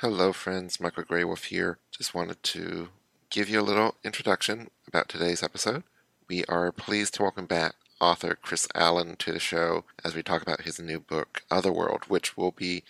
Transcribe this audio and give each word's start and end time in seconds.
Hello, 0.00 0.30
friends. 0.34 0.78
Michael 0.78 1.04
Greywolf 1.04 1.46
here. 1.46 1.78
Just 1.90 2.14
wanted 2.14 2.42
to 2.42 2.90
give 3.30 3.48
you 3.48 3.58
a 3.58 3.62
little 3.62 3.94
introduction 4.04 4.68
about 4.86 5.08
today's 5.08 5.42
episode. 5.42 5.84
We 6.28 6.44
are 6.50 6.70
pleased 6.70 7.14
to 7.14 7.22
welcome 7.22 7.46
back 7.46 7.76
author 7.98 8.36
Chris 8.42 8.66
Allaun 8.74 9.16
to 9.16 9.32
the 9.32 9.38
show 9.38 9.84
as 10.04 10.14
we 10.14 10.22
talk 10.22 10.42
about 10.42 10.60
his 10.60 10.78
new 10.78 11.00
book, 11.00 11.44
Otherworld, 11.50 12.04
which 12.08 12.36
will 12.36 12.50
be 12.50 12.82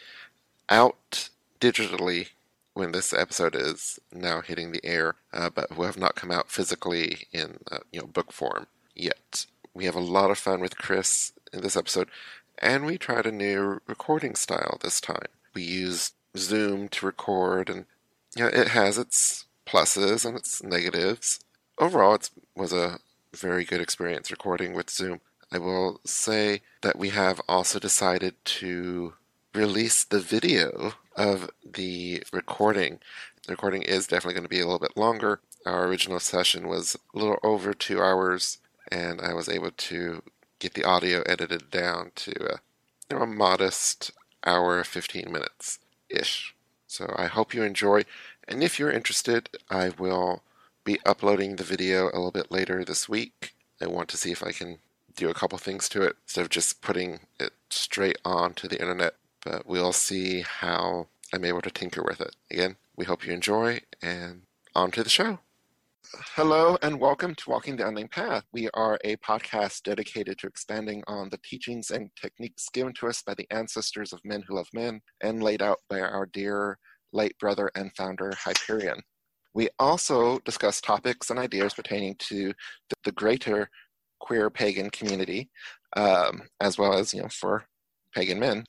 out 0.68 1.30
digitally 1.60 2.30
when 2.74 2.90
this 2.90 3.12
episode 3.12 3.54
is 3.54 4.00
now 4.12 4.40
hitting 4.40 4.72
the 4.72 4.84
air, 4.84 5.14
uh, 5.32 5.48
but 5.48 5.76
will 5.76 5.86
have 5.86 5.96
not 5.96 6.16
come 6.16 6.32
out 6.32 6.50
physically 6.50 7.28
in 7.30 7.60
uh, 7.70 7.78
you 7.92 8.00
know 8.00 8.06
book 8.08 8.32
form 8.32 8.66
yet. 8.96 9.46
We 9.74 9.84
have 9.84 9.94
a 9.94 10.00
lot 10.00 10.32
of 10.32 10.38
fun 10.38 10.58
with 10.58 10.76
Chris 10.76 11.30
in 11.52 11.60
this 11.60 11.76
episode, 11.76 12.08
and 12.58 12.84
we 12.84 12.98
tried 12.98 13.26
a 13.26 13.30
new 13.30 13.80
recording 13.86 14.34
style 14.34 14.80
this 14.82 15.00
time. 15.00 15.28
We 15.54 15.62
used 15.62 16.12
Zoom 16.38 16.88
to 16.88 17.06
record, 17.06 17.68
and 17.68 17.86
know, 18.44 18.46
it 18.48 18.68
has 18.68 18.98
its 18.98 19.46
pluses 19.66 20.24
and 20.24 20.36
its 20.36 20.62
negatives. 20.62 21.40
Overall, 21.78 22.14
it 22.14 22.30
was 22.54 22.72
a 22.72 22.98
very 23.34 23.64
good 23.64 23.80
experience 23.80 24.30
recording 24.30 24.72
with 24.72 24.90
Zoom. 24.90 25.20
I 25.52 25.58
will 25.58 26.00
say 26.04 26.62
that 26.82 26.98
we 26.98 27.10
have 27.10 27.40
also 27.48 27.78
decided 27.78 28.34
to 28.44 29.14
release 29.54 30.04
the 30.04 30.20
video 30.20 30.94
of 31.14 31.50
the 31.64 32.22
recording. 32.32 32.98
The 33.46 33.52
recording 33.52 33.82
is 33.82 34.06
definitely 34.06 34.34
going 34.34 34.44
to 34.44 34.48
be 34.48 34.60
a 34.60 34.64
little 34.64 34.78
bit 34.78 34.96
longer. 34.96 35.40
Our 35.64 35.86
original 35.86 36.20
session 36.20 36.68
was 36.68 36.96
a 37.14 37.18
little 37.18 37.38
over 37.42 37.72
two 37.72 38.02
hours, 38.02 38.58
and 38.90 39.20
I 39.20 39.34
was 39.34 39.48
able 39.48 39.70
to 39.70 40.22
get 40.58 40.74
the 40.74 40.84
audio 40.84 41.22
edited 41.22 41.70
down 41.70 42.12
to 42.16 42.30
a, 42.30 42.60
you 43.10 43.16
know, 43.16 43.22
a 43.22 43.26
modest 43.26 44.10
hour, 44.44 44.82
15 44.84 45.30
minutes 45.30 45.78
ish. 46.08 46.54
So 46.86 47.14
I 47.16 47.26
hope 47.26 47.54
you 47.54 47.62
enjoy. 47.62 48.04
And 48.48 48.62
if 48.62 48.78
you're 48.78 48.90
interested, 48.90 49.48
I 49.70 49.90
will 49.90 50.42
be 50.84 50.98
uploading 51.04 51.56
the 51.56 51.64
video 51.64 52.04
a 52.04 52.16
little 52.16 52.30
bit 52.30 52.50
later 52.50 52.84
this 52.84 53.08
week. 53.08 53.54
I 53.80 53.86
want 53.86 54.08
to 54.10 54.16
see 54.16 54.30
if 54.30 54.42
I 54.42 54.52
can 54.52 54.78
do 55.16 55.28
a 55.28 55.34
couple 55.34 55.58
things 55.58 55.88
to 55.90 56.02
it 56.02 56.16
instead 56.24 56.42
of 56.42 56.50
just 56.50 56.80
putting 56.80 57.20
it 57.40 57.52
straight 57.70 58.18
onto 58.24 58.68
the 58.68 58.80
internet. 58.80 59.14
But 59.44 59.66
we'll 59.66 59.92
see 59.92 60.42
how 60.42 61.08
I'm 61.32 61.44
able 61.44 61.62
to 61.62 61.70
tinker 61.70 62.02
with 62.02 62.20
it. 62.20 62.36
Again, 62.50 62.76
we 62.96 63.04
hope 63.04 63.26
you 63.26 63.32
enjoy 63.32 63.80
and 64.02 64.42
on 64.74 64.90
to 64.92 65.02
the 65.02 65.10
show. 65.10 65.40
Hello 66.14 66.78
and 66.82 67.00
welcome 67.00 67.34
to 67.34 67.50
Walking 67.50 67.76
the 67.76 67.86
Unnamed 67.86 68.12
Path. 68.12 68.44
We 68.52 68.68
are 68.74 68.98
a 69.04 69.16
podcast 69.16 69.82
dedicated 69.82 70.38
to 70.38 70.46
expanding 70.46 71.02
on 71.08 71.30
the 71.30 71.40
teachings 71.42 71.90
and 71.90 72.10
techniques 72.20 72.68
given 72.72 72.92
to 72.94 73.08
us 73.08 73.22
by 73.22 73.34
the 73.34 73.46
ancestors 73.50 74.12
of 74.12 74.20
men 74.24 74.42
who 74.46 74.54
love 74.54 74.68
men 74.72 75.00
and 75.22 75.42
laid 75.42 75.62
out 75.62 75.78
by 75.90 76.00
our 76.00 76.26
dear 76.26 76.78
late 77.12 77.36
brother 77.38 77.70
and 77.74 77.90
founder 77.96 78.32
Hyperion. 78.36 79.00
We 79.54 79.68
also 79.78 80.38
discuss 80.40 80.80
topics 80.80 81.30
and 81.30 81.38
ideas 81.38 81.74
pertaining 81.74 82.16
to 82.20 82.52
the 83.04 83.12
greater 83.12 83.68
queer 84.20 84.48
pagan 84.48 84.90
community, 84.90 85.50
um, 85.96 86.42
as 86.60 86.78
well 86.78 86.94
as 86.94 87.12
you 87.12 87.22
know 87.22 87.28
for 87.28 87.64
pagan 88.14 88.38
men. 88.38 88.64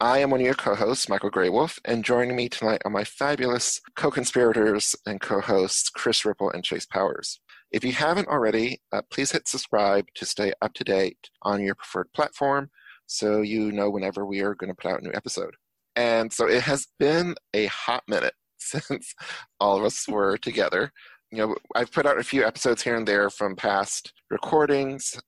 I 0.00 0.18
am 0.18 0.30
one 0.30 0.38
of 0.38 0.46
your 0.46 0.54
co-hosts, 0.54 1.08
Michael 1.08 1.28
Greywolf, 1.28 1.80
and 1.84 2.04
joining 2.04 2.36
me 2.36 2.48
tonight 2.48 2.82
are 2.84 2.90
my 2.90 3.02
fabulous 3.02 3.80
co-conspirators 3.96 4.94
and 5.04 5.20
co-hosts, 5.20 5.90
Chris 5.90 6.24
Ripple 6.24 6.52
and 6.52 6.62
Chase 6.62 6.86
Powers. 6.86 7.40
If 7.72 7.82
you 7.82 7.90
haven't 7.90 8.28
already, 8.28 8.80
uh, 8.92 9.02
please 9.10 9.32
hit 9.32 9.48
subscribe 9.48 10.06
to 10.14 10.24
stay 10.24 10.52
up 10.62 10.72
to 10.74 10.84
date 10.84 11.30
on 11.42 11.64
your 11.64 11.74
preferred 11.74 12.12
platform 12.12 12.70
so 13.06 13.40
you 13.40 13.72
know 13.72 13.90
whenever 13.90 14.24
we 14.24 14.40
are 14.40 14.54
going 14.54 14.70
to 14.70 14.76
put 14.76 14.88
out 14.88 15.00
a 15.00 15.04
new 15.04 15.10
episode. 15.14 15.56
And 15.96 16.32
so 16.32 16.46
it 16.46 16.62
has 16.62 16.86
been 17.00 17.34
a 17.52 17.66
hot 17.66 18.04
minute 18.06 18.34
since 18.58 19.12
all 19.58 19.78
of 19.78 19.84
us 19.84 20.06
were 20.06 20.38
together. 20.38 20.92
You 21.32 21.38
know, 21.38 21.56
I've 21.74 21.90
put 21.90 22.06
out 22.06 22.20
a 22.20 22.24
few 22.24 22.46
episodes 22.46 22.82
here 22.82 22.94
and 22.94 23.08
there 23.08 23.30
from 23.30 23.56
past 23.56 24.12
recordings, 24.30 25.20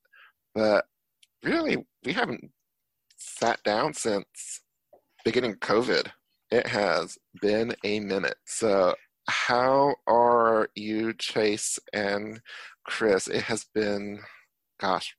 but 0.54 0.84
really 1.42 1.84
we 2.04 2.12
haven't 2.12 2.52
sat 3.20 3.62
down 3.62 3.94
since 3.94 4.62
beginning 5.24 5.54
COVID. 5.56 6.08
It 6.50 6.66
has 6.66 7.16
been 7.40 7.74
a 7.84 8.00
minute. 8.00 8.38
So, 8.46 8.94
how 9.28 9.94
are 10.08 10.68
you, 10.74 11.12
Chase 11.12 11.78
and 11.92 12.40
Chris? 12.84 13.28
It 13.28 13.42
has 13.42 13.66
been, 13.74 14.20
gosh. 14.80 15.14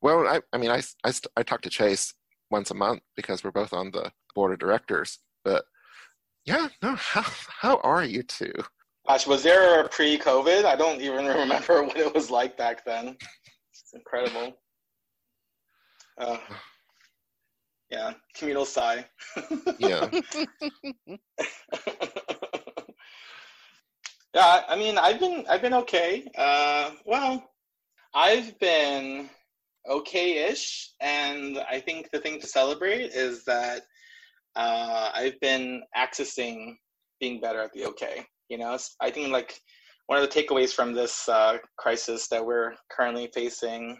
Well, 0.00 0.26
I, 0.26 0.40
I 0.52 0.58
mean, 0.58 0.70
I, 0.70 0.82
I, 1.04 1.12
I 1.36 1.42
talk 1.42 1.60
to 1.62 1.70
Chase 1.70 2.14
once 2.50 2.70
a 2.70 2.74
month 2.74 3.02
because 3.14 3.44
we're 3.44 3.50
both 3.50 3.72
on 3.72 3.90
the 3.90 4.10
board 4.34 4.52
of 4.52 4.58
directors. 4.58 5.18
But 5.44 5.64
yeah, 6.44 6.68
no, 6.82 6.94
how, 6.96 7.22
how 7.22 7.76
are 7.84 8.04
you 8.04 8.22
two? 8.22 8.52
Gosh, 9.06 9.26
was 9.26 9.42
there 9.42 9.84
a 9.84 9.88
pre 9.88 10.18
COVID? 10.18 10.64
I 10.64 10.76
don't 10.76 11.00
even 11.00 11.26
remember 11.26 11.84
what 11.84 11.96
it 11.96 12.14
was 12.14 12.30
like 12.30 12.56
back 12.56 12.84
then. 12.84 13.16
It's 13.72 13.92
incredible. 13.94 14.56
Uh, 16.18 16.38
yeah, 17.90 18.12
communal 18.34 18.64
sigh. 18.64 19.06
yeah. 19.78 20.08
yeah, 24.34 24.62
I 24.68 24.76
mean, 24.76 24.98
I've 24.98 25.20
been 25.20 25.44
I've 25.48 25.62
been 25.62 25.74
okay. 25.74 26.30
Uh, 26.36 26.90
well, 27.06 27.48
I've 28.14 28.58
been 28.58 29.30
okay-ish, 29.88 30.90
and 31.00 31.58
I 31.70 31.80
think 31.80 32.10
the 32.10 32.18
thing 32.18 32.40
to 32.40 32.46
celebrate 32.46 33.12
is 33.12 33.44
that 33.44 33.82
uh, 34.56 35.10
I've 35.14 35.38
been 35.40 35.82
accessing 35.96 36.76
being 37.20 37.40
better 37.40 37.60
at 37.60 37.72
the 37.72 37.86
okay. 37.86 38.24
You 38.48 38.58
know, 38.58 38.78
I 39.00 39.10
think 39.10 39.30
like 39.30 39.58
one 40.06 40.20
of 40.22 40.28
the 40.28 40.42
takeaways 40.42 40.72
from 40.72 40.94
this 40.94 41.28
uh, 41.28 41.58
crisis 41.76 42.28
that 42.28 42.44
we're 42.44 42.74
currently 42.90 43.30
facing 43.32 43.98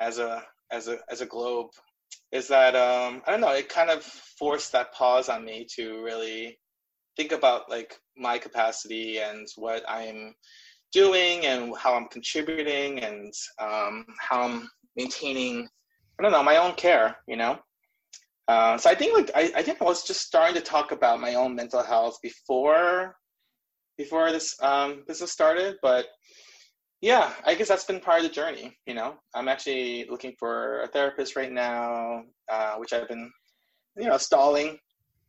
as 0.00 0.18
a 0.18 0.42
as 0.70 0.88
a 0.88 0.98
as 1.10 1.20
a 1.20 1.26
globe 1.26 1.70
is 2.32 2.48
that 2.48 2.74
um, 2.76 3.22
I 3.26 3.30
don't 3.30 3.40
know. 3.40 3.52
It 3.52 3.68
kind 3.68 3.90
of 3.90 4.02
forced 4.02 4.72
that 4.72 4.92
pause 4.92 5.28
on 5.28 5.44
me 5.44 5.66
to 5.76 6.02
really 6.02 6.58
think 7.16 7.32
about 7.32 7.70
like 7.70 7.98
my 8.16 8.38
capacity 8.38 9.18
and 9.18 9.46
what 9.56 9.82
I'm 9.88 10.34
doing 10.92 11.46
and 11.46 11.76
how 11.76 11.94
I'm 11.94 12.08
contributing 12.08 13.00
and 13.00 13.32
um, 13.58 14.04
how 14.20 14.42
I'm 14.42 14.68
maintaining. 14.96 15.68
I 16.18 16.22
don't 16.22 16.32
know 16.32 16.42
my 16.42 16.56
own 16.56 16.74
care. 16.74 17.16
You 17.26 17.36
know. 17.36 17.58
Uh, 18.46 18.78
so 18.78 18.88
I 18.88 18.94
think 18.94 19.14
like 19.16 19.30
I, 19.34 19.58
I 19.60 19.62
think 19.62 19.80
I 19.80 19.84
was 19.84 20.04
just 20.04 20.22
starting 20.22 20.54
to 20.54 20.62
talk 20.62 20.92
about 20.92 21.20
my 21.20 21.34
own 21.34 21.54
mental 21.54 21.82
health 21.82 22.18
before 22.22 23.14
before 23.98 24.30
this 24.30 24.54
um, 24.62 25.02
business 25.06 25.32
started, 25.32 25.76
but 25.82 26.06
yeah 27.00 27.32
i 27.44 27.54
guess 27.54 27.68
that's 27.68 27.84
been 27.84 28.00
part 28.00 28.18
of 28.18 28.24
the 28.24 28.34
journey 28.34 28.76
you 28.86 28.94
know? 28.94 29.14
I'm 29.34 29.48
actually 29.48 30.06
looking 30.10 30.34
for 30.38 30.82
a 30.82 30.88
therapist 30.88 31.36
right 31.36 31.52
now 31.52 32.24
uh, 32.48 32.74
which 32.76 32.92
i've 32.92 33.08
been 33.08 33.30
you 33.96 34.08
know 34.08 34.18
stalling 34.18 34.78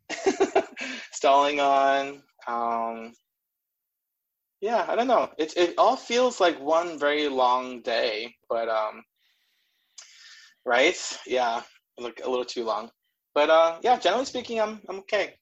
stalling 1.12 1.59
on. 1.59 2.22
Um, 2.47 3.13
yeah 4.62 4.85
i 4.88 4.96
don't 4.96 5.08
know. 5.08 5.29
It, 5.38 5.56
it 5.56 5.75
all 5.78 5.96
feels 5.96 6.40
like 6.40 6.59
one 6.59 6.97
very 6.97 7.28
long 7.29 7.81
day 7.81 8.34
but 8.50 8.68
um 8.68 9.03
right? 10.66 10.97
Yeah 11.28 11.62
like 11.97 12.22
a 12.24 12.29
little 12.29 12.46
too 12.46 12.63
long. 12.63 12.90
But 13.35 13.50
uh 13.50 13.78
yeah 13.84 14.00
generally 14.00 14.25
speaking 14.25 14.59
i'm 14.59 14.81
i'm 14.90 15.00
okay. 15.00 15.35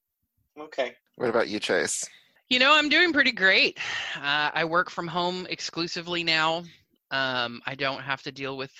I'm 0.56 0.64
okay. 0.64 0.96
What 1.16 1.30
about 1.30 1.48
you 1.48 1.60
chase 1.60 2.04
you 2.50 2.60
know, 2.60 2.74
I'm 2.74 2.90
doing 2.90 3.12
pretty 3.12 3.34
great. 3.34 3.78
Uh, 4.16 4.52
I 4.54 4.66
work 4.66 4.90
from 4.90 5.08
home 5.08 5.48
exclusively 5.50 6.24
now. 6.24 6.64
Um, 7.12 7.62
I 7.66 7.76
don't 7.76 8.02
have 8.02 8.22
to 8.24 8.32
deal 8.32 8.58
with 8.58 8.72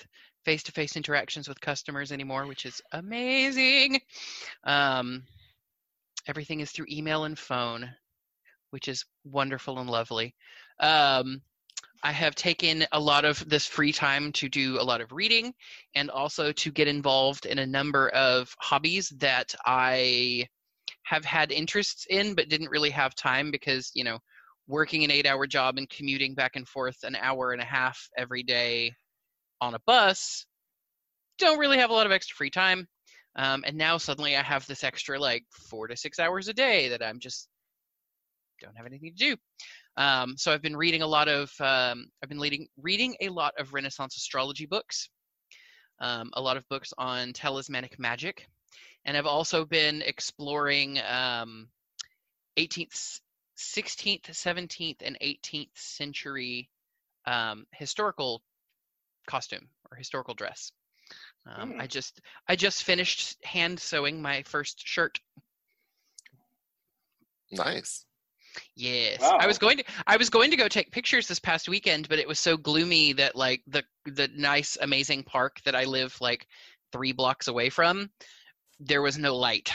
face 0.44 0.62
to 0.64 0.72
face 0.72 0.96
interactions 0.96 1.48
with 1.48 1.60
customers 1.60 2.10
anymore, 2.10 2.46
which 2.46 2.64
is 2.64 2.80
amazing. 2.92 4.00
Um, 4.64 5.24
everything 6.26 6.60
is 6.60 6.70
through 6.70 6.86
email 6.90 7.24
and 7.24 7.38
phone, 7.38 7.90
which 8.70 8.88
is 8.88 9.04
wonderful 9.24 9.78
and 9.78 9.90
lovely. 9.90 10.34
Um, 10.80 11.42
I 12.02 12.12
have 12.12 12.34
taken 12.34 12.86
a 12.92 13.00
lot 13.00 13.24
of 13.24 13.46
this 13.48 13.66
free 13.66 13.92
time 13.92 14.32
to 14.32 14.48
do 14.48 14.80
a 14.80 14.84
lot 14.84 15.00
of 15.00 15.12
reading 15.12 15.52
and 15.94 16.10
also 16.10 16.52
to 16.52 16.70
get 16.70 16.88
involved 16.88 17.44
in 17.44 17.58
a 17.58 17.66
number 17.66 18.08
of 18.10 18.54
hobbies 18.60 19.10
that 19.18 19.54
I 19.66 20.48
have 21.08 21.24
had 21.24 21.50
interests 21.50 22.06
in 22.10 22.34
but 22.34 22.48
didn't 22.48 22.70
really 22.70 22.90
have 22.90 23.14
time 23.14 23.50
because 23.50 23.90
you 23.94 24.04
know 24.04 24.18
working 24.66 25.04
an 25.04 25.10
eight 25.10 25.26
hour 25.26 25.46
job 25.46 25.78
and 25.78 25.88
commuting 25.88 26.34
back 26.34 26.56
and 26.56 26.68
forth 26.68 26.96
an 27.02 27.16
hour 27.16 27.52
and 27.52 27.62
a 27.62 27.64
half 27.64 27.98
every 28.18 28.42
day 28.42 28.92
on 29.60 29.74
a 29.74 29.80
bus 29.86 30.44
don't 31.38 31.58
really 31.58 31.78
have 31.78 31.90
a 31.90 31.92
lot 31.92 32.06
of 32.06 32.12
extra 32.12 32.34
free 32.34 32.50
time. 32.50 32.86
Um, 33.36 33.62
and 33.66 33.76
now 33.76 33.98
suddenly 33.98 34.36
i 34.36 34.42
have 34.42 34.66
this 34.66 34.82
extra 34.82 35.18
like 35.18 35.44
four 35.52 35.86
to 35.86 35.96
six 35.96 36.18
hours 36.18 36.48
a 36.48 36.52
day 36.52 36.88
that 36.88 37.04
i'm 37.04 37.20
just 37.20 37.48
don't 38.60 38.76
have 38.76 38.86
anything 38.86 39.12
to 39.16 39.24
do. 39.26 39.36
Um, 40.02 40.34
so 40.36 40.52
i've 40.52 40.62
been 40.62 40.76
reading 40.76 41.02
a 41.02 41.06
lot 41.06 41.28
of 41.28 41.50
um, 41.60 42.08
i've 42.22 42.28
been 42.28 42.40
leading, 42.40 42.66
reading 42.76 43.14
a 43.20 43.28
lot 43.28 43.54
of 43.58 43.72
renaissance 43.72 44.16
astrology 44.16 44.66
books 44.66 45.08
um, 46.00 46.30
a 46.34 46.40
lot 46.40 46.56
of 46.56 46.68
books 46.68 46.92
on 46.98 47.32
talismanic 47.32 47.98
magic 47.98 48.48
and 49.04 49.16
I've 49.16 49.26
also 49.26 49.64
been 49.64 50.02
exploring 50.02 51.00
um, 51.00 51.68
18th, 52.58 53.20
16th, 53.56 54.26
17th, 54.30 55.02
and 55.02 55.16
18th 55.22 55.76
century 55.76 56.68
um, 57.26 57.66
historical 57.72 58.42
costume 59.26 59.68
or 59.90 59.96
historical 59.96 60.34
dress. 60.34 60.72
Um, 61.46 61.72
Hmm. 61.72 61.80
I 61.80 61.86
just 61.86 62.20
I 62.48 62.56
just 62.56 62.84
finished 62.84 63.42
hand 63.44 63.80
sewing 63.80 64.20
my 64.20 64.42
first 64.42 64.86
shirt. 64.86 65.18
Nice. 67.50 68.04
Yes, 68.74 69.22
I 69.22 69.46
was 69.46 69.58
going 69.58 69.78
to 69.78 69.84
I 70.06 70.16
was 70.16 70.30
going 70.30 70.50
to 70.50 70.56
go 70.56 70.68
take 70.68 70.90
pictures 70.90 71.28
this 71.28 71.38
past 71.38 71.68
weekend, 71.68 72.08
but 72.08 72.18
it 72.18 72.28
was 72.28 72.40
so 72.40 72.56
gloomy 72.56 73.12
that 73.14 73.36
like 73.36 73.62
the 73.66 73.84
the 74.04 74.28
nice 74.34 74.76
amazing 74.80 75.22
park 75.22 75.60
that 75.64 75.74
I 75.74 75.84
live 75.84 76.16
like 76.20 76.46
three 76.92 77.12
blocks 77.12 77.48
away 77.48 77.70
from, 77.70 78.10
there 78.80 79.02
was 79.02 79.18
no 79.18 79.36
light. 79.36 79.72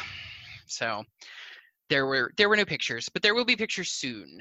So 0.67 1.03
there 1.89 2.05
were 2.05 2.31
there 2.37 2.49
were 2.49 2.57
no 2.57 2.65
pictures, 2.65 3.09
but 3.09 3.21
there 3.21 3.35
will 3.35 3.45
be 3.45 3.55
pictures 3.55 3.91
soon. 3.91 4.39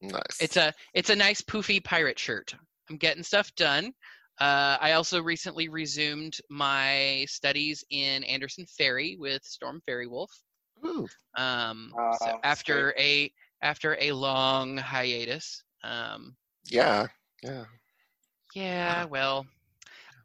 Nice. 0.00 0.40
It's 0.40 0.56
a 0.56 0.72
it's 0.94 1.10
a 1.10 1.16
nice 1.16 1.42
poofy 1.42 1.82
pirate 1.82 2.18
shirt. 2.18 2.54
I'm 2.88 2.96
getting 2.96 3.22
stuff 3.22 3.54
done. 3.56 3.92
Uh, 4.40 4.78
I 4.80 4.92
also 4.92 5.22
recently 5.22 5.68
resumed 5.68 6.38
my 6.48 7.26
studies 7.28 7.84
in 7.90 8.24
Anderson 8.24 8.64
Feri 8.64 9.16
with 9.18 9.44
Storm 9.44 9.82
Faerywolf. 9.86 10.28
Ooh, 10.86 11.06
Um, 11.36 11.92
Ah, 11.98 12.16
so 12.16 12.40
after 12.42 12.94
a 12.98 13.30
after 13.60 13.98
a 14.00 14.12
long 14.12 14.78
hiatus. 14.78 15.62
Um, 15.84 16.34
yeah, 16.64 17.06
yeah. 17.42 17.64
yeah, 18.54 19.04
well, 19.04 19.44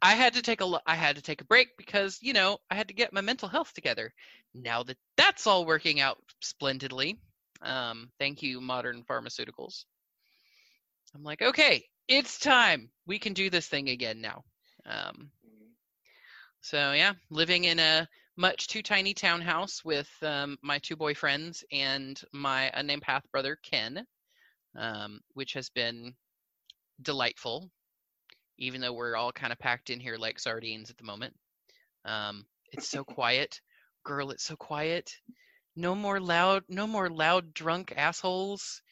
I 0.02 0.14
had 0.14 0.34
to 0.34 0.42
take 0.42 0.60
a 0.60 0.80
I 0.86 0.94
had 0.94 1.16
to 1.16 1.22
take 1.22 1.40
a 1.40 1.44
break 1.44 1.76
because 1.76 2.18
you 2.22 2.32
know 2.32 2.58
I 2.70 2.74
had 2.74 2.88
to 2.88 2.94
get 2.94 3.12
my 3.12 3.20
mental 3.20 3.48
health 3.48 3.72
together. 3.72 4.12
Now 4.54 4.82
that 4.84 4.98
that's 5.16 5.46
all 5.46 5.64
working 5.66 6.00
out 6.00 6.18
splendidly, 6.40 7.18
um, 7.62 8.10
thank 8.18 8.42
you, 8.42 8.60
modern 8.60 9.02
pharmaceuticals. 9.04 9.84
I'm 11.14 11.22
like, 11.22 11.42
okay, 11.42 11.84
it's 12.08 12.38
time. 12.38 12.90
We 13.06 13.18
can 13.18 13.32
do 13.32 13.50
this 13.50 13.68
thing 13.68 13.88
again 13.88 14.20
now. 14.20 14.44
Um, 14.84 15.30
so 16.60 16.92
yeah, 16.92 17.12
living 17.30 17.64
in 17.64 17.78
a 17.78 18.08
much 18.36 18.68
too 18.68 18.82
tiny 18.82 19.14
townhouse 19.14 19.84
with 19.84 20.10
um, 20.22 20.58
my 20.62 20.78
two 20.78 20.96
boyfriends 20.96 21.64
and 21.72 22.20
my 22.32 22.70
unnamed 22.74 23.02
half 23.04 23.22
brother 23.30 23.56
Ken, 23.62 24.06
um, 24.76 25.20
which 25.34 25.54
has 25.54 25.70
been 25.70 26.14
delightful. 27.02 27.70
Even 28.58 28.80
though 28.80 28.92
we're 28.92 29.16
all 29.16 29.32
kind 29.32 29.52
of 29.52 29.58
packed 29.58 29.90
in 29.90 30.00
here 30.00 30.16
like 30.16 30.38
sardines 30.38 30.90
at 30.90 30.96
the 30.96 31.04
moment, 31.04 31.34
um, 32.04 32.46
it's 32.72 32.88
so 32.88 33.04
quiet, 33.04 33.60
girl. 34.04 34.30
It's 34.30 34.44
so 34.44 34.56
quiet. 34.56 35.12
No 35.76 35.94
more 35.94 36.20
loud, 36.20 36.64
no 36.68 36.86
more 36.86 37.10
loud 37.10 37.52
drunk 37.52 37.92
assholes. 37.96 38.82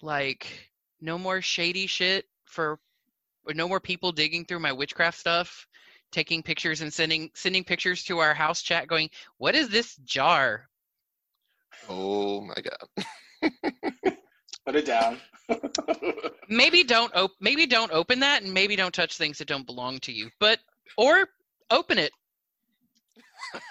Like 0.00 0.70
no 1.00 1.18
more 1.18 1.40
shady 1.40 1.86
shit 1.86 2.26
for, 2.44 2.78
no 3.54 3.68
more 3.68 3.80
people 3.80 4.12
digging 4.12 4.44
through 4.44 4.60
my 4.60 4.72
witchcraft 4.72 5.18
stuff 5.18 5.66
taking 6.12 6.42
pictures 6.42 6.82
and 6.82 6.92
sending 6.92 7.30
sending 7.34 7.64
pictures 7.64 8.04
to 8.04 8.18
our 8.18 8.34
house 8.34 8.60
chat 8.60 8.86
going 8.86 9.08
what 9.38 9.54
is 9.54 9.70
this 9.70 9.96
jar 10.04 10.68
Oh 11.88 12.40
my 12.40 12.54
god. 12.54 13.04
Put 14.66 14.76
it 14.76 14.86
down. 14.86 15.18
maybe 16.48 16.84
don't 16.84 17.14
op- 17.14 17.32
maybe 17.40 17.66
don't 17.66 17.90
open 17.92 18.20
that 18.20 18.42
and 18.42 18.54
maybe 18.54 18.76
don't 18.76 18.94
touch 18.94 19.16
things 19.18 19.38
that 19.38 19.48
don't 19.48 19.66
belong 19.66 19.98
to 19.98 20.12
you 20.12 20.30
but 20.38 20.60
or 20.96 21.26
open 21.70 21.98
it 21.98 22.12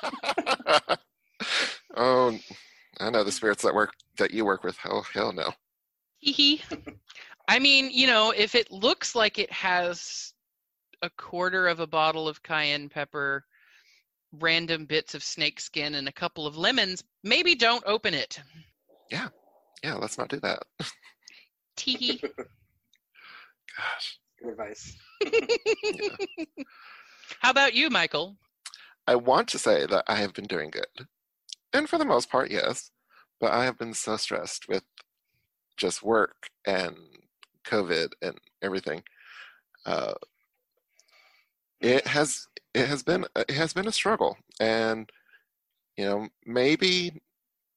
oh, 1.96 2.38
I 3.00 3.10
know 3.10 3.24
the 3.24 3.32
spirits 3.32 3.64
that 3.64 3.74
work 3.74 3.94
that 4.18 4.32
you 4.32 4.46
work 4.46 4.64
with. 4.64 4.78
Oh 4.86 5.04
hell 5.14 5.32
no. 5.34 5.52
hee 6.20 6.32
hee 6.32 6.62
i 7.48 7.58
mean 7.58 7.90
you 7.92 8.06
know 8.06 8.32
if 8.36 8.54
it 8.54 8.72
looks 8.72 9.16
like 9.16 9.40
it 9.40 9.52
has 9.52 10.34
a 11.02 11.10
quarter 11.12 11.68
of 11.68 11.80
a 11.80 11.88
bottle 11.88 12.28
of 12.28 12.44
cayenne 12.44 12.90
pepper 12.90 13.44
random 14.40 14.86
bits 14.86 15.16
of 15.16 15.24
snake 15.24 15.60
skin 15.60 15.96
and 15.96 16.08
a 16.08 16.12
couple 16.12 16.46
of 16.46 16.56
lemons 16.58 17.04
maybe 17.24 17.56
don't 17.56 17.84
open 17.88 18.14
it 18.14 18.40
Yeah, 19.10 19.30
let's 19.84 20.18
not 20.18 20.30
do 20.30 20.40
that. 20.42 20.64
tee 21.76 22.20
Gosh. 23.78 24.20
Good 24.42 24.52
advice. 24.52 24.98
how 27.40 27.50
about 27.52 27.74
you 27.74 27.90
michael 27.90 28.38
I 29.08 29.16
want 29.16 29.48
to 29.50 29.60
say 29.60 29.86
that 29.88 30.04
I 30.08 30.16
have 30.16 30.34
been 30.34 30.46
doing 30.46 30.70
good. 30.70 31.08
And 31.74 31.90
for 31.90 31.98
the 31.98 32.06
most 32.06 32.30
part, 32.30 32.52
yes. 32.52 32.92
But 33.40 33.52
I 33.52 33.66
have 33.66 33.78
been 33.78 33.94
so 33.94 34.16
stressed 34.18 34.68
with 34.70 34.84
just 35.76 36.04
work 36.04 36.50
and 36.68 36.96
COVID 37.66 38.10
and 38.22 38.40
everything. 38.62 39.02
Uh, 39.86 40.14
it 41.80 42.06
has 42.06 42.48
it 42.74 42.88
has 42.88 43.02
been 43.02 43.26
it 43.36 43.52
has 43.52 43.74
been 43.74 43.88
a 43.88 43.92
struggle, 43.92 44.38
and 44.60 45.10
you 45.98 46.06
know 46.06 46.28
maybe 46.46 47.22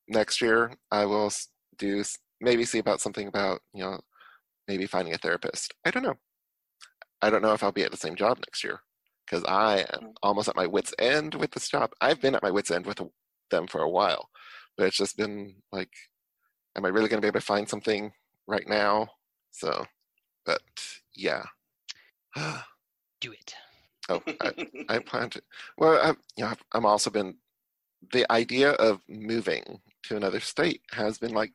next 0.06 0.42
year 0.42 0.74
I 0.90 1.06
will 1.06 1.26
s- 1.26 1.48
do 1.78 2.02
maybe 2.40 2.64
see 2.64 2.78
about 2.78 3.00
something 3.00 3.26
about 3.26 3.60
you 3.72 3.82
know 3.82 4.00
maybe 4.68 4.86
finding 4.86 5.14
a 5.14 5.18
therapist. 5.18 5.74
I 5.84 5.90
don't 5.90 6.02
know. 6.02 6.14
I 7.22 7.30
don't 7.30 7.42
know 7.42 7.52
if 7.52 7.62
I'll 7.62 7.72
be 7.72 7.84
at 7.84 7.90
the 7.90 7.96
same 7.96 8.16
job 8.16 8.38
next 8.38 8.64
year 8.64 8.80
because 9.24 9.44
I 9.44 9.80
am 9.92 10.00
mm. 10.02 10.12
almost 10.22 10.48
at 10.48 10.56
my 10.56 10.66
wits 10.66 10.94
end 10.98 11.34
with 11.34 11.52
this 11.52 11.68
job. 11.68 11.90
I've 12.00 12.20
been 12.20 12.34
at 12.34 12.42
my 12.42 12.50
wits 12.50 12.70
end 12.70 12.86
with 12.86 13.00
them 13.50 13.66
for 13.66 13.80
a 13.80 13.88
while, 13.88 14.28
but 14.76 14.86
it's 14.86 14.96
just 14.96 15.16
been 15.16 15.56
like, 15.72 15.90
am 16.76 16.84
I 16.84 16.88
really 16.88 17.08
going 17.08 17.18
to 17.18 17.24
be 17.24 17.28
able 17.28 17.40
to 17.40 17.46
find 17.46 17.68
something 17.68 18.12
right 18.46 18.68
now? 18.68 19.08
So, 19.52 19.86
but 20.44 20.60
yeah. 21.14 21.44
do 23.20 23.32
it 23.32 23.54
oh, 24.08 24.22
I, 24.40 24.52
I 24.88 24.98
plan 24.98 25.30
to. 25.30 25.42
Well, 25.78 25.98
I, 26.02 26.08
you 26.36 26.44
know, 26.44 26.48
I've, 26.48 26.62
I'm 26.72 26.86
also 26.86 27.10
been 27.10 27.36
the 28.12 28.30
idea 28.30 28.72
of 28.72 29.00
moving 29.08 29.80
to 30.04 30.16
another 30.16 30.40
state 30.40 30.82
has 30.92 31.18
been 31.18 31.32
like 31.32 31.52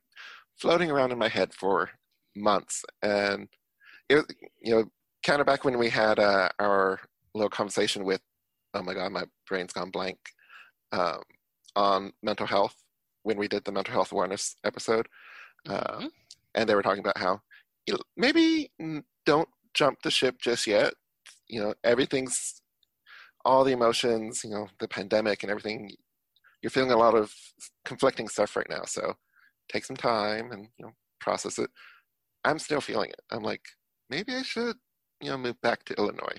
floating 0.59 0.91
around 0.91 1.11
in 1.11 1.17
my 1.17 1.29
head 1.29 1.53
for 1.53 1.89
months, 2.35 2.83
and 3.01 3.47
it 4.09 4.15
was, 4.15 4.25
you 4.61 4.75
know, 4.75 4.85
kind 5.25 5.41
of 5.41 5.47
back 5.47 5.63
when 5.65 5.77
we 5.77 5.89
had 5.89 6.19
uh, 6.19 6.49
our 6.59 6.99
little 7.35 7.49
conversation 7.49 8.03
with, 8.03 8.21
oh 8.73 8.83
my 8.83 8.93
god, 8.93 9.11
my 9.11 9.25
brain's 9.47 9.73
gone 9.73 9.91
blank, 9.91 10.19
um, 10.91 11.21
on 11.75 12.13
mental 12.23 12.47
health 12.47 12.75
when 13.23 13.37
we 13.37 13.47
did 13.47 13.63
the 13.65 13.71
mental 13.71 13.93
health 13.93 14.11
awareness 14.11 14.55
episode, 14.65 15.07
uh, 15.69 15.99
Mhm. 15.99 16.11
and 16.55 16.69
they 16.69 16.75
were 16.75 16.83
talking 16.83 17.01
about 17.01 17.17
how 17.17 17.41
you 17.87 17.93
know, 17.95 17.99
maybe 18.17 18.71
don't 19.25 19.49
jump 19.73 20.01
the 20.03 20.11
ship 20.11 20.37
just 20.39 20.67
yet. 20.67 20.93
You 21.47 21.61
know, 21.61 21.73
everything's 21.83 22.61
all 23.45 23.63
the 23.63 23.71
emotions, 23.73 24.43
you 24.43 24.51
know, 24.51 24.67
the 24.79 24.87
pandemic 24.87 25.43
and 25.43 25.51
everything. 25.51 25.91
You're 26.61 26.71
feeling 26.71 26.91
a 26.91 26.97
lot 26.97 27.15
of 27.15 27.33
conflicting 27.85 28.27
stuff 28.29 28.55
right 28.55 28.69
now, 28.69 28.83
so 28.85 29.15
take 29.71 29.85
some 29.85 29.95
time 29.95 30.51
and 30.51 30.67
you 30.77 30.85
know 30.85 30.91
process 31.19 31.59
it. 31.59 31.69
I'm 32.45 32.59
still 32.59 32.81
feeling 32.81 33.09
it. 33.09 33.21
I'm 33.31 33.43
like, 33.43 33.61
maybe 34.09 34.33
I 34.33 34.43
should, 34.43 34.77
you 35.21 35.29
know, 35.29 35.37
move 35.37 35.61
back 35.61 35.83
to 35.85 35.93
Illinois. 35.95 36.37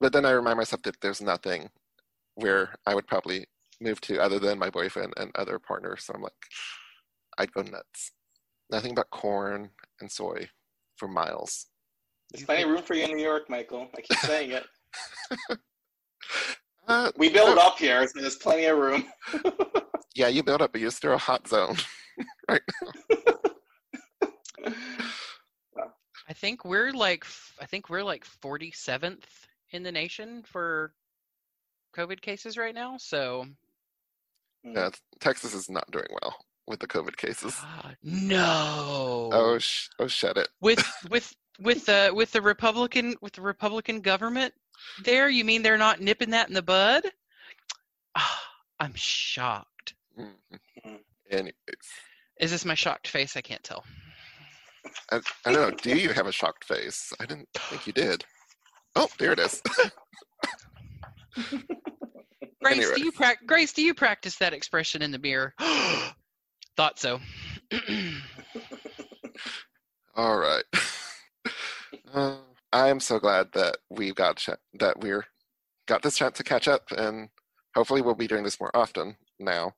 But 0.00 0.12
then 0.12 0.24
I 0.24 0.30
remind 0.30 0.56
myself 0.56 0.82
that 0.82 1.00
there's 1.00 1.20
nothing 1.20 1.68
where 2.36 2.74
I 2.86 2.94
would 2.94 3.06
probably 3.06 3.46
move 3.80 4.00
to 4.02 4.20
other 4.20 4.38
than 4.38 4.58
my 4.58 4.70
boyfriend 4.70 5.12
and 5.16 5.30
other 5.34 5.58
partners. 5.58 6.04
So 6.04 6.14
I'm 6.14 6.22
like, 6.22 6.32
I'd 7.38 7.52
go 7.52 7.62
nuts. 7.62 8.12
Nothing 8.70 8.94
but 8.94 9.10
corn 9.10 9.70
and 10.00 10.10
soy 10.10 10.48
for 10.96 11.08
miles. 11.08 11.66
There's 12.30 12.44
plenty 12.44 12.62
of 12.62 12.70
room 12.70 12.82
for 12.82 12.94
you 12.94 13.04
in 13.04 13.16
New 13.16 13.22
York, 13.22 13.50
Michael. 13.50 13.88
I 13.96 14.00
keep 14.00 14.18
saying 14.18 14.52
it. 14.52 14.64
Uh, 16.88 17.10
We 17.16 17.28
build 17.30 17.58
up 17.58 17.78
here, 17.78 18.06
so 18.08 18.20
there's 18.20 18.36
plenty 18.36 18.64
of 18.66 18.76
room. 18.78 19.04
yeah, 20.14 20.28
you 20.28 20.42
build 20.42 20.62
up, 20.62 20.72
but 20.72 20.80
you're 20.80 20.90
still 20.90 21.12
a 21.14 21.18
hot 21.18 21.46
zone. 21.48 21.76
Right 22.48 22.60
now. 22.80 24.72
I 26.28 26.32
think 26.34 26.64
we're 26.64 26.92
like 26.92 27.24
I 27.60 27.66
think 27.66 27.88
we're 27.88 28.02
like 28.04 28.24
47th 28.42 29.24
in 29.70 29.82
the 29.82 29.90
nation 29.92 30.42
for 30.46 30.92
COVID 31.96 32.20
cases 32.20 32.56
right 32.56 32.74
now. 32.74 32.96
So 32.98 33.46
Yeah, 34.62 34.90
Texas 35.20 35.54
is 35.54 35.68
not 35.70 35.90
doing 35.90 36.06
well 36.22 36.36
with 36.66 36.80
the 36.80 36.86
COVID 36.86 37.16
cases. 37.16 37.56
no. 38.02 39.30
Oh, 39.32 39.58
sh- 39.58 39.88
oh, 39.98 40.06
shut 40.06 40.36
it. 40.36 40.48
with 40.60 40.84
with 41.10 41.34
with 41.60 41.86
the 41.86 42.10
with 42.14 42.30
the 42.32 42.42
Republican 42.42 43.16
with 43.20 43.32
the 43.32 43.42
Republican 43.42 44.00
government 44.00 44.52
there, 45.04 45.28
you 45.28 45.44
mean 45.44 45.62
they're 45.62 45.78
not 45.78 46.00
nipping 46.00 46.30
that 46.30 46.48
in 46.48 46.54
the 46.54 46.62
bud? 46.62 47.04
Ah, 48.16 48.42
I'm 48.80 48.94
shocked. 48.94 49.94
Mhm. 50.18 50.34
Mhm. 50.84 50.98
Anyways, 51.30 51.54
Is 52.40 52.50
this 52.50 52.64
my 52.64 52.74
shocked 52.74 53.08
face? 53.08 53.36
I 53.36 53.40
can't 53.40 53.62
tell. 53.64 53.84
I, 55.10 55.20
I 55.46 55.52
don't 55.52 55.70
know. 55.70 55.70
Do 55.70 55.96
you 55.96 56.10
have 56.12 56.26
a 56.26 56.32
shocked 56.32 56.64
face? 56.64 57.12
I 57.20 57.26
didn't 57.26 57.48
think 57.54 57.86
you 57.86 57.92
did. 57.92 58.24
Oh, 58.96 59.08
there 59.18 59.32
it 59.32 59.38
is. 59.38 59.62
Grace, 62.62 62.76
Anyway. 62.76 62.94
do 62.96 63.02
you 63.04 63.12
prac- 63.12 63.46
Grace, 63.46 63.72
do 63.72 63.82
you 63.82 63.94
practice 63.94 64.36
that 64.36 64.52
expression 64.52 65.00
in 65.02 65.10
the 65.10 65.18
mirror? 65.18 65.54
thought 66.76 66.98
so. 66.98 67.20
All 70.14 70.36
right. 70.36 70.64
uh, 72.12 72.36
I 72.72 72.88
am 72.88 73.00
so 73.00 73.18
glad 73.18 73.48
that 73.52 73.76
we 73.90 74.12
got 74.12 74.36
ch- 74.36 74.50
that 74.74 75.00
we're 75.00 75.26
got 75.86 76.02
this 76.02 76.16
chance 76.16 76.36
to 76.38 76.44
catch 76.44 76.68
up, 76.68 76.90
and 76.90 77.28
hopefully 77.74 78.02
we'll 78.02 78.14
be 78.14 78.26
doing 78.26 78.44
this 78.44 78.60
more 78.60 78.74
often 78.74 79.16
now. 79.38 79.74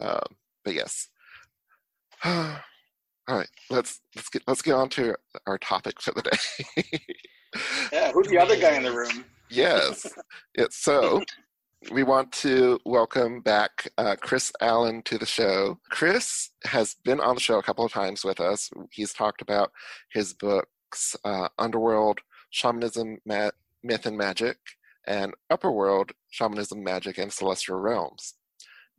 Uh, 0.00 0.20
but 0.64 0.74
yes. 0.74 1.08
All 2.24 2.56
right, 3.28 3.48
let's 3.68 4.00
let's 4.16 4.28
get 4.28 4.42
let's 4.46 4.62
get 4.62 4.74
on 4.74 4.88
to 4.90 5.14
our 5.46 5.58
topic 5.58 6.00
for 6.00 6.12
the 6.12 6.22
day. 6.22 6.82
yeah, 7.92 8.12
who's 8.12 8.28
the 8.28 8.38
other 8.38 8.58
guy 8.58 8.74
in 8.76 8.82
the 8.82 8.92
room? 8.92 9.24
yes, 9.50 10.06
it's 10.54 10.76
so 10.76 11.22
we 11.90 12.02
want 12.02 12.30
to 12.30 12.78
welcome 12.84 13.40
back 13.40 13.88
uh, 13.96 14.16
Chris 14.20 14.52
Allaun 14.60 15.02
to 15.04 15.16
the 15.16 15.26
show. 15.26 15.78
Chris 15.90 16.50
has 16.64 16.94
been 17.04 17.20
on 17.20 17.36
the 17.36 17.40
show 17.40 17.58
a 17.58 17.62
couple 17.62 17.84
of 17.84 17.92
times 17.92 18.24
with 18.24 18.40
us. 18.40 18.70
He's 18.90 19.14
talked 19.14 19.40
about 19.40 19.72
his 20.12 20.34
books, 20.34 21.16
uh, 21.24 21.48
Underworld, 21.58 22.20
Shamanism, 22.50 23.18
Ma- 23.24 23.50
Myth 23.82 24.06
and 24.06 24.16
Magic, 24.16 24.58
and 25.06 25.34
upper 25.48 25.70
world, 25.70 26.12
Shamanism, 26.30 26.82
Magic, 26.82 27.18
and 27.18 27.32
Celestial 27.32 27.78
Realms. 27.78 28.34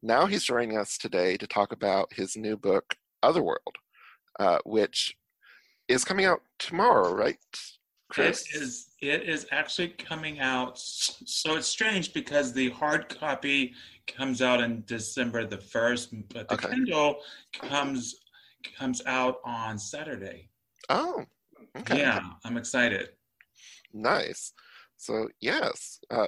Now 0.02 0.26
he's 0.26 0.44
joining 0.44 0.78
us 0.78 0.98
today 0.98 1.38
to 1.38 1.46
talk 1.46 1.72
about 1.72 2.14
his 2.14 2.36
new 2.36 2.58
book, 2.58 2.96
Otherworld, 3.22 3.76
uh, 4.40 4.58
which 4.66 5.16
is 5.88 6.04
coming 6.04 6.26
out 6.26 6.42
tomorrow, 6.58 7.14
right? 7.14 7.38
Chris? 8.10 8.46
It 8.54 8.62
is. 8.62 8.88
It 9.00 9.24
is 9.24 9.48
actually 9.52 9.90
coming 9.90 10.40
out. 10.40 10.78
So 10.78 11.56
it's 11.56 11.68
strange 11.68 12.14
because 12.14 12.52
the 12.52 12.70
hard 12.72 13.08
copy 13.10 13.74
comes 14.08 14.42
out 14.42 14.60
in 14.60 14.84
December 14.86 15.46
the 15.46 15.58
first, 15.58 16.14
but 16.30 16.48
the 16.48 16.56
okay. 16.56 16.70
Kindle 16.70 17.18
comes 17.54 18.16
comes 18.78 19.02
out 19.06 19.38
on 19.46 19.80
Saturday. 19.80 20.50
Oh, 20.90 21.24
okay. 21.78 22.00
Yeah, 22.00 22.22
I'm 22.44 22.58
excited. 22.58 23.10
Nice. 23.94 24.54
So 24.98 25.30
yes, 25.40 26.00
uh, 26.10 26.28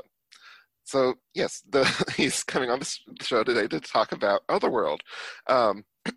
so 0.83 1.15
yes, 1.33 1.63
the, 1.69 1.83
he's 2.17 2.43
coming 2.43 2.69
on 2.69 2.79
the 2.79 2.99
show 3.21 3.43
today 3.43 3.67
to 3.67 3.79
talk 3.79 4.11
about 4.11 4.41
Otherworld. 4.49 5.01
Um, 5.47 5.83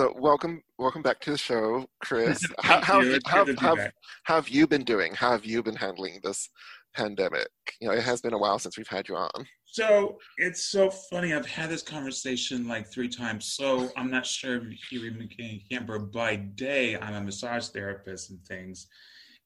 So 0.00 0.14
welcome, 0.18 0.62
welcome 0.78 1.02
back 1.02 1.20
to 1.20 1.32
the 1.32 1.36
show, 1.36 1.84
Chris. 2.02 2.42
how, 2.60 2.80
how, 2.80 3.00
you. 3.00 3.18
how, 3.26 3.44
how, 3.58 3.76
how, 4.22 4.36
have 4.36 4.48
you 4.48 4.66
been 4.66 4.82
doing? 4.82 5.12
How 5.14 5.32
have 5.32 5.44
you 5.44 5.62
been 5.62 5.76
handling 5.76 6.20
this 6.22 6.48
pandemic? 6.94 7.48
You 7.82 7.88
know, 7.88 7.94
it 7.94 8.02
has 8.02 8.22
been 8.22 8.32
a 8.32 8.38
while 8.38 8.58
since 8.58 8.78
we've 8.78 8.88
had 8.88 9.08
you 9.08 9.16
on. 9.16 9.28
So 9.66 10.16
it's 10.38 10.70
so 10.70 10.90
funny. 10.90 11.34
I've 11.34 11.44
had 11.44 11.68
this 11.68 11.82
conversation 11.82 12.66
like 12.66 12.90
three 12.90 13.10
times. 13.10 13.52
So 13.52 13.90
I'm 13.94 14.10
not 14.10 14.24
sure 14.24 14.56
if 14.56 14.90
you 14.90 15.02
remember. 15.02 15.98
By 15.98 16.36
day, 16.36 16.96
I'm 16.96 17.14
a 17.14 17.20
massage 17.20 17.68
therapist 17.68 18.30
and 18.30 18.42
things, 18.46 18.86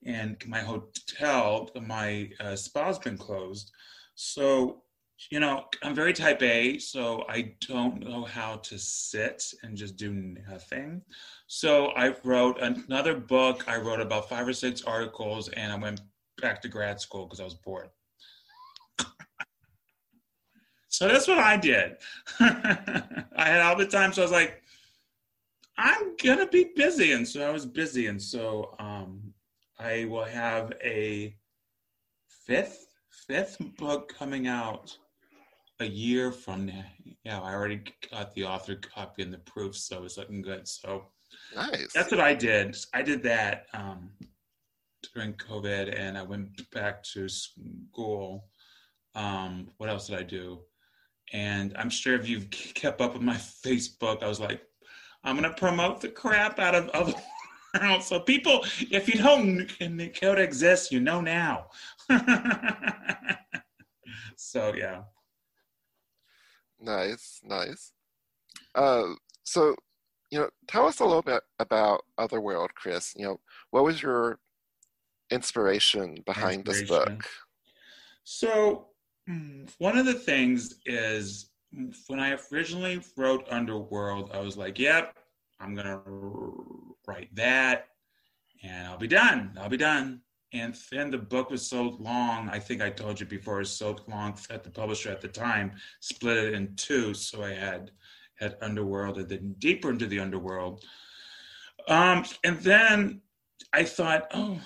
and 0.05 0.37
my 0.47 0.61
hotel, 0.61 1.71
my 1.81 2.31
uh, 2.41 2.57
spa's 2.57 2.99
been 2.99 3.19
closed. 3.19 3.71
So 4.15 4.85
you 5.31 5.41
know, 5.41 5.65
I'm 5.83 5.95
very 5.95 6.13
type 6.13 6.43
A, 6.43 6.79
so 6.79 7.25
I 7.29 7.55
don't 7.67 8.01
know 8.01 8.25
how 8.25 8.57
to 8.57 8.79
sit 8.79 9.43
and 9.63 9.77
just 9.77 9.97
do 9.97 10.13
nothing. 10.13 11.03
So 11.47 11.87
I 11.97 12.17
wrote 12.25 12.61
another 12.61 13.15
book. 13.15 13.65
I 13.67 13.79
wrote 13.79 14.01
about 14.01 14.29
five 14.29 14.47
or 14.47 14.53
six 14.53 14.83
articles, 14.83 15.49
and 15.51 15.73
I 15.73 15.77
went 15.77 16.01
back 16.41 16.61
to 16.63 16.69
grad 16.69 17.01
school 17.01 17.27
because 17.27 17.41
I 17.41 17.45
was 17.45 17.55
bored. 17.55 17.89
so 20.89 21.09
that's 21.09 21.29
what 21.29 21.39
I 21.39 21.57
did. 21.57 21.97
I 22.41 23.25
had 23.37 23.61
all 23.61 23.77
the 23.77 23.87
time, 23.87 24.13
so 24.13 24.23
I 24.23 24.25
was 24.25 24.33
like, 24.33 24.63
I'm 25.79 26.17
gonna 26.23 26.49
be 26.49 26.73
busy, 26.77 27.13
and 27.13 27.27
so 27.27 27.47
I 27.47 27.51
was 27.51 27.67
busy, 27.67 28.07
and 28.09 28.21
so 28.21 28.75
um, 28.79 29.24
I 29.85 30.07
will 30.07 30.25
have 30.25 30.73
a 30.83 31.37
fifth 32.47 32.87
fifth 33.27 33.59
book 33.77 34.13
coming 34.19 34.47
out 34.47 34.97
a 35.81 35.85
year 35.85 36.33
from 36.33 36.67
now. 36.67 36.85
Yeah, 37.25 37.41
I 37.41 37.53
already 37.53 37.83
got 38.11 38.35
the 38.35 38.45
author 38.45 38.77
copy 38.77 39.23
and 39.23 39.33
the 39.33 39.39
proof, 39.39 39.77
so 39.77 40.05
it's 40.05 40.17
looking 40.17 40.41
good. 40.41 40.67
So 40.67 41.05
nice. 41.55 41.93
That's 41.95 42.11
what 42.11 42.21
I 42.21 42.35
did. 42.35 42.77
I 42.95 43.03
did 43.03 43.23
that 43.25 43.67
um, 43.75 44.09
during 45.13 45.35
COVID, 45.35 45.95
and 45.99 46.17
I 46.17 46.23
went 46.23 46.71
back 46.71 47.03
to 47.13 47.29
school. 47.29 48.49
Um, 49.15 49.69
what 49.77 49.91
else 49.91 50.07
did 50.07 50.19
I 50.19 50.23
do? 50.23 50.61
And 51.35 51.75
I'm 51.77 51.91
sure 51.91 52.15
if 52.15 52.27
you've 52.27 52.51
kept 52.51 53.03
up 53.03 53.13
with 53.13 53.23
my 53.23 53.37
Facebook, 53.67 54.23
I 54.23 54.29
was 54.29 54.41
like, 54.41 54.63
I'm 55.25 55.37
gonna 55.37 55.53
promote 55.53 56.01
the 56.01 56.09
crap 56.09 56.59
out 56.59 56.75
of 56.75 56.89
other. 56.91 57.13
so 58.01 58.21
people, 58.21 58.65
if 58.91 59.09
you 59.09 59.21
don't 59.21 59.69
know 59.81 60.33
it 60.33 60.39
exists, 60.39 60.93
you 60.93 61.01
know 61.01 61.21
now. 61.21 61.67
so 64.37 64.75
yeah. 64.75 65.03
Nice, 66.81 67.41
nice. 67.43 67.93
Uh, 68.75 69.15
so, 69.45 69.75
you 70.31 70.39
know, 70.39 70.51
tell 70.69 70.87
us 70.87 71.01
a 71.01 71.05
little 71.05 71.23
bit 71.23 71.43
about 71.59 72.03
Otherworld, 72.19 72.75
Chris. 72.75 73.15
You 73.17 73.25
know, 73.27 73.41
what 73.71 73.85
was 73.85 74.03
your 74.03 74.39
inspiration 75.31 76.23
behind 76.27 76.67
inspiration. 76.69 76.87
this 76.87 77.07
book? 77.07 77.25
So, 78.25 78.89
mm, 79.29 79.71
one 79.79 79.97
of 79.97 80.07
the 80.07 80.15
things 80.15 80.75
is 80.87 81.51
when 82.07 82.21
I 82.21 82.37
originally 82.53 83.01
wrote 83.17 83.47
Underworld, 83.51 84.31
I 84.33 84.41
was 84.41 84.57
like, 84.57 84.79
yep, 84.79 85.17
I'm 85.61 85.75
going 85.75 85.87
to 85.87 86.94
write 87.07 87.35
that 87.35 87.89
and 88.63 88.87
I'll 88.87 88.99
be 88.99 89.07
done. 89.07 89.57
I'll 89.61 89.69
be 89.69 89.77
done. 89.77 90.21
And 90.53 90.77
then 90.91 91.11
the 91.11 91.19
book 91.19 91.51
was 91.51 91.69
so 91.69 91.97
long, 91.99 92.49
I 92.49 92.61
think 92.61 92.81
I 92.81 92.89
told 92.89 93.19
you 93.19 93.27
before, 93.27 93.57
it 93.57 93.61
was 93.61 93.77
so 93.77 93.97
long 94.07 94.39
that 94.49 94.63
the 94.63 94.71
publisher 94.71 95.11
at 95.11 95.21
the 95.21 95.29
time 95.29 95.73
split 96.01 96.37
it 96.37 96.55
in 96.55 96.75
two. 96.77 97.13
So 97.13 97.43
I 97.43 97.53
had 97.53 97.91
had 98.37 98.57
Underworld 98.63 99.19
and 99.19 99.29
then 99.29 99.55
deeper 99.59 99.91
into 99.91 100.07
the 100.07 100.21
Underworld. 100.21 100.85
Um, 101.89 102.25
and 102.45 102.59
then 102.61 103.21
I 103.73 103.83
thought, 103.85 104.29
oh, 104.33 104.61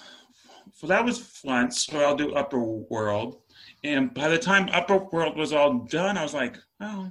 well, 0.82 0.88
that 0.88 1.04
was 1.04 1.18
fun. 1.18 1.70
So 1.70 2.00
I'll 2.00 2.16
do 2.16 2.34
Upper 2.34 2.60
World. 2.60 3.40
And 3.82 4.12
by 4.12 4.28
the 4.28 4.38
time 4.38 4.68
Upper 4.72 4.96
World 4.96 5.36
was 5.36 5.52
all 5.52 5.86
done, 5.86 6.18
I 6.18 6.22
was 6.22 6.34
like, 6.34 6.56
oh, 6.80 7.10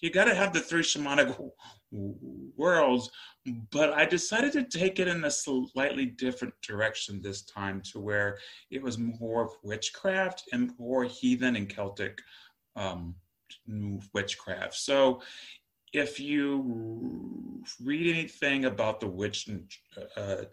you 0.00 0.10
got 0.10 0.24
to 0.24 0.34
have 0.34 0.52
the 0.52 0.60
three 0.60 0.82
shamanic 0.82 1.38
worlds 1.92 3.10
but 3.70 3.92
I 3.92 4.04
decided 4.04 4.52
to 4.52 4.64
take 4.64 4.98
it 4.98 5.08
in 5.08 5.24
a 5.24 5.30
slightly 5.30 6.06
different 6.06 6.54
direction 6.62 7.22
this 7.22 7.42
time 7.42 7.80
to 7.92 8.00
where 8.00 8.38
it 8.70 8.82
was 8.82 8.98
more 8.98 9.44
of 9.44 9.52
witchcraft 9.62 10.44
and 10.52 10.72
more 10.78 11.04
heathen 11.04 11.56
and 11.56 11.68
Celtic 11.68 12.20
um, 12.74 13.14
witchcraft. 14.12 14.74
So 14.74 15.22
if 15.92 16.18
you 16.18 17.62
read 17.82 18.14
anything 18.14 18.64
about 18.64 19.00
the 19.00 19.06
witch 19.06 19.48
uh, 19.96 20.20
uh, 20.20 20.44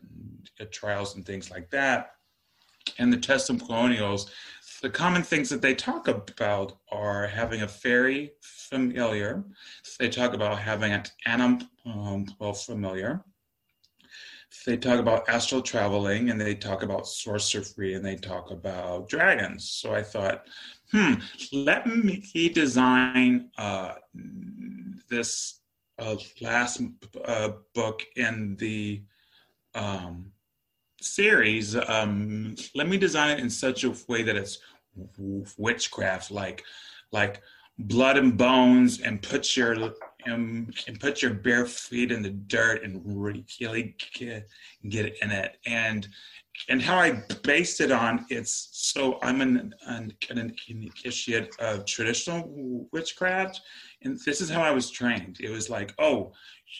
trials 0.71 1.15
and 1.15 1.25
things 1.25 1.49
like 1.49 1.69
that, 1.71 2.11
and 2.99 3.11
the 3.11 3.17
testimonials, 3.17 4.29
the 4.83 4.89
common 4.89 5.23
things 5.23 5.49
that 5.49 5.61
they 5.61 5.73
talk 5.73 6.09
about 6.09 6.73
are 6.91 7.25
having 7.25 7.61
a 7.61 7.67
fairy 7.67 8.33
familiar. 8.41 9.41
They 9.97 10.09
talk 10.09 10.33
about 10.33 10.59
having 10.59 10.91
an 10.91 11.05
animal 11.25 12.53
familiar. 12.53 13.23
They 14.65 14.75
talk 14.75 14.99
about 14.99 15.27
astral 15.29 15.61
traveling 15.61 16.29
and 16.29 16.39
they 16.39 16.53
talk 16.53 16.83
about 16.83 17.07
sorcery 17.07 17.93
and 17.93 18.05
they 18.05 18.17
talk 18.17 18.51
about 18.51 19.07
dragons. 19.07 19.69
So 19.69 19.95
I 19.95 20.03
thought, 20.03 20.47
hmm, 20.91 21.13
let 21.53 21.87
me 21.87 22.49
design 22.49 23.51
uh, 23.57 23.93
this 25.09 25.61
uh, 25.97 26.17
last 26.41 26.81
uh, 27.23 27.51
book 27.73 28.03
in 28.17 28.57
the 28.57 29.01
um, 29.75 30.32
series. 31.03 31.75
Um, 31.75 32.55
let 32.75 32.87
me 32.87 32.97
design 32.97 33.31
it 33.31 33.39
in 33.39 33.49
such 33.49 33.83
a 33.83 33.93
way 34.07 34.23
that 34.23 34.35
it's 34.35 34.59
witchcraft, 35.57 36.31
like 36.31 36.63
like 37.11 37.41
blood 37.79 38.17
and 38.17 38.37
bones, 38.37 39.01
and 39.01 39.21
put 39.21 39.55
your 39.57 39.93
and, 40.25 40.73
and 40.87 40.99
put 40.99 41.21
your 41.21 41.33
bare 41.33 41.65
feet 41.65 42.11
in 42.11 42.21
the 42.21 42.29
dirt 42.29 42.83
and 42.83 43.01
really 43.05 43.95
get, 44.17 44.47
get 44.89 45.17
in 45.21 45.31
it. 45.31 45.57
And 45.65 46.07
and 46.69 46.81
how 46.81 46.97
I 46.97 47.23
based 47.41 47.81
it 47.81 47.91
on 47.91 48.25
it's 48.29 48.69
so 48.71 49.19
I'm 49.23 49.41
an, 49.41 49.73
an, 49.87 50.13
an 50.29 50.55
initiate 50.67 51.55
of 51.59 51.85
traditional 51.85 52.87
witchcraft, 52.91 53.61
and 54.03 54.19
this 54.25 54.39
is 54.39 54.49
how 54.49 54.61
I 54.61 54.71
was 54.71 54.91
trained. 54.91 55.37
It 55.39 55.49
was 55.49 55.69
like, 55.69 55.93
oh, 55.97 56.31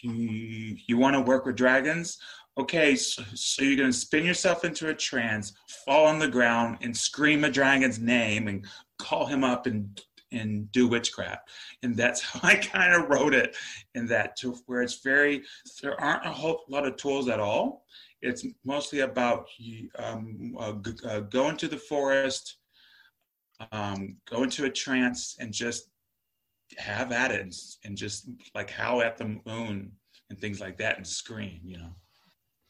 you, 0.02 0.76
you 0.86 0.96
want 0.96 1.14
to 1.14 1.20
work 1.20 1.44
with 1.44 1.56
dragons? 1.56 2.18
Okay, 2.58 2.94
so, 2.96 3.22
you're 3.58 3.76
going 3.76 3.90
to 3.90 3.96
spin 3.96 4.24
yourself 4.24 4.64
into 4.64 4.88
a 4.88 4.94
trance, 4.94 5.52
fall 5.84 6.06
on 6.06 6.18
the 6.18 6.28
ground, 6.28 6.78
and 6.82 6.96
scream 6.96 7.44
a 7.44 7.50
dragon's 7.50 7.98
name 7.98 8.48
and 8.48 8.66
call 8.98 9.26
him 9.26 9.44
up 9.44 9.66
and 9.66 10.00
and 10.32 10.70
do 10.72 10.88
witchcraft. 10.88 11.48
And 11.82 11.96
that's 11.96 12.20
how 12.22 12.40
I 12.42 12.56
kind 12.56 12.94
of 12.94 13.08
wrote 13.08 13.34
it 13.34 13.56
in 13.94 14.06
that 14.06 14.36
to 14.38 14.56
where 14.66 14.82
it's 14.82 15.00
very, 15.02 15.42
there 15.82 16.00
aren't 16.00 16.26
a 16.26 16.30
whole 16.30 16.62
lot 16.68 16.86
of 16.86 16.96
tools 16.96 17.28
at 17.28 17.40
all. 17.40 17.84
It's 18.20 18.44
mostly 18.64 19.00
about 19.00 19.46
um, 19.98 20.56
uh, 20.58 20.72
uh, 21.06 21.20
go 21.20 21.50
into 21.50 21.68
the 21.68 21.76
forest, 21.76 22.56
um, 23.70 24.16
go 24.28 24.42
into 24.42 24.64
a 24.64 24.70
trance 24.70 25.36
and 25.38 25.52
just 25.52 25.90
have 26.78 27.12
at 27.12 27.30
it 27.30 27.42
and, 27.42 27.52
and 27.84 27.96
just 27.96 28.28
like 28.54 28.70
howl 28.70 29.02
at 29.02 29.18
the 29.18 29.38
moon 29.46 29.92
and 30.30 30.38
things 30.38 30.60
like 30.60 30.78
that 30.78 30.96
and 30.96 31.06
scream, 31.06 31.60
you 31.64 31.78
know. 31.78 31.94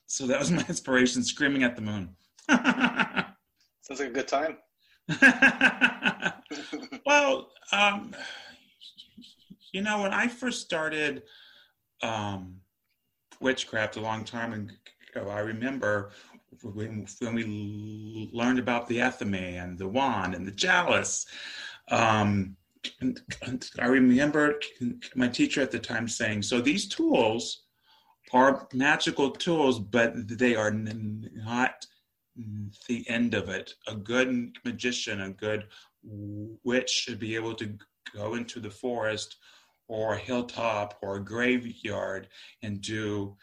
So 0.07 0.27
that 0.27 0.39
was 0.39 0.51
my 0.51 0.65
inspiration, 0.69 1.23
screaming 1.23 1.63
at 1.63 1.77
the 1.77 1.83
moon. 1.83 2.17
Sounds 2.49 4.01
like 4.01 4.09
a 4.09 4.11
good 4.11 4.29
time. 4.29 4.59
well, 7.07 7.51
um, 7.73 8.15
you 9.73 9.83
know, 9.83 10.03
when 10.03 10.13
I 10.15 10.29
first 10.29 10.63
started 10.63 11.23
um, 12.03 12.57
witchcraft 13.41 13.97
a 13.97 14.01
long 14.01 14.25
time 14.25 14.53
ago, 14.53 15.29
I 15.29 15.41
remember 15.41 16.13
when, 16.63 17.07
when 17.21 17.35
we 17.35 18.31
learned 18.33 18.59
about 18.59 18.89
the 18.89 18.99
athame 18.99 19.63
and 19.63 19.79
the 19.79 19.89
wand 19.89 20.35
and 20.35 20.47
the 20.47 20.53
chalice. 20.53 21.27
Um, 21.89 22.57
and, 23.01 23.21
and 23.43 23.69
I 23.79 23.87
remember 23.87 24.61
my 25.15 25.29
teacher 25.29 25.61
at 25.61 25.71
the 25.71 25.79
time 25.79 26.07
saying, 26.07 26.43
"So 26.43 26.61
these 26.61 26.87
tools 26.87 27.64
are 28.35 28.69
magical 28.75 29.31
tools, 29.31 29.79
but 29.79 30.13
they 30.29 30.55
are 30.55 30.73
not 30.73 31.87
the 32.89 33.09
end 33.09 33.33
of 33.33 33.49
it. 33.49 33.73
A 33.87 33.95
good 33.95 34.57
magician, 34.65 35.21
a 35.23 35.31
good 35.31 35.69
witch 36.03 36.91
should 36.91 37.19
be 37.19 37.35
able 37.37 37.55
to 37.55 37.79
go 38.15 38.35
into 38.35 38.61
the 38.61 38.71
forest 38.71 39.37
or 39.87 40.15
a 40.15 40.19
hilltop 40.19 40.99
or 41.01 41.17
a 41.17 41.25
graveyard 41.25 42.29
and 42.63 42.81
do 42.81 43.37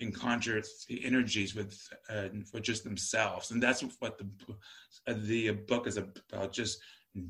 and 0.00 0.14
conjure 0.14 0.62
the 0.88 1.04
energies 1.04 1.54
with 1.54 1.76
uh, 2.08 2.28
for 2.50 2.60
just 2.60 2.84
themselves. 2.84 3.50
And 3.50 3.62
that's 3.62 3.84
what 4.00 4.18
the 4.18 4.28
the 5.14 5.50
book 5.50 5.86
is 5.86 5.96
about 5.96 6.52
just 6.52 6.80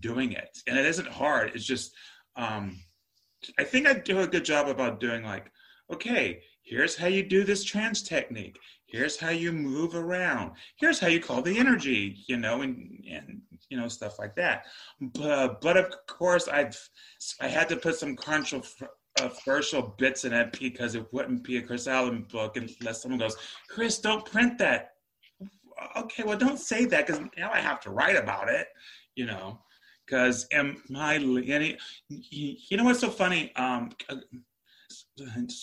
doing 0.00 0.32
it. 0.32 0.58
And 0.66 0.78
it 0.78 0.87
isn't 0.87 1.08
hard. 1.08 1.52
It's 1.54 1.64
just 1.64 1.94
um 2.37 2.78
i 3.58 3.64
think 3.64 3.87
i 3.87 3.92
do 3.92 4.20
a 4.20 4.26
good 4.26 4.44
job 4.44 4.68
about 4.68 5.00
doing 5.00 5.22
like 5.22 5.50
okay 5.92 6.40
here's 6.68 6.96
how 6.96 7.06
you 7.06 7.22
do 7.22 7.44
this 7.44 7.64
trance 7.64 8.02
technique. 8.02 8.58
Here's 8.87 9.18
how 9.18 9.30
you 9.30 9.52
move 9.52 9.94
around. 9.94 10.52
Here's 10.76 10.98
how 10.98 11.08
you 11.08 11.20
call 11.20 11.42
the 11.42 11.58
energy 11.58 12.25
you 12.26 12.37
know 12.37 12.62
and 12.62 13.04
and 13.10 13.40
you 13.68 13.76
know 13.76 13.88
stuff 13.88 14.18
like 14.18 14.34
that. 14.37 14.64
But 15.00 15.60
but 15.60 15.76
of 15.76 15.92
course 16.06 16.48
i've 16.48 16.78
i 17.40 17.48
had 17.48 17.68
to 17.68 17.76
put 17.76 17.96
some 17.96 18.16
controversial 18.16 19.94
bits 19.98 20.25
in 20.25 20.32
it 20.32 20.58
because 20.58 20.94
it 20.94 21.06
wouldn't 21.12 21.44
be 21.44 21.58
a 21.58 21.62
chris 21.62 21.87
allaun 21.87 22.28
book 22.30 22.56
unless 22.56 23.02
someone 23.02 23.18
goes 23.18 23.37
chris 23.68 23.98
don't 23.98 24.25
print 24.25 24.58
that. 24.58 24.92
Okay 25.96 26.22
well 26.25 26.38
don't 26.38 26.58
say 26.58 26.87
that 26.87 27.06
because 27.06 27.22
now 27.37 27.50
i 27.52 27.60
have 27.60 27.80
to 27.80 27.90
write 27.90 28.16
about 28.16 28.48
it 28.48 28.68
you 29.16 29.26
know 29.26 29.58
because 30.06 30.46
am 30.52 30.82
i 30.96 31.16
any 31.16 31.76
you 32.08 32.76
know 32.76 32.84
what's 32.84 33.00
so 33.00 33.10
funny? 33.10 33.54
Um 33.56 33.90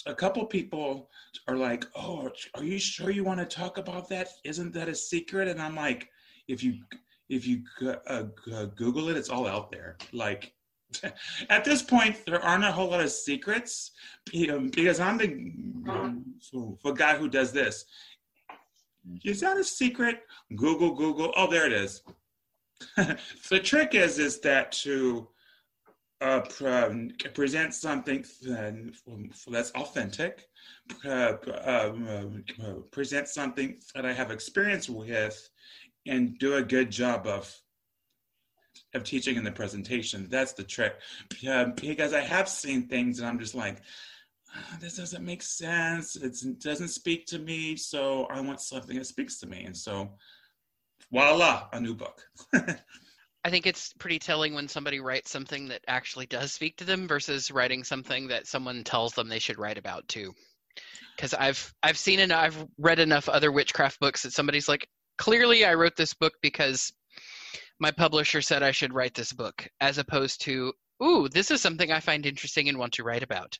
a 0.05 0.13
couple 0.13 0.45
people 0.45 1.09
are 1.47 1.57
like, 1.57 1.85
"Oh, 1.95 2.29
are 2.55 2.63
you 2.63 2.79
sure 2.79 3.11
you 3.11 3.23
want 3.23 3.39
to 3.39 3.45
talk 3.45 3.77
about 3.77 4.09
that? 4.09 4.29
Isn't 4.43 4.73
that 4.73 4.89
a 4.89 4.95
secret?" 4.95 5.47
And 5.47 5.61
I'm 5.61 5.75
like, 5.75 6.09
"If 6.47 6.63
you 6.63 6.79
if 7.29 7.47
you 7.47 7.63
uh, 8.07 8.23
Google 8.75 9.09
it, 9.09 9.17
it's 9.17 9.29
all 9.29 9.47
out 9.47 9.71
there." 9.71 9.97
Like 10.13 10.53
at 11.49 11.63
this 11.63 11.81
point, 11.81 12.25
there 12.25 12.41
aren't 12.41 12.63
a 12.63 12.71
whole 12.71 12.89
lot 12.89 13.01
of 13.01 13.11
secrets 13.11 13.91
because 14.31 14.99
I'm 14.99 15.17
the 15.17 15.27
um, 15.89 16.25
so, 16.39 16.77
guy 16.95 17.15
who 17.15 17.29
does 17.29 17.51
this. 17.51 17.85
Is 19.23 19.41
that 19.41 19.57
a 19.57 19.63
secret? 19.63 20.21
Google, 20.55 20.95
Google. 20.95 21.31
Oh, 21.35 21.49
there 21.49 21.65
it 21.65 21.73
is. 21.73 22.01
the 23.49 23.59
trick 23.59 23.93
is, 23.95 24.19
is 24.19 24.39
that 24.41 24.71
to 24.71 25.27
uh, 26.21 26.41
present 27.33 27.73
something 27.73 28.25
that's 29.47 29.71
authentic, 29.71 30.45
uh, 31.05 31.33
um, 31.63 32.43
present 32.91 33.27
something 33.27 33.77
that 33.93 34.05
I 34.05 34.13
have 34.13 34.31
experience 34.31 34.89
with, 34.89 35.49
and 36.07 36.37
do 36.39 36.55
a 36.55 36.63
good 36.63 36.89
job 36.89 37.27
of 37.27 37.53
of 38.93 39.03
teaching 39.03 39.35
in 39.35 39.43
the 39.43 39.51
presentation. 39.51 40.27
That's 40.29 40.53
the 40.53 40.63
trick, 40.63 40.95
because 41.75 42.13
I 42.13 42.21
have 42.21 42.47
seen 42.47 42.87
things 42.87 43.19
and 43.19 43.27
I'm 43.27 43.39
just 43.39 43.55
like, 43.55 43.81
oh, 44.55 44.77
this 44.79 44.95
doesn't 44.95 45.23
make 45.23 45.41
sense. 45.41 46.15
It's, 46.15 46.45
it 46.45 46.61
doesn't 46.61 46.89
speak 46.89 47.25
to 47.27 47.39
me, 47.39 47.75
so 47.75 48.25
I 48.25 48.39
want 48.39 48.61
something 48.61 48.97
that 48.97 49.05
speaks 49.05 49.39
to 49.39 49.47
me, 49.47 49.65
and 49.65 49.75
so 49.75 50.11
voila, 51.11 51.67
a 51.73 51.79
new 51.79 51.93
book. 51.93 52.21
I 53.45 53.51
think 53.51 53.67
it's 53.67 53.93
pretty 53.99 54.17
telling 54.17 54.55
when 54.55 54.67
somebody 54.67 54.99
writes 54.99 55.29
something 55.29 55.67
that 55.67 55.83
actually 55.87 56.25
does 56.25 56.51
speak 56.51 56.77
to 56.77 56.83
them 56.83 57.07
versus 57.07 57.51
writing 57.51 57.83
something 57.83 58.27
that 58.29 58.47
someone 58.47 58.83
tells 58.83 59.13
them 59.13 59.29
they 59.29 59.37
should 59.37 59.59
write 59.59 59.77
about 59.77 60.07
too. 60.07 60.33
Because 61.15 61.35
I've 61.35 61.71
I've 61.83 61.97
seen 61.97 62.21
and 62.21 62.33
I've 62.33 62.65
read 62.79 62.97
enough 62.97 63.29
other 63.29 63.51
witchcraft 63.51 63.99
books 63.99 64.23
that 64.23 64.33
somebody's 64.33 64.67
like, 64.67 64.89
clearly 65.19 65.63
I 65.63 65.75
wrote 65.75 65.95
this 65.95 66.15
book 66.15 66.33
because 66.41 66.91
my 67.79 67.91
publisher 67.91 68.41
said 68.41 68.63
I 68.63 68.71
should 68.71 68.95
write 68.95 69.13
this 69.13 69.31
book, 69.31 69.67
as 69.79 69.99
opposed 69.99 70.41
to, 70.45 70.73
ooh, 71.03 71.29
this 71.29 71.51
is 71.51 71.61
something 71.61 71.91
I 71.91 71.99
find 71.99 72.25
interesting 72.25 72.67
and 72.67 72.79
want 72.79 72.93
to 72.93 73.03
write 73.03 73.21
about. 73.21 73.59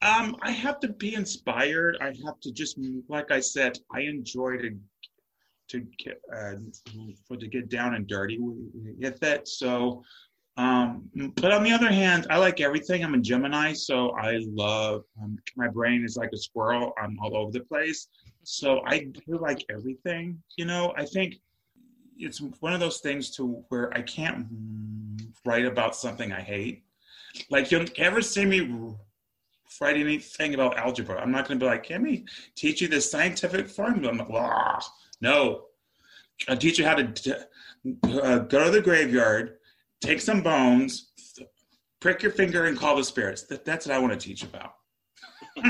Um, 0.00 0.36
I 0.42 0.52
have 0.52 0.78
to 0.80 0.88
be 0.88 1.14
inspired. 1.14 1.98
I 2.00 2.14
have 2.24 2.38
to 2.42 2.52
just, 2.52 2.78
like 3.08 3.32
I 3.32 3.40
said, 3.40 3.78
I 3.92 4.02
enjoy 4.02 4.58
to 4.58 4.78
to 5.70 5.80
get 5.98 6.20
uh, 6.34 6.54
for 7.26 7.36
to 7.36 7.46
get 7.46 7.68
down 7.68 7.94
and 7.94 8.06
dirty 8.06 8.38
with 8.38 9.22
it. 9.22 9.48
So, 9.48 10.02
um, 10.56 11.08
but 11.36 11.52
on 11.52 11.62
the 11.62 11.72
other 11.72 11.90
hand, 11.90 12.26
I 12.30 12.38
like 12.38 12.60
everything. 12.60 13.04
I'm 13.04 13.14
a 13.14 13.18
Gemini, 13.18 13.72
so 13.72 14.10
I 14.10 14.40
love. 14.46 15.04
Um, 15.22 15.38
my 15.56 15.68
brain 15.68 16.04
is 16.04 16.16
like 16.16 16.30
a 16.32 16.38
squirrel. 16.38 16.92
I'm 17.00 17.18
all 17.20 17.36
over 17.36 17.52
the 17.52 17.60
place. 17.60 18.08
So 18.42 18.80
I 18.86 19.06
do 19.26 19.38
like 19.38 19.64
everything. 19.70 20.42
You 20.56 20.64
know, 20.64 20.92
I 20.96 21.04
think 21.04 21.36
it's 22.18 22.40
one 22.60 22.72
of 22.72 22.80
those 22.80 22.98
things 22.98 23.30
to 23.36 23.64
where 23.68 23.96
I 23.96 24.02
can't 24.02 24.46
write 25.44 25.64
about 25.64 25.96
something 25.96 26.32
I 26.32 26.40
hate. 26.40 26.82
Like 27.48 27.70
you'll 27.70 27.86
ever 27.96 28.20
see 28.20 28.44
me 28.44 28.94
write 29.80 29.96
anything 29.96 30.54
about 30.54 30.76
algebra. 30.76 31.20
I'm 31.20 31.30
not 31.30 31.46
going 31.46 31.58
to 31.58 31.64
be 31.64 31.70
like, 31.70 31.84
can 31.84 32.02
we 32.02 32.24
teach 32.56 32.80
you 32.80 32.88
this 32.88 33.10
scientific 33.10 33.68
formula? 33.68 34.12
No, 35.20 35.64
I'll 36.48 36.56
teach 36.56 36.78
you 36.78 36.84
how 36.86 36.94
to 36.94 37.38
uh, 38.04 38.38
go 38.38 38.64
to 38.64 38.70
the 38.70 38.80
graveyard, 38.82 39.56
take 40.00 40.20
some 40.20 40.42
bones, 40.42 41.12
prick 42.00 42.22
your 42.22 42.32
finger, 42.32 42.64
and 42.66 42.78
call 42.78 42.96
the 42.96 43.04
spirits. 43.04 43.42
That, 43.44 43.64
that's 43.64 43.86
what 43.86 43.94
I 43.94 43.98
want 43.98 44.18
to 44.18 44.18
teach 44.18 44.42
about. 44.42 44.72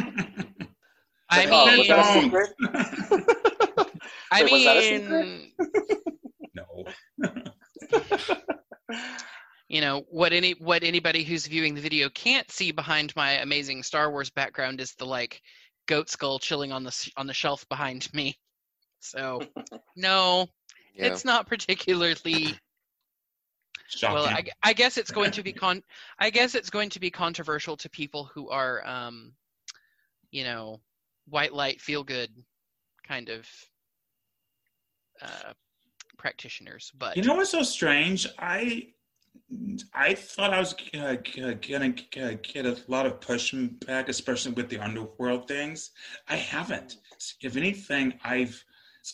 I 1.33 1.47
mean, 1.47 1.91
I 4.33 4.45
mean, 4.45 5.53
no. 6.55 6.85
you 9.69 9.81
know 9.81 10.03
what 10.09 10.33
any 10.33 10.53
what 10.53 10.83
anybody 10.83 11.23
who's 11.23 11.47
viewing 11.47 11.75
the 11.75 11.81
video 11.81 12.09
can't 12.11 12.51
see 12.51 12.73
behind 12.73 13.15
my 13.15 13.33
amazing 13.35 13.83
Star 13.83 14.11
Wars 14.11 14.31
background 14.31 14.81
is 14.81 14.95
the 14.95 15.07
like 15.07 15.41
goat 15.87 16.11
skull 16.11 16.39
chilling 16.39 16.73
on 16.73 16.83
the 16.83 17.11
on 17.17 17.27
the 17.27 17.35
shelf 17.35 17.69
behind 17.69 18.13
me. 18.13 18.37
So, 19.01 19.43
no, 19.97 20.47
yeah. 20.95 21.07
it's 21.07 21.25
not 21.25 21.47
particularly. 21.47 22.55
Shocking. 23.89 24.15
Well, 24.15 24.27
I, 24.27 24.45
I, 24.63 24.73
guess 24.73 24.99
it's 24.99 25.11
going 25.11 25.33
to 25.33 25.43
be 25.43 25.53
con. 25.53 25.83
I 26.21 26.31
guess 26.31 26.55
it's 26.55 26.71
going 26.71 26.91
to 26.91 27.01
be 27.01 27.11
controversial 27.11 27.77
to 27.79 27.91
people 27.91 28.31
who 28.33 28.49
are, 28.49 28.87
um, 28.87 29.33
you 30.31 30.45
know, 30.45 30.81
white 31.29 31.53
light, 31.53 31.81
feel 31.81 32.05
good, 32.05 32.31
kind 33.05 33.31
of 33.31 33.49
uh, 35.21 35.55
practitioners. 36.19 36.93
But 36.97 37.17
you 37.17 37.25
know 37.25 37.35
what's 37.35 37.51
so 37.51 37.65
strange? 37.65 38.29
I 38.39 38.87
I 39.95 40.15
thought 40.15 40.55
I 40.55 40.59
was 40.61 40.75
uh, 40.95 41.17
gonna 41.27 41.55
get 41.55 42.67
a 42.67 42.79
lot 42.89 43.07
of 43.07 43.21
pushback, 43.21 44.09
especially 44.09 44.53
with 44.53 44.69
the 44.69 44.79
underworld 44.79 45.49
things. 45.49 45.91
I 46.29 46.37
haven't. 46.37 46.97
If 47.41 47.57
anything, 47.57 48.15
I've 48.25 48.65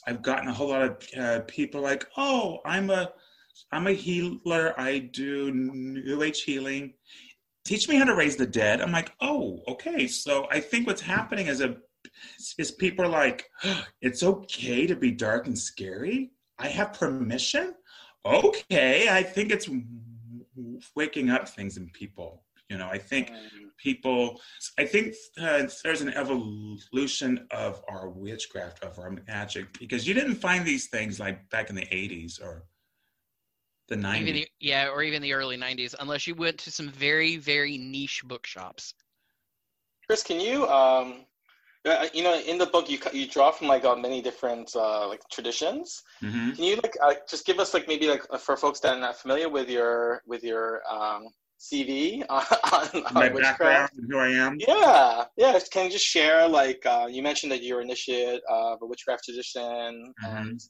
I've 0.07 0.23
gotten 0.23 0.49
a 0.49 0.53
whole 0.53 0.69
lot 0.69 0.83
of 0.83 1.09
uh, 1.19 1.41
people 1.47 1.81
like, 1.81 2.07
"Oh, 2.17 2.59
I'm 2.65 2.91
a 2.91 3.13
I'm 3.73 3.87
a 3.87 3.93
healer. 3.93 4.75
I 4.79 4.99
do 4.99 5.51
New 5.53 6.23
Age 6.23 6.43
healing. 6.43 6.95
Teach 7.65 7.89
me 7.89 7.97
how 7.97 8.05
to 8.05 8.15
raise 8.15 8.37
the 8.37 8.47
dead." 8.47 8.81
I'm 8.81 8.93
like, 8.93 9.13
"Oh, 9.21 9.61
okay." 9.69 10.07
So 10.07 10.47
I 10.51 10.61
think 10.61 10.87
what's 10.87 11.03
happening 11.03 11.47
is 11.47 11.61
a 11.61 11.77
is 12.59 12.71
people 12.71 13.05
are 13.05 13.09
like, 13.09 13.49
oh, 13.65 13.85
"It's 14.01 14.23
okay 14.23 14.87
to 14.87 14.97
be 14.97 15.11
dark 15.11 15.47
and 15.47 15.59
scary. 15.59 16.33
I 16.59 16.69
have 16.69 16.93
permission." 16.93 17.75
Okay, 18.25 19.09
I 19.09 19.23
think 19.23 19.53
it's 19.53 19.69
waking 20.95 21.31
up 21.31 21.49
things 21.49 21.77
in 21.77 21.89
people. 21.91 22.45
You 22.69 22.79
know, 22.79 22.89
I 22.89 22.99
think. 22.99 23.31
People, 23.77 24.41
I 24.79 24.87
think 24.87 25.15
uh, 25.41 25.67
there's 25.83 26.01
an 26.01 26.15
evolution 26.15 27.47
of 27.51 27.83
our 27.89 28.09
witchcraft, 28.09 28.85
of 28.85 28.99
our 28.99 29.17
magic, 29.29 29.79
because 29.79 30.07
you 30.07 30.15
didn't 30.15 30.37
find 30.37 30.65
these 30.65 30.89
things 30.89 31.21
like 31.21 31.49
back 31.51 31.71
in 31.71 31.77
the 31.77 31.87
80s 31.87 32.41
or 32.41 32.65
the 33.89 33.97
90s. 33.97 34.21
Even 34.21 34.35
the, 34.35 34.49
yeah, 34.61 34.89
or 34.89 35.03
even 35.03 35.23
the 35.23 35.33
early 35.33 35.57
'90s, 35.57 35.95
unless 36.01 36.27
you 36.27 36.35
went 36.35 36.59
to 36.59 36.71
some 36.71 36.89
very, 36.91 37.37
very 37.37 37.79
niche 37.79 38.23
bookshops. 38.25 38.95
Chris, 40.07 40.23
can 40.23 40.41
you, 40.41 40.67
um, 40.69 41.27
uh, 41.85 42.07
you 42.13 42.23
know, 42.23 42.39
in 42.41 42.59
the 42.59 42.67
book 42.67 42.91
you 42.91 42.99
you 43.13 43.27
draw 43.27 43.51
from 43.51 43.69
like 43.69 43.85
uh, 43.85 43.95
many 43.95 44.21
different 44.21 44.75
uh, 44.75 45.07
like 45.09 45.23
traditions. 45.31 46.03
Mhm. 46.23 46.55
Can 46.57 46.65
you 46.65 46.77
like 46.77 46.97
uh, 47.03 47.15
just 47.29 47.47
give 47.47 47.59
us 47.59 47.75
like 47.75 47.87
maybe 47.87 48.09
like 48.09 48.25
uh, 48.31 48.39
for 48.39 48.57
folks 48.57 48.81
that 48.81 48.97
are 48.97 49.01
not 49.01 49.17
familiar 49.17 49.49
with 49.49 49.69
your 49.69 50.23
with 50.27 50.43
your 50.43 50.83
um, 50.91 51.29
CV 51.61 52.23
on, 52.29 52.45
on 53.05 53.15
My 53.15 53.29
witchcraft? 53.29 53.59
background, 53.59 53.91
and 53.97 54.07
who 54.13 54.19
I 54.19 54.29
am. 54.29 54.57
Yeah, 54.59 55.25
yeah. 55.37 55.59
Can 55.71 55.87
you 55.87 55.91
just 55.93 56.05
share 56.07 56.47
like 56.49 56.85
uh, 56.87 57.07
you 57.11 57.23
mentioned 57.23 57.53
that 57.53 57.63
you're 57.63 57.81
initiate 57.81 58.41
of 58.49 58.79
a 58.83 58.87
witchcraft 58.87 59.25
tradition, 59.25 60.13
Mhm. 60.25 60.41
and 60.41 60.61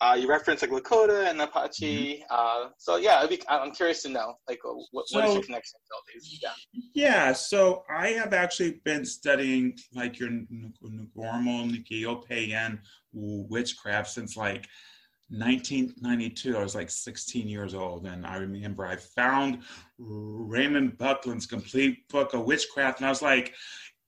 uh, 0.00 0.14
you 0.18 0.28
reference 0.28 0.60
like 0.60 0.70
Lakota 0.72 1.30
and 1.30 1.40
Apache. 1.40 2.24
Uh, 2.28 2.66
so 2.78 2.96
yeah, 2.96 3.20
I'd 3.20 3.30
be, 3.30 3.40
I'm 3.48 3.70
curious 3.72 4.02
to 4.02 4.08
know 4.10 4.34
like 4.48 4.58
uh, 4.68 4.72
what, 4.90 5.06
what 5.12 5.24
is 5.24 5.30
So- 5.30 5.32
your 5.34 5.42
connection 5.42 5.78
to 5.88 5.94
all 5.94 6.02
these? 6.12 6.40
Yeah. 6.42 6.50
Yeah, 6.94 7.32
so 7.32 7.84
I 7.88 8.08
have 8.08 8.32
actually 8.34 8.80
been 8.84 9.04
studying 9.04 9.76
like 9.94 10.18
your 10.18 10.30
normal 11.14 11.66
Neo-Pagan 11.66 12.80
witchcraft 13.12 14.10
since 14.10 14.36
like 14.36 14.66
1992. 15.30 16.56
I 16.56 16.62
was 16.62 16.74
like 16.74 16.90
16 16.90 17.48
years 17.48 17.74
old, 17.74 18.06
and 18.06 18.26
I 18.26 18.36
remember 18.36 18.86
I 18.86 18.96
found 18.96 19.60
Raymond 19.98 20.98
Buckland's 20.98 21.46
complete 21.46 22.08
book 22.08 22.34
of 22.34 22.44
witchcraft, 22.44 22.98
and 22.98 23.06
I 23.06 23.10
was 23.10 23.22
like, 23.22 23.54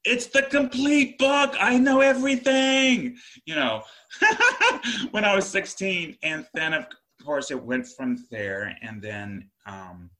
"It's 0.04 0.26
the 0.26 0.42
complete 0.42 1.18
book! 1.18 1.54
I 1.58 1.78
know 1.78 2.00
everything!" 2.00 3.16
You 3.44 3.54
know, 3.54 3.82
when 5.10 5.24
I 5.24 5.34
was 5.34 5.48
16, 5.48 6.16
and 6.22 6.46
then 6.54 6.74
of 6.74 6.86
course 7.24 7.50
it 7.50 7.62
went 7.62 7.86
from 7.88 8.24
there, 8.30 8.76
and 8.82 9.02
then. 9.02 9.50
Um, 9.66 10.10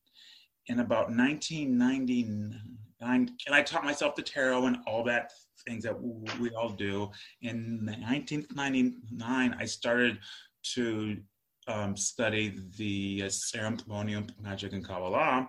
in 0.69 0.81
about 0.81 1.11
1999 1.11 2.61
and 3.01 3.55
i 3.55 3.63
taught 3.63 3.85
myself 3.85 4.15
the 4.15 4.23
tarot 4.23 4.67
and 4.67 4.79
all 4.87 5.05
that 5.05 5.31
things 5.67 5.85
that 5.85 5.97
we 6.41 6.51
all 6.51 6.71
do 6.71 7.11
in 7.43 7.85
1999 7.85 9.57
i 9.59 9.65
started 9.65 10.19
to 10.75 11.17
um, 11.69 11.97
study 11.97 12.55
the 12.77 13.25
uh, 13.27 13.29
ceremonial 13.29 14.23
magic 14.41 14.73
and 14.73 14.87
kabbalah 14.87 15.49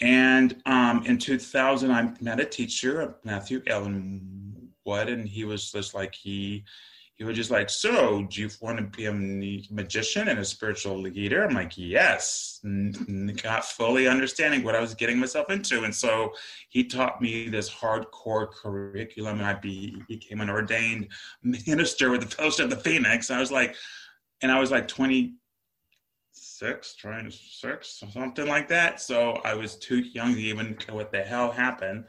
and 0.00 0.60
um, 0.66 1.04
in 1.06 1.18
2000 1.18 1.90
i 1.90 2.12
met 2.20 2.40
a 2.40 2.44
teacher 2.44 3.16
matthew 3.24 3.62
ellen 3.66 4.70
wood 4.84 5.08
and 5.08 5.28
he 5.28 5.44
was 5.44 5.70
just 5.70 5.94
like 5.94 6.14
he 6.14 6.64
he 7.16 7.22
was 7.22 7.36
just 7.36 7.50
like, 7.50 7.70
so 7.70 8.24
do 8.24 8.40
you 8.40 8.50
want 8.60 8.78
to 8.78 8.84
be 8.84 9.06
a 9.06 9.12
magician 9.72 10.26
and 10.26 10.40
a 10.40 10.44
spiritual 10.44 10.98
leader? 10.98 11.44
I'm 11.44 11.54
like, 11.54 11.74
yes, 11.76 12.58
not 12.64 13.64
fully 13.64 14.08
understanding 14.08 14.64
what 14.64 14.74
I 14.74 14.80
was 14.80 14.94
getting 14.94 15.18
myself 15.18 15.48
into. 15.48 15.84
And 15.84 15.94
so 15.94 16.32
he 16.70 16.82
taught 16.82 17.22
me 17.22 17.48
this 17.48 17.70
hardcore 17.70 18.50
curriculum 18.50 19.38
and 19.38 19.46
I 19.46 19.54
be, 19.54 20.02
became 20.08 20.40
an 20.40 20.50
ordained 20.50 21.08
minister 21.42 22.10
with 22.10 22.22
the 22.22 22.34
Fellowship 22.34 22.64
of 22.64 22.70
the 22.70 22.76
Phoenix. 22.76 23.30
I 23.30 23.38
was 23.38 23.52
like, 23.52 23.76
and 24.42 24.52
I 24.52 24.58
was 24.58 24.70
like 24.70 24.88
26, 24.88 26.96
26, 26.96 28.02
something 28.12 28.46
like 28.46 28.68
that. 28.68 29.00
So 29.00 29.40
I 29.44 29.54
was 29.54 29.76
too 29.76 29.98
young 29.98 30.34
to 30.34 30.40
even 30.40 30.76
know 30.88 30.94
what 30.94 31.12
the 31.12 31.22
hell 31.22 31.50
happened. 31.50 32.04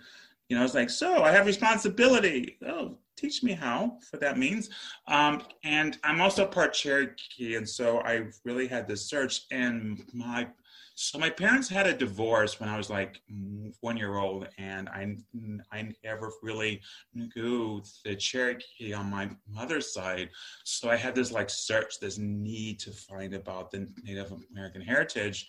You 0.49 0.55
know, 0.55 0.61
I 0.61 0.63
was 0.63 0.75
like, 0.75 0.89
so 0.89 1.23
I 1.23 1.31
have 1.31 1.45
responsibility. 1.45 2.57
Oh, 2.65 2.97
teach 3.15 3.43
me 3.43 3.53
how 3.53 3.97
what 4.11 4.19
that 4.19 4.38
means 4.38 4.69
um, 5.07 5.41
and 5.63 5.97
i'm 6.03 6.21
also 6.21 6.45
part 6.45 6.73
cherokee 6.73 7.55
and 7.55 7.67
so 7.67 7.99
i 8.01 8.25
really 8.43 8.67
had 8.67 8.88
to 8.88 8.97
search 8.97 9.45
and 9.51 10.03
my 10.13 10.47
so 10.95 11.19
my 11.19 11.29
parents 11.29 11.67
had 11.67 11.88
a 11.88 11.93
divorce 11.93 12.60
when 12.60 12.69
i 12.69 12.77
was 12.77 12.89
like 12.89 13.21
one 13.81 13.97
year 13.97 14.17
old 14.17 14.47
and 14.58 14.89
i 14.89 15.15
i 15.71 15.91
never 16.03 16.31
really 16.41 16.81
knew 17.13 17.81
the 18.03 18.15
cherokee 18.15 18.93
on 18.93 19.10
my 19.10 19.29
mother's 19.47 19.93
side 19.93 20.29
so 20.63 20.89
i 20.89 20.95
had 20.95 21.13
this 21.13 21.31
like 21.31 21.49
search 21.49 21.99
this 21.99 22.17
need 22.17 22.79
to 22.79 22.91
find 22.91 23.34
about 23.34 23.71
the 23.71 23.88
native 24.03 24.31
american 24.51 24.81
heritage 24.81 25.47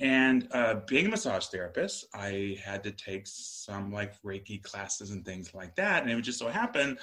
and 0.00 0.48
uh, 0.52 0.76
being 0.86 1.06
a 1.06 1.08
massage 1.10 1.46
therapist, 1.46 2.06
I 2.14 2.56
had 2.64 2.82
to 2.84 2.90
take 2.90 3.26
some 3.26 3.92
like 3.92 4.14
Reiki 4.22 4.62
classes 4.62 5.10
and 5.10 5.24
things 5.26 5.52
like 5.54 5.74
that. 5.76 6.02
And 6.02 6.10
it 6.10 6.20
just 6.22 6.38
so 6.38 6.48
happened 6.48 6.98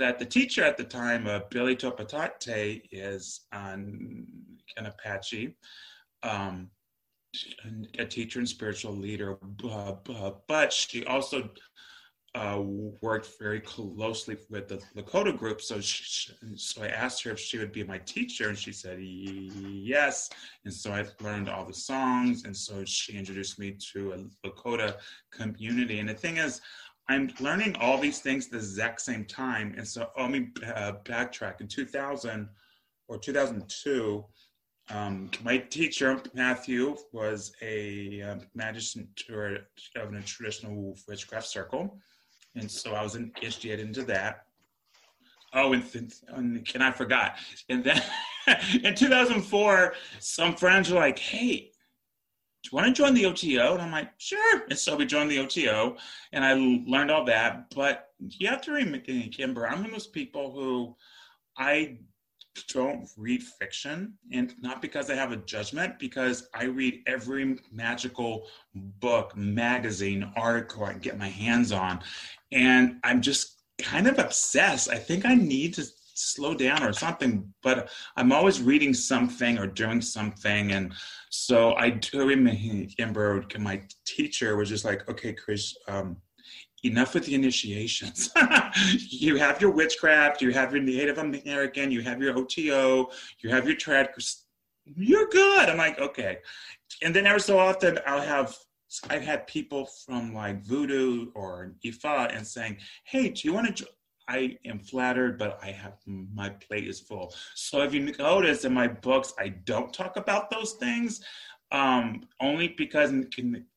that 0.00 0.18
the 0.18 0.26
teacher 0.26 0.64
at 0.64 0.76
the 0.76 0.82
time, 0.82 1.28
uh, 1.28 1.40
Billy 1.50 1.76
Topatate, 1.76 2.82
is 2.90 3.42
an, 3.52 4.26
an 4.76 4.86
Apache, 4.86 5.54
um, 6.24 6.68
a 7.98 8.04
teacher 8.04 8.38
and 8.38 8.48
spiritual 8.48 8.92
leader, 8.92 9.38
but 10.46 10.72
she 10.72 11.04
also 11.06 11.48
uh, 12.34 12.62
worked 13.02 13.28
very 13.38 13.60
closely 13.60 14.36
with 14.48 14.68
the 14.68 14.82
Lakota 14.96 15.36
group. 15.36 15.60
So, 15.60 15.80
she, 15.80 16.32
so 16.56 16.82
I 16.82 16.88
asked 16.88 17.22
her 17.24 17.30
if 17.30 17.38
she 17.38 17.58
would 17.58 17.72
be 17.72 17.84
my 17.84 17.98
teacher, 17.98 18.48
and 18.48 18.56
she 18.56 18.72
said 18.72 18.98
yes. 19.02 20.30
And 20.64 20.72
so 20.72 20.92
I 20.92 21.04
learned 21.20 21.48
all 21.48 21.66
the 21.66 21.74
songs, 21.74 22.44
and 22.44 22.56
so 22.56 22.84
she 22.84 23.14
introduced 23.18 23.58
me 23.58 23.76
to 23.92 24.12
a 24.12 24.46
Lakota 24.48 24.96
community. 25.30 25.98
And 25.98 26.08
the 26.08 26.14
thing 26.14 26.38
is, 26.38 26.60
I'm 27.08 27.30
learning 27.40 27.76
all 27.80 27.98
these 27.98 28.20
things 28.20 28.48
the 28.48 28.56
exact 28.56 29.02
same 29.02 29.26
time. 29.26 29.74
And 29.76 29.86
so, 29.86 30.08
let 30.18 30.30
me 30.30 30.48
uh, 30.66 30.92
backtrack. 31.04 31.60
In 31.60 31.68
2000 31.68 32.48
or 33.08 33.18
2002, 33.18 34.24
um, 34.92 35.30
my 35.42 35.58
teacher 35.58 36.20
Matthew 36.34 36.96
was 37.12 37.52
a 37.62 38.22
uh, 38.22 38.36
magician 38.54 39.08
of 39.96 40.14
a 40.14 40.22
traditional 40.22 40.96
witchcraft 41.08 41.46
circle 41.46 41.98
and 42.54 42.70
so 42.70 42.94
I 42.94 43.02
was 43.02 43.16
initiated 43.16 43.86
into 43.86 44.02
that. 44.04 44.46
Oh, 45.54 45.72
and, 45.72 45.84
and, 46.28 46.66
and 46.74 46.82
I 46.82 46.90
forgot. 46.90 47.36
And 47.68 47.84
then 47.84 48.02
in 48.82 48.94
2004, 48.94 49.94
some 50.18 50.56
friends 50.56 50.90
were 50.90 50.98
like, 50.98 51.18
"Hey, 51.18 51.70
do 52.62 52.70
you 52.70 52.76
want 52.76 52.86
to 52.86 52.92
join 52.92 53.14
the 53.14 53.26
OTO?" 53.26 53.74
And 53.74 53.82
I'm 53.82 53.92
like, 53.92 54.10
"Sure." 54.18 54.62
And 54.70 54.78
so 54.78 54.96
we 54.96 55.04
joined 55.04 55.30
the 55.30 55.40
OTO, 55.40 55.96
and 56.32 56.44
I 56.44 56.54
learned 56.54 57.10
all 57.10 57.24
that. 57.26 57.74
But 57.74 58.08
you 58.18 58.48
have 58.48 58.62
to 58.62 58.72
remember, 58.72 58.98
Kimber, 59.30 59.66
I'm 59.66 59.78
one 59.78 59.86
of 59.86 59.92
those 59.92 60.06
people 60.06 60.52
who 60.52 60.96
I 61.58 61.98
don't 62.68 63.08
read 63.16 63.42
fiction 63.42 64.14
and 64.32 64.54
not 64.60 64.82
because 64.82 65.10
i 65.10 65.14
have 65.14 65.32
a 65.32 65.36
judgment 65.36 65.98
because 65.98 66.48
i 66.54 66.64
read 66.64 67.02
every 67.06 67.58
magical 67.70 68.46
book 68.74 69.36
magazine 69.36 70.30
article 70.36 70.84
i 70.84 70.92
get 70.94 71.18
my 71.18 71.28
hands 71.28 71.72
on 71.72 72.00
and 72.52 72.96
i'm 73.04 73.20
just 73.20 73.62
kind 73.80 74.06
of 74.06 74.18
obsessed. 74.18 74.90
I 74.90 74.96
think 74.96 75.24
i 75.24 75.34
need 75.34 75.74
to 75.74 75.84
slow 76.14 76.54
down 76.54 76.82
or 76.82 76.92
something 76.92 77.52
but 77.62 77.90
i'm 78.16 78.32
always 78.32 78.60
reading 78.60 78.92
something 78.92 79.58
or 79.58 79.66
doing 79.66 80.00
something 80.00 80.72
and 80.72 80.92
so 81.30 81.74
i 81.76 81.88
do 81.88 82.26
remember 82.26 83.44
my 83.58 83.82
teacher 84.04 84.56
was 84.56 84.68
just 84.68 84.84
like 84.84 85.08
okay 85.08 85.32
chris 85.32 85.74
um, 85.88 86.16
enough 86.82 87.14
with 87.14 87.26
the 87.26 87.34
initiations. 87.34 88.30
you 89.08 89.36
have 89.36 89.60
your 89.60 89.70
witchcraft, 89.70 90.42
you 90.42 90.50
have 90.52 90.72
your 90.72 90.82
Native 90.82 91.18
American, 91.18 91.90
you 91.90 92.02
have 92.02 92.20
your 92.20 92.36
OTO, 92.36 93.10
you 93.40 93.50
have 93.50 93.66
your 93.66 93.76
trad. 93.76 94.08
You're 94.84 95.28
good. 95.28 95.68
I'm 95.68 95.78
like, 95.78 95.98
okay. 96.00 96.38
And 97.02 97.14
then 97.14 97.26
every 97.26 97.40
so 97.40 97.58
often 97.58 97.98
I'll 98.06 98.20
have, 98.20 98.56
I've 99.08 99.22
had 99.22 99.46
people 99.46 99.88
from 100.04 100.34
like 100.34 100.64
Voodoo 100.64 101.30
or 101.34 101.74
Ifa 101.84 102.36
and 102.36 102.46
saying, 102.46 102.78
hey, 103.04 103.28
do 103.28 103.46
you 103.46 103.54
want 103.54 103.76
to? 103.76 103.86
I 104.28 104.56
am 104.64 104.78
flattered, 104.78 105.38
but 105.38 105.58
I 105.62 105.72
have 105.72 105.98
my 106.06 106.48
plate 106.48 106.86
is 106.86 107.00
full. 107.00 107.34
So 107.54 107.82
if 107.82 107.92
you 107.92 108.12
notice 108.18 108.64
in 108.64 108.72
my 108.72 108.86
books, 108.86 109.34
I 109.38 109.48
don't 109.48 109.92
talk 109.92 110.16
about 110.16 110.48
those 110.48 110.74
things, 110.74 111.22
um, 111.72 112.22
only 112.40 112.68
because 112.68 113.10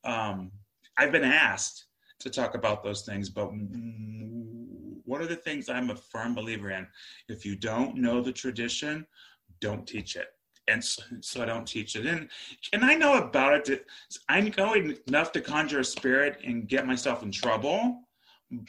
um, 0.04 0.52
I've 0.98 1.12
been 1.12 1.24
asked 1.24 1.86
to 2.26 2.32
talk 2.32 2.56
about 2.56 2.84
those 2.84 3.04
things. 3.04 3.30
But 3.30 3.52
one 5.06 5.22
of 5.22 5.30
the 5.30 5.36
things 5.36 5.70
I'm 5.70 5.92
a 5.92 5.96
firm 5.96 6.36
believer 6.36 6.72
in, 6.72 6.88
if 7.30 7.46
you 7.46 7.56
don't 7.56 7.96
know 7.96 8.22
the 8.22 8.34
tradition, 8.34 9.06
don't 9.62 9.88
teach 9.88 10.16
it. 10.16 10.28
And 10.68 10.84
so, 10.84 11.04
so 11.22 11.44
I 11.44 11.46
don't 11.46 11.68
teach 11.68 11.96
it. 11.96 12.08
And 12.08 12.28
and 12.74 12.84
I 12.84 12.96
know 12.96 13.20
about 13.20 13.54
it. 13.54 13.66
To, 13.66 13.80
I 14.28 14.42
know 14.58 14.74
enough 14.74 15.32
to 15.34 15.42
conjure 15.42 15.80
a 15.80 15.86
spirit 15.86 16.42
and 16.44 16.68
get 16.68 16.88
myself 16.88 17.22
in 17.22 17.32
trouble, 17.32 18.02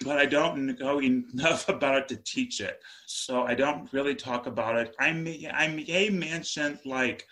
but 0.05 0.19
I 0.19 0.27
don't 0.27 0.79
know 0.79 1.01
enough 1.01 1.69
about 1.71 1.97
it 1.97 2.09
to 2.09 2.17
teach 2.17 2.61
it. 2.61 2.81
So 3.07 3.45
I 3.45 3.55
don't 3.55 3.91
really 3.95 4.15
talk 4.15 4.47
about 4.47 4.77
it. 4.77 4.95
I 5.01 5.13
may 5.13 5.51
I 5.51 5.69
may 5.69 6.11
mention 6.11 6.79
like 6.85 7.27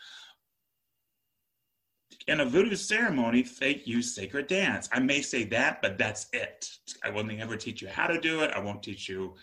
in 2.27 2.41
a 2.41 2.45
voodoo 2.45 2.77
ceremony, 2.77 3.43
they 3.43 3.83
use 3.85 4.15
sacred 4.15 4.47
dance. 4.47 4.89
I 4.93 5.01
may 5.01 5.21
say 5.21 5.45
that, 5.45 5.83
but 5.83 5.99
that's 5.99 6.27
it. 6.33 6.71
I 7.03 7.11
will 7.11 7.25
never 7.25 7.57
teach 7.57 7.83
you 7.83 7.89
how 7.89 8.07
to 8.07 8.21
do 8.21 8.41
it. 8.41 8.51
I 8.55 8.61
won't 8.61 8.83
teach 8.83 9.09
you 9.09 9.35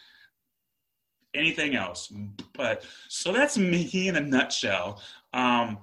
anything 1.33 1.75
else. 1.75 2.11
But 2.53 2.83
so 3.07 3.31
that's 3.31 3.57
me 3.57 4.07
in 4.07 4.15
a 4.15 4.21
nutshell. 4.21 5.01
Um, 5.33 5.79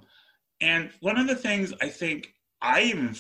and 0.61 0.90
one 1.00 1.18
of 1.18 1.28
the 1.28 1.37
things 1.37 1.72
I 1.80 1.88
think 1.88 2.34
I 2.61 2.82
even 2.82 3.14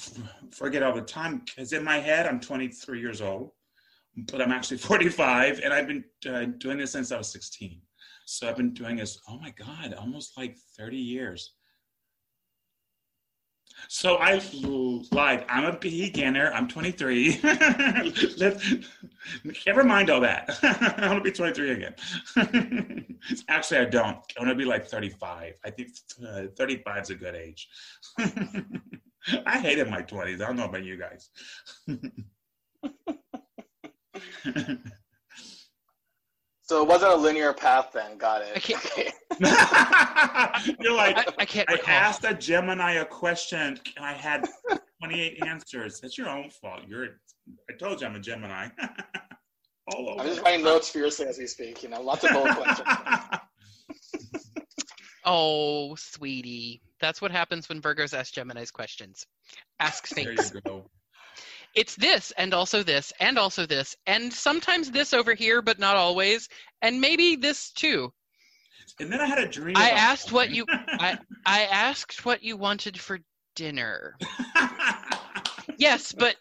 forget 0.50 0.82
all 0.82 0.94
the 0.94 1.02
time 1.02 1.42
because 1.44 1.72
in 1.72 1.84
my 1.84 1.98
head 1.98 2.26
I'm 2.26 2.40
23 2.40 3.00
years 3.00 3.20
old, 3.22 3.52
but 4.16 4.42
I'm 4.42 4.50
actually 4.50 4.78
45, 4.78 5.60
and 5.60 5.72
I've 5.72 5.86
been 5.86 6.04
uh, 6.28 6.46
doing 6.58 6.78
this 6.78 6.92
since 6.92 7.12
I 7.12 7.18
was 7.18 7.30
16. 7.30 7.80
So 8.26 8.48
I've 8.48 8.56
been 8.56 8.74
doing 8.74 8.96
this. 8.96 9.18
Oh 9.28 9.38
my 9.38 9.50
God, 9.50 9.94
almost 9.94 10.36
like 10.36 10.56
30 10.76 10.96
years. 10.96 11.54
So 13.86 14.16
I 14.16 14.40
lied. 15.12 15.44
I'm 15.48 15.64
a 15.64 15.76
beginner. 15.76 16.50
I'm 16.52 16.68
23. 16.68 17.40
never 19.66 19.84
mind 19.84 20.10
all 20.10 20.20
that. 20.20 20.58
I 20.62 21.08
want 21.08 21.18
to 21.18 21.30
be 21.30 21.32
23 21.32 21.70
again. 21.70 23.18
Actually, 23.48 23.80
I 23.80 23.84
don't. 23.84 24.18
I 24.36 24.40
want 24.40 24.50
to 24.50 24.54
be 24.54 24.64
like 24.64 24.86
35. 24.86 25.54
I 25.64 25.70
think 25.70 25.90
uh, 26.26 26.44
35 26.56 27.02
is 27.02 27.10
a 27.10 27.14
good 27.14 27.34
age. 27.34 27.68
I 29.46 29.58
hated 29.58 29.88
my 29.88 30.02
20s. 30.02 30.34
I 30.34 30.46
don't 30.46 30.56
know 30.56 30.66
about 30.66 30.84
you 30.84 30.98
guys. 30.98 31.30
So 36.68 36.82
it 36.82 36.88
wasn't 36.88 37.12
a 37.12 37.16
linear 37.16 37.54
path 37.54 37.92
then. 37.94 38.18
Got 38.18 38.42
it. 38.42 38.52
I 38.54 38.60
can't- 38.60 38.84
Okay. 38.84 39.12
You're 40.80 40.94
like, 40.94 41.16
I, 41.16 41.24
I 41.38 41.44
can't 41.46 41.68
I 41.70 41.74
recall. 41.74 41.94
asked 41.94 42.24
a 42.24 42.34
Gemini 42.34 42.94
a 42.94 43.04
question 43.04 43.80
and 43.96 44.04
I 44.04 44.12
had 44.12 44.46
28 45.02 45.42
answers. 45.46 46.00
That's 46.00 46.18
your 46.18 46.28
own 46.28 46.50
fault. 46.50 46.80
You're 46.86 47.20
I 47.70 47.74
told 47.78 48.00
you 48.02 48.06
I'm 48.06 48.16
a 48.16 48.20
Gemini. 48.20 48.68
All 49.94 50.10
over. 50.10 50.20
I'm 50.20 50.26
just 50.26 50.42
writing 50.42 50.62
notes 50.64 50.90
fiercely 50.90 51.26
as 51.26 51.38
we 51.38 51.46
speak. 51.46 51.82
You 51.82 51.88
know, 51.88 52.02
lots 52.02 52.24
of 52.24 52.30
bullet 52.32 52.54
questions. 52.54 52.88
Oh, 55.24 55.94
sweetie. 55.94 56.82
That's 57.00 57.22
what 57.22 57.30
happens 57.30 57.68
when 57.68 57.80
Virgos 57.80 58.12
ask 58.16 58.32
Gemini's 58.34 58.70
questions. 58.70 59.26
Ask 59.80 60.08
there 60.10 60.32
you 60.32 60.38
go. 60.66 60.84
It's 61.78 61.94
this, 61.94 62.32
and 62.36 62.52
also 62.54 62.82
this, 62.82 63.12
and 63.20 63.38
also 63.38 63.64
this, 63.64 63.94
and 64.06 64.32
sometimes 64.34 64.90
this 64.90 65.12
over 65.14 65.32
here, 65.32 65.62
but 65.62 65.78
not 65.78 65.94
always, 65.94 66.48
and 66.82 67.00
maybe 67.00 67.36
this 67.36 67.70
too. 67.70 68.12
And 68.98 69.12
then 69.12 69.20
I 69.20 69.26
had 69.26 69.38
a 69.38 69.46
dream. 69.46 69.76
I 69.76 69.90
asked 69.90 70.32
what 70.32 70.50
you- 70.50 70.66
I 70.98 71.14
I 71.46 71.66
asked 71.66 72.24
what 72.24 72.42
you 72.42 72.56
wanted 72.56 72.98
for 73.00 73.20
dinner. 73.54 74.16
Yes, 75.78 76.10
but 76.10 76.34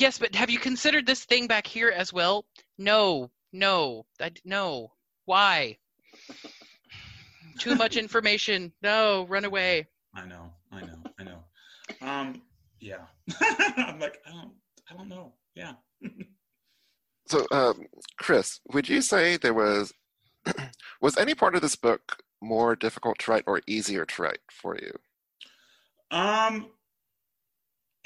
yes, 0.00 0.18
but 0.18 0.34
have 0.34 0.50
you 0.50 0.58
considered 0.58 1.06
this 1.06 1.24
thing 1.24 1.46
back 1.46 1.64
here 1.68 1.90
as 1.90 2.12
well? 2.12 2.44
No, 2.76 3.30
no, 3.52 4.04
I, 4.20 4.32
no. 4.44 4.90
Why? 5.26 5.78
Too 7.60 7.76
much 7.76 7.96
information. 8.04 8.72
No, 8.82 9.24
run 9.28 9.44
away. 9.44 9.86
I 10.12 10.26
know, 10.26 10.50
I 10.72 10.80
know, 10.80 10.98
I 11.20 11.22
know. 11.22 11.38
Um, 12.02 12.42
yeah. 12.80 13.04
I'm 13.76 13.98
like, 13.98 14.18
I 14.26 14.30
don't, 14.30 14.52
I 14.90 14.96
don't 14.96 15.08
know. 15.08 15.32
Yeah. 15.54 15.72
So, 17.28 17.44
um, 17.50 17.86
Chris, 18.18 18.60
would 18.72 18.88
you 18.88 19.02
say 19.02 19.36
there 19.36 19.52
was 19.52 19.92
was 21.00 21.16
any 21.16 21.34
part 21.34 21.56
of 21.56 21.60
this 21.60 21.74
book 21.74 22.22
more 22.40 22.76
difficult 22.76 23.18
to 23.18 23.30
write 23.32 23.44
or 23.46 23.60
easier 23.66 24.04
to 24.06 24.22
write 24.22 24.38
for 24.50 24.76
you? 24.76 24.92
Um, 26.16 26.68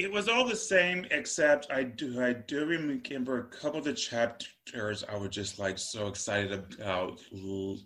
it 0.00 0.10
was 0.10 0.28
all 0.28 0.46
the 0.46 0.56
same, 0.56 1.06
except 1.10 1.70
I 1.70 1.82
do 1.82 2.22
I 2.22 2.32
do 2.32 2.64
remember 2.64 3.38
a 3.38 3.44
couple 3.44 3.80
of 3.80 3.84
the 3.84 3.92
chapters 3.92 5.04
I 5.06 5.16
was 5.16 5.28
just 5.28 5.58
like 5.58 5.76
so 5.76 6.06
excited 6.06 6.52
about, 6.52 7.20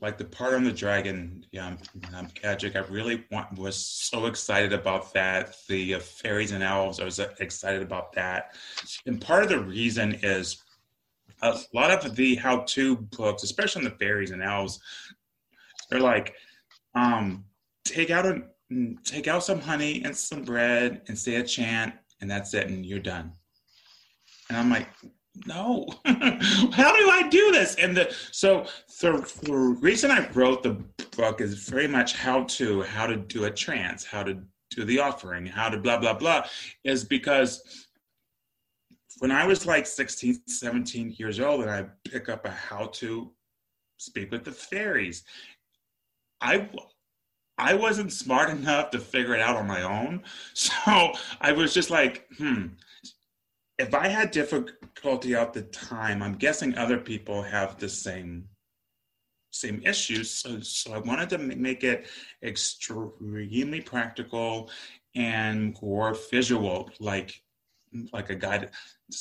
like 0.01 0.17
the 0.17 0.25
part 0.25 0.55
on 0.55 0.63
the 0.63 0.73
dragon, 0.73 1.45
yeah, 1.51 1.75
um, 2.15 2.29
Kajic. 2.29 2.77
I 2.77 2.87
really 2.89 3.25
want, 3.33 3.59
was 3.59 3.77
so 3.77 4.27
excited 4.27 4.73
about 4.73 5.13
that. 5.15 5.57
The 5.69 5.95
uh, 5.95 5.99
fairies 5.99 6.53
and 6.53 6.63
elves, 6.63 7.01
I 7.01 7.05
was 7.05 7.19
uh, 7.19 7.35
excited 7.41 7.83
about 7.83 8.13
that, 8.13 8.55
and 9.07 9.21
part 9.21 9.43
of 9.43 9.49
the 9.49 9.59
reason 9.59 10.21
is 10.23 10.63
a 11.43 11.59
lot 11.73 11.91
of 11.91 12.15
the 12.15 12.37
how-to 12.37 12.97
books, 12.97 13.43
especially 13.43 13.81
on 13.81 13.91
the 13.91 13.99
fairies 13.99 14.31
and 14.31 14.41
elves, 14.43 14.79
they're 15.91 15.99
like, 15.99 16.35
um, 16.95 17.45
take 17.85 18.11
out 18.11 18.25
a 18.25 18.43
take 19.05 19.27
out 19.29 19.45
some 19.45 19.61
honey 19.61 20.03
and 20.05 20.17
some 20.17 20.43
bread 20.43 21.03
and 21.09 21.19
say 21.19 21.37
a 21.37 21.43
chant 21.43 21.95
and 22.25 22.31
that's 22.31 22.55
it 22.55 22.69
and 22.69 22.87
you're 22.87 22.99
done. 22.99 23.31
And 24.49 24.57
i'm 24.57 24.71
like 24.71 24.89
no. 25.47 25.89
How 26.07 26.97
do 26.97 27.11
i 27.11 27.27
do 27.29 27.51
this? 27.53 27.75
And 27.75 27.95
the 27.95 28.15
so 28.31 28.67
the, 29.01 29.13
the 29.43 29.53
reason 29.53 30.11
i 30.11 30.27
wrote 30.31 30.63
the 30.63 30.83
book 31.17 31.43
is 31.43 31.69
very 31.69 31.87
much 31.87 32.15
how 32.15 32.45
to 32.45 32.81
how 32.83 33.07
to 33.07 33.17
do 33.17 33.45
a 33.45 33.51
trance 33.51 34.05
how 34.05 34.23
to 34.23 34.39
do 34.71 34.85
the 34.85 34.99
offering 34.99 35.45
how 35.45 35.69
to 35.69 35.77
blah 35.77 35.99
blah 35.99 36.15
blah 36.15 36.47
is 36.83 37.05
because 37.05 37.87
when 39.19 39.31
i 39.31 39.47
was 39.47 39.67
like 39.67 39.87
16 39.87 40.41
17 40.47 41.15
years 41.19 41.39
old 41.39 41.61
and 41.61 41.71
i 41.71 41.85
pick 42.09 42.29
up 42.29 42.47
a 42.47 42.51
how 42.51 42.87
to 42.87 43.31
speak 43.99 44.33
with 44.33 44.45
the 44.45 44.53
fairies 44.53 45.25
i 46.41 46.69
I 47.57 47.75
wasn't 47.75 48.13
smart 48.13 48.51
enough 48.51 48.91
to 48.91 48.99
figure 48.99 49.35
it 49.35 49.41
out 49.41 49.57
on 49.57 49.67
my 49.67 49.83
own. 49.83 50.23
So 50.55 51.13
I 51.41 51.53
was 51.53 51.75
just 51.75 51.91
like, 51.91 52.27
hmm, 52.37 52.67
if 53.79 53.95
I 53.95 54.09
had 54.09 54.31
difficulty 54.31 55.35
at 55.35 55.53
the 55.53 55.63
time, 55.63 56.23
I'm 56.23 56.35
guessing 56.35 56.77
other 56.77 56.99
people 56.99 57.43
have 57.43 57.79
the 57.79 57.89
same 57.89 58.49
same 59.51 59.81
issues. 59.85 60.31
So, 60.31 60.61
so 60.61 60.93
I 60.93 60.99
wanted 60.99 61.31
to 61.31 61.39
make 61.39 61.85
it 61.85 62.07
extremely 62.43 63.81
practical 63.81 64.71
and 65.15 65.77
more 65.81 66.17
visual, 66.31 66.91
like 66.99 67.41
like 68.13 68.31
a 68.31 68.35
guide. 68.35 68.71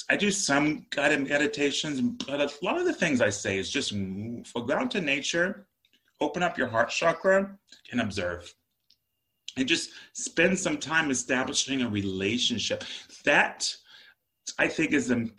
I 0.10 0.18
do 0.18 0.32
some 0.32 0.88
guided 0.90 1.28
meditations, 1.30 2.02
but 2.26 2.42
a 2.42 2.66
lot 2.66 2.80
of 2.80 2.86
the 2.86 2.94
things 2.94 3.22
I 3.22 3.30
say 3.30 3.60
is 3.60 3.70
just 3.70 3.94
go 3.94 4.74
out 4.74 4.90
to 4.92 5.02
nature, 5.02 5.68
open 6.24 6.44
up 6.44 6.58
your 6.58 6.68
heart 6.68 6.90
chakra, 6.90 7.58
and 7.92 8.02
observe. 8.02 8.54
And 9.58 9.68
just 9.68 9.92
spend 10.14 10.58
some 10.58 10.78
time 10.78 11.12
establishing 11.12 11.84
a 11.84 11.90
relationship. 11.90 12.84
That 13.24 13.76
I 14.58 14.68
think 14.68 14.94
is 14.94 15.08
the 15.08 15.30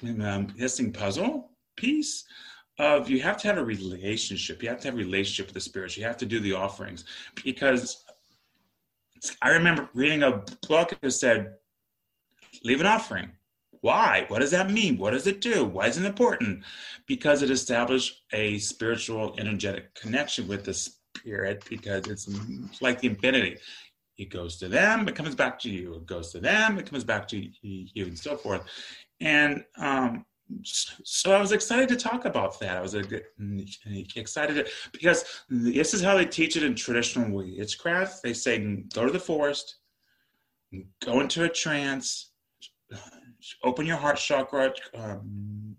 missing 0.57 0.93
puzzle 0.93 1.51
piece 1.77 2.25
of 2.79 3.09
you 3.09 3.21
have 3.21 3.37
to 3.39 3.49
have 3.49 3.59
a 3.59 3.65
relationship. 3.65 4.63
You 4.63 4.69
have 4.69 4.81
to 4.81 4.89
have 4.89 4.95
a 4.95 4.99
relationship 4.99 5.47
with 5.47 5.55
the 5.55 5.61
spirits. 5.61 5.97
You 5.97 6.05
have 6.05 6.17
to 6.19 6.27
do 6.27 6.41
the 6.41 6.53
offerings 6.53 7.05
because 7.45 8.05
I 9.41 9.51
remember 9.51 9.89
reading 9.95 10.23
a 10.23 10.43
book 10.69 10.97
that 11.01 11.11
said, 11.11 11.55
leave 12.63 12.81
an 12.81 12.87
offering. 12.87 13.31
Why? 13.85 14.25
What 14.29 14.39
does 14.39 14.53
that 14.53 14.71
mean? 14.71 14.97
What 14.97 15.11
does 15.11 15.27
it 15.27 15.43
do? 15.43 15.67
Why 15.67 15.89
is 15.89 15.99
it 15.99 16.07
important? 16.07 16.65
Because 17.07 17.43
it 17.43 17.51
established 17.51 18.23
a 18.33 18.57
spiritual, 18.57 19.35
energetic 19.37 19.95
connection 19.95 20.49
with 20.49 20.65
the 20.65 20.73
spirit 20.73 21.63
because 21.69 22.07
it's 22.09 22.27
like 22.81 23.03
the 23.03 23.09
infinity. 23.09 23.59
It 24.17 24.31
goes 24.31 24.57
to 24.61 24.69
them, 24.69 25.07
it 25.07 25.15
comes 25.15 25.35
back 25.35 25.59
to 25.61 25.69
you. 25.69 25.97
It 25.97 26.07
goes 26.07 26.33
to 26.33 26.41
them, 26.41 26.79
it 26.79 26.89
comes 26.89 27.05
back 27.05 27.29
to 27.29 27.47
you, 27.61 28.07
and 28.07 28.19
so 28.19 28.39
forth. 28.39 28.63
And 29.21 29.63
um, 29.77 30.25
so 30.65 31.35
I 31.37 31.41
was 31.41 31.53
excited 31.53 31.91
to 31.91 31.97
talk 31.97 32.25
about 32.25 32.59
that. 32.61 32.79
I 32.79 32.81
was 32.81 32.95
excited 34.17 34.67
because 34.93 35.27
this 35.51 35.93
is 35.93 36.01
how 36.01 36.17
they 36.17 36.25
teach 36.25 36.57
it 36.57 36.63
in 36.63 36.75
traditional 36.75 37.31
witchcraft. 37.31 38.23
They 38.23 38.33
say, 38.33 38.83
go 38.95 39.05
to 39.05 39.13
the 39.13 39.21
forest, 39.21 39.77
go 41.05 41.21
into 41.21 41.45
a 41.45 41.51
trance, 41.51 42.31
open 43.63 43.87
your 43.87 43.97
heart 43.97 44.17
chakra, 44.17 44.73
um, 44.95 45.77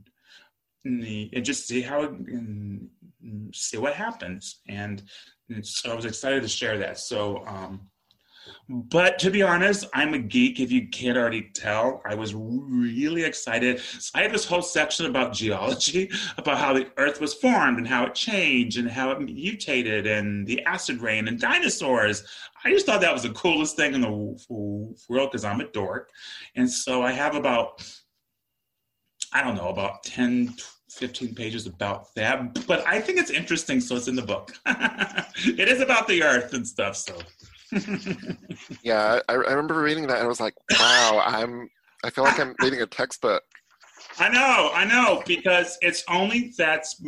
and 0.83 1.43
just 1.43 1.67
see 1.67 1.81
how 1.81 2.03
it, 2.03 2.11
see 3.53 3.77
what 3.77 3.93
happens. 3.93 4.61
And, 4.67 5.03
and 5.49 5.65
so 5.65 5.91
I 5.91 5.95
was 5.95 6.05
excited 6.05 6.41
to 6.43 6.47
share 6.47 6.77
that. 6.79 6.99
So, 6.99 7.43
um, 7.45 7.89
but 8.69 9.19
to 9.19 9.31
be 9.31 9.43
honest, 9.43 9.85
I'm 9.93 10.13
a 10.13 10.19
geek. 10.19 10.59
If 10.59 10.71
you 10.71 10.87
can't 10.89 11.17
already 11.17 11.49
tell, 11.53 12.01
I 12.05 12.15
was 12.15 12.33
really 12.33 13.23
excited. 13.23 13.79
So 13.79 14.11
I 14.15 14.23
had 14.23 14.31
this 14.31 14.45
whole 14.45 14.61
section 14.61 15.05
about 15.05 15.33
geology, 15.33 16.09
about 16.37 16.57
how 16.57 16.73
the 16.73 16.89
Earth 16.97 17.21
was 17.21 17.33
formed 17.33 17.77
and 17.77 17.87
how 17.87 18.05
it 18.05 18.15
changed 18.15 18.77
and 18.77 18.89
how 18.89 19.11
it 19.11 19.21
mutated, 19.21 20.07
and 20.07 20.45
the 20.47 20.63
acid 20.63 21.01
rain 21.01 21.27
and 21.27 21.39
dinosaurs. 21.39 22.23
I 22.63 22.71
just 22.71 22.85
thought 22.85 23.01
that 23.01 23.13
was 23.13 23.23
the 23.23 23.29
coolest 23.31 23.75
thing 23.75 23.93
in 23.93 24.01
the 24.01 24.11
world 25.07 25.31
because 25.31 25.45
I'm 25.45 25.61
a 25.61 25.67
dork, 25.67 26.09
and 26.55 26.69
so 26.69 27.03
I 27.03 27.11
have 27.11 27.35
about 27.35 27.83
I 29.35 29.43
don't 29.43 29.55
know 29.55 29.67
about 29.67 30.01
10, 30.03 30.53
15 30.89 31.35
pages 31.35 31.65
about 31.65 32.15
that. 32.15 32.65
But 32.65 32.87
I 32.87 33.01
think 33.01 33.19
it's 33.19 33.29
interesting, 33.29 33.81
so 33.81 33.97
it's 33.97 34.07
in 34.07 34.15
the 34.15 34.21
book. 34.21 34.53
it 34.65 35.67
is 35.67 35.81
about 35.81 36.07
the 36.07 36.23
Earth 36.23 36.53
and 36.53 36.65
stuff, 36.65 36.95
so. 36.95 37.17
yeah, 38.83 39.19
I, 39.27 39.33
I 39.33 39.35
remember 39.35 39.81
reading 39.81 40.07
that 40.07 40.17
and 40.17 40.25
I 40.25 40.27
was 40.27 40.39
like, 40.39 40.55
wow, 40.71 41.21
I'm 41.25 41.69
I 42.03 42.09
feel 42.11 42.23
like 42.23 42.39
I'm 42.39 42.55
reading 42.61 42.81
a 42.81 42.85
textbook. 42.85 43.43
I 44.19 44.29
know, 44.29 44.69
I 44.73 44.85
know, 44.85 45.23
because 45.25 45.77
it's 45.81 46.03
only 46.09 46.53
that's 46.57 47.01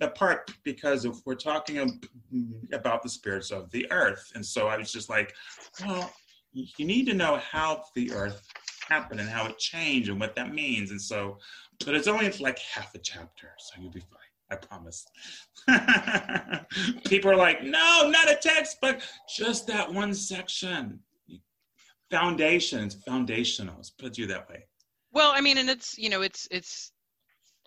a 0.00 0.08
part 0.08 0.50
because 0.62 1.04
if 1.04 1.16
we're 1.26 1.34
talking 1.34 2.00
about 2.72 3.02
the 3.02 3.08
spirits 3.08 3.50
of 3.50 3.70
the 3.70 3.90
earth, 3.90 4.32
and 4.34 4.44
so 4.44 4.68
I 4.68 4.76
was 4.76 4.92
just 4.92 5.10
like, 5.10 5.34
well, 5.84 6.12
you 6.52 6.86
need 6.86 7.06
to 7.06 7.14
know 7.14 7.36
how 7.36 7.84
the 7.94 8.12
earth 8.12 8.46
happened 8.88 9.20
and 9.20 9.28
how 9.28 9.46
it 9.46 9.58
changed 9.58 10.08
and 10.08 10.20
what 10.20 10.36
that 10.36 10.54
means, 10.54 10.90
and 10.90 11.00
so, 11.00 11.38
but 11.84 11.94
it's 11.94 12.08
only 12.08 12.30
like 12.32 12.58
half 12.58 12.94
a 12.94 12.98
chapter, 12.98 13.50
so 13.58 13.80
you'll 13.80 13.90
be 13.90 14.00
fine. 14.00 14.23
I 14.50 14.56
promise. 14.56 15.06
People 17.06 17.30
are 17.30 17.36
like, 17.36 17.62
no, 17.62 18.10
not 18.10 18.30
a 18.30 18.36
textbook, 18.36 19.00
just 19.28 19.66
that 19.68 19.92
one 19.92 20.14
section. 20.14 21.00
Foundations, 22.10 22.96
foundationals. 22.96 23.90
Put 23.98 24.18
you 24.18 24.26
that 24.26 24.48
way. 24.48 24.66
Well, 25.12 25.32
I 25.34 25.40
mean, 25.40 25.58
and 25.58 25.70
it's 25.70 25.96
you 25.96 26.10
know, 26.10 26.22
it's 26.22 26.46
it's 26.50 26.92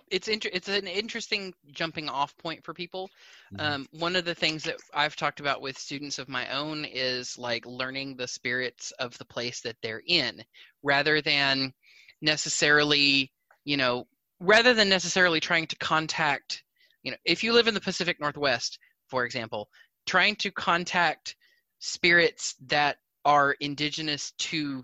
it's 0.09 0.27
inter- 0.27 0.49
it's 0.53 0.69
an 0.69 0.87
interesting 0.87 1.53
jumping 1.71 2.09
off 2.09 2.37
point 2.37 2.63
for 2.63 2.73
people. 2.73 3.09
Mm-hmm. 3.53 3.65
Um, 3.65 3.87
one 3.91 4.15
of 4.15 4.25
the 4.25 4.35
things 4.35 4.63
that 4.63 4.77
I've 4.93 5.15
talked 5.15 5.39
about 5.39 5.61
with 5.61 5.77
students 5.77 6.19
of 6.19 6.29
my 6.29 6.49
own 6.49 6.85
is 6.85 7.37
like 7.37 7.65
learning 7.65 8.15
the 8.15 8.27
spirits 8.27 8.91
of 8.99 9.17
the 9.17 9.25
place 9.25 9.61
that 9.61 9.77
they're 9.81 10.03
in, 10.05 10.43
rather 10.83 11.21
than 11.21 11.73
necessarily, 12.21 13.31
you 13.65 13.77
know, 13.77 14.07
rather 14.39 14.73
than 14.73 14.89
necessarily 14.89 15.39
trying 15.39 15.67
to 15.67 15.75
contact, 15.77 16.63
you 17.07 17.11
know, 17.11 17.17
if 17.23 17.41
you 17.41 17.53
live 17.53 17.69
in 17.69 17.73
the 17.73 17.79
Pacific 17.79 18.19
Northwest, 18.19 18.79
for 19.07 19.23
example, 19.23 19.69
trying 20.05 20.35
to 20.35 20.51
contact 20.51 21.37
spirits 21.79 22.55
that 22.67 22.97
are 23.23 23.55
indigenous 23.61 24.33
to 24.39 24.83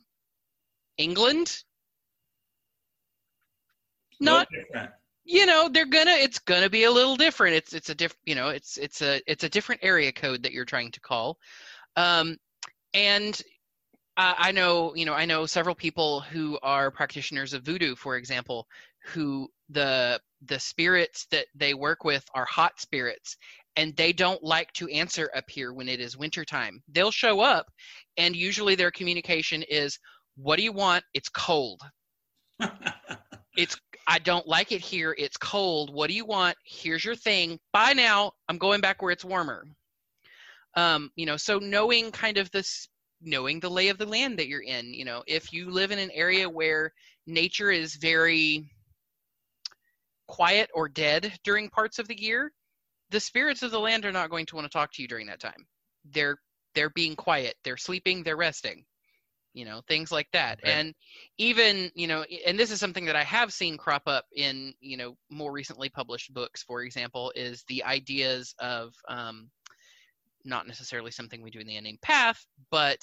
England 0.97 1.63
not 4.21 4.47
you 5.25 5.45
know 5.45 5.67
they're 5.67 5.85
gonna 5.85 6.11
it's 6.11 6.39
gonna 6.39 6.69
be 6.69 6.85
a 6.85 6.91
little 6.91 7.17
different. 7.17 7.55
It's 7.55 7.73
it's 7.73 7.89
a 7.89 7.95
different 7.95 8.21
you 8.25 8.35
know 8.35 8.49
it's 8.49 8.77
it's 8.77 9.01
a 9.01 9.21
it's 9.27 9.43
a 9.43 9.49
different 9.49 9.81
area 9.83 10.13
code 10.13 10.43
that 10.43 10.53
you're 10.53 10.63
trying 10.63 10.91
to 10.91 11.01
call. 11.01 11.37
Um 11.97 12.37
and 12.93 13.41
I, 14.15 14.35
I 14.37 14.51
know 14.51 14.95
you 14.95 15.05
know 15.05 15.13
i 15.13 15.25
know 15.25 15.45
several 15.45 15.75
people 15.75 16.21
who 16.21 16.59
are 16.61 16.91
practitioners 16.91 17.53
of 17.53 17.63
voodoo 17.63 17.95
for 17.95 18.15
example 18.15 18.67
who 19.05 19.49
the 19.73 20.19
the 20.45 20.59
spirits 20.59 21.27
that 21.31 21.45
they 21.55 21.73
work 21.73 22.03
with 22.03 22.25
are 22.35 22.45
hot 22.45 22.79
spirits 22.79 23.37
and 23.75 23.95
they 23.95 24.13
don't 24.13 24.43
like 24.43 24.71
to 24.73 24.87
answer 24.89 25.31
up 25.35 25.45
here 25.49 25.73
when 25.73 25.89
it 25.89 25.99
is 25.99 26.17
wintertime 26.17 26.81
they'll 26.89 27.11
show 27.11 27.39
up 27.39 27.67
and 28.17 28.35
usually 28.35 28.75
their 28.75 28.91
communication 28.91 29.63
is 29.69 29.97
what 30.35 30.57
do 30.57 30.63
you 30.63 30.73
want 30.73 31.03
it's 31.13 31.29
cold 31.29 31.81
it's 33.57 33.77
I 34.07 34.19
don't 34.19 34.47
like 34.47 34.71
it 34.71 34.81
here. 34.81 35.15
It's 35.17 35.37
cold. 35.37 35.93
What 35.93 36.09
do 36.09 36.13
you 36.13 36.25
want? 36.25 36.57
Here's 36.65 37.05
your 37.05 37.15
thing. 37.15 37.59
Bye 37.71 37.93
now. 37.93 38.33
I'm 38.49 38.57
going 38.57 38.81
back 38.81 39.01
where 39.01 39.11
it's 39.11 39.23
warmer. 39.23 39.65
Um, 40.75 41.11
you 41.15 41.25
know, 41.25 41.37
so 41.37 41.59
knowing 41.59 42.11
kind 42.11 42.37
of 42.37 42.51
this, 42.51 42.87
knowing 43.21 43.59
the 43.59 43.69
lay 43.69 43.89
of 43.89 43.97
the 43.97 44.05
land 44.05 44.37
that 44.39 44.47
you're 44.47 44.63
in. 44.63 44.93
You 44.93 45.05
know, 45.05 45.23
if 45.27 45.53
you 45.53 45.69
live 45.69 45.91
in 45.91 45.99
an 45.99 46.11
area 46.11 46.49
where 46.49 46.91
nature 47.27 47.71
is 47.71 47.95
very 47.95 48.69
quiet 50.27 50.69
or 50.73 50.89
dead 50.89 51.33
during 51.43 51.69
parts 51.69 51.99
of 51.99 52.07
the 52.07 52.19
year, 52.19 52.51
the 53.09 53.19
spirits 53.19 53.63
of 53.63 53.71
the 53.71 53.79
land 53.79 54.05
are 54.05 54.11
not 54.11 54.29
going 54.29 54.45
to 54.47 54.55
want 54.55 54.65
to 54.65 54.69
talk 54.69 54.91
to 54.93 55.01
you 55.01 55.07
during 55.07 55.27
that 55.27 55.39
time. 55.39 55.65
They're 56.05 56.37
they're 56.75 56.89
being 56.89 57.15
quiet. 57.15 57.55
They're 57.63 57.77
sleeping. 57.77 58.23
They're 58.23 58.37
resting 58.37 58.85
you 59.53 59.65
know 59.65 59.81
things 59.87 60.11
like 60.11 60.27
that 60.33 60.59
and 60.63 60.93
even 61.37 61.91
you 61.95 62.07
know 62.07 62.25
and 62.45 62.59
this 62.59 62.71
is 62.71 62.79
something 62.79 63.05
that 63.05 63.15
i 63.15 63.23
have 63.23 63.53
seen 63.53 63.77
crop 63.77 64.03
up 64.07 64.25
in 64.35 64.73
you 64.81 64.97
know 64.97 65.15
more 65.29 65.51
recently 65.51 65.89
published 65.89 66.33
books 66.33 66.63
for 66.63 66.81
example 66.81 67.31
is 67.35 67.63
the 67.67 67.83
ideas 67.83 68.53
of 68.59 68.93
um, 69.07 69.49
not 70.43 70.67
necessarily 70.67 71.11
something 71.11 71.41
we 71.41 71.51
do 71.51 71.59
in 71.59 71.67
the 71.67 71.77
unnamed 71.77 72.01
path 72.01 72.45
but 72.71 72.97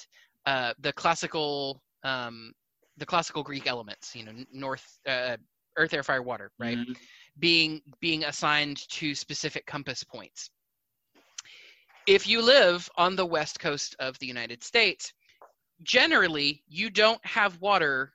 uh, 0.45 0.73
the 0.79 0.93
classical 0.93 1.81
um, 2.03 2.51
the 2.97 3.05
classical 3.05 3.43
greek 3.43 3.67
elements 3.67 4.15
you 4.15 4.25
know 4.25 4.33
north 4.51 4.99
uh, 5.07 5.37
earth 5.77 5.93
air 5.93 6.03
fire 6.03 6.21
water 6.21 6.51
right? 6.59 6.77
Mm-hmm. 6.77 6.93
being 7.39 7.81
being 7.99 8.23
assigned 8.25 8.87
to 8.89 9.15
specific 9.15 9.65
compass 9.65 10.03
points. 10.03 10.49
If 12.07 12.27
you 12.27 12.41
live 12.41 12.89
on 12.97 13.15
the 13.15 13.25
west 13.25 13.59
coast 13.59 13.95
of 13.99 14.17
the 14.19 14.25
united 14.27 14.63
states 14.63 15.13
generally 15.83 16.63
you 16.67 16.89
don't 16.89 17.23
have 17.25 17.59
water 17.59 18.13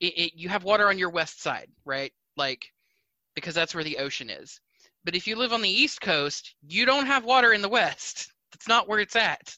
it, 0.00 0.18
it, 0.18 0.32
you 0.34 0.48
have 0.48 0.64
water 0.64 0.88
on 0.88 0.98
your 0.98 1.10
west 1.10 1.42
side 1.42 1.68
right? 1.84 2.12
Like 2.36 2.66
because 3.34 3.54
that's 3.54 3.74
where 3.74 3.84
the 3.84 3.98
ocean 3.98 4.30
is. 4.30 4.60
But 5.04 5.16
if 5.16 5.26
you 5.26 5.36
live 5.36 5.52
on 5.52 5.62
the 5.62 5.68
east 5.68 6.00
coast 6.00 6.54
you 6.66 6.86
don't 6.86 7.06
have 7.06 7.24
water 7.24 7.52
in 7.52 7.62
the 7.62 7.68
west. 7.68 8.30
That's 8.52 8.68
not 8.68 8.88
where 8.88 9.00
it's 9.00 9.16
at. 9.16 9.56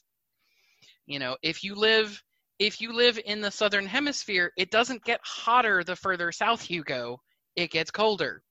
You 1.05 1.19
know 1.19 1.37
if 1.43 1.63
you 1.63 1.75
live 1.75 2.21
if 2.59 2.81
you 2.81 2.93
live 2.93 3.19
in 3.25 3.41
the 3.41 3.51
southern 3.51 3.85
hemisphere 3.85 4.51
it 4.57 4.71
doesn't 4.71 5.03
get 5.03 5.19
hotter 5.23 5.83
the 5.83 5.95
further 5.95 6.31
south 6.31 6.69
you 6.69 6.83
go 6.83 7.19
it 7.55 7.71
gets 7.71 7.91
colder 7.91 8.41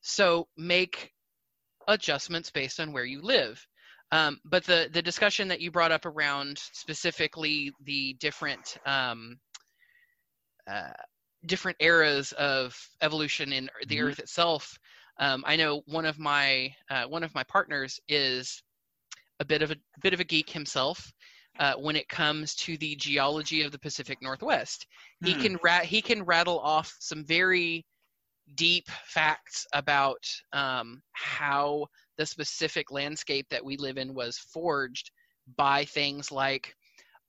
so 0.00 0.46
make 0.56 1.12
adjustments 1.88 2.50
based 2.50 2.80
on 2.80 2.92
where 2.92 3.04
you 3.04 3.20
live 3.22 3.66
um, 4.10 4.38
but 4.44 4.64
the 4.64 4.88
the 4.92 5.02
discussion 5.02 5.48
that 5.48 5.60
you 5.60 5.70
brought 5.70 5.92
up 5.92 6.06
around 6.06 6.58
specifically 6.72 7.72
the 7.84 8.14
different 8.20 8.78
um, 8.86 9.38
uh, 10.70 10.92
different 11.46 11.76
eras 11.80 12.32
of 12.32 12.76
evolution 13.02 13.52
in 13.52 13.68
the 13.86 13.96
mm-hmm. 13.96 14.08
Earth 14.08 14.18
itself, 14.18 14.78
um, 15.20 15.44
I 15.46 15.56
know 15.56 15.82
one 15.86 16.06
of 16.06 16.18
my 16.18 16.72
uh, 16.90 17.04
one 17.04 17.22
of 17.22 17.34
my 17.34 17.44
partners 17.44 18.00
is 18.08 18.62
a 19.40 19.44
bit 19.44 19.62
of 19.62 19.70
a 19.70 19.76
bit 20.00 20.14
of 20.14 20.20
a 20.20 20.24
geek 20.24 20.50
himself. 20.50 21.12
Uh, 21.58 21.74
when 21.74 21.96
it 21.96 22.08
comes 22.08 22.54
to 22.54 22.76
the 22.78 22.94
geology 22.96 23.62
of 23.62 23.72
the 23.72 23.78
Pacific 23.78 24.18
Northwest, 24.22 24.86
he 25.24 25.34
hmm. 25.34 25.40
can 25.40 25.58
ra- 25.64 25.80
he 25.80 26.00
can 26.00 26.22
rattle 26.22 26.60
off 26.60 26.94
some 27.00 27.24
very 27.24 27.84
deep 28.54 28.88
facts 29.04 29.66
about 29.74 30.24
um, 30.52 31.02
how 31.12 31.86
the 32.16 32.26
specific 32.26 32.90
landscape 32.90 33.46
that 33.50 33.64
we 33.64 33.76
live 33.76 33.98
in 33.98 34.14
was 34.14 34.38
forged 34.38 35.10
by 35.56 35.84
things 35.84 36.30
like 36.30 36.74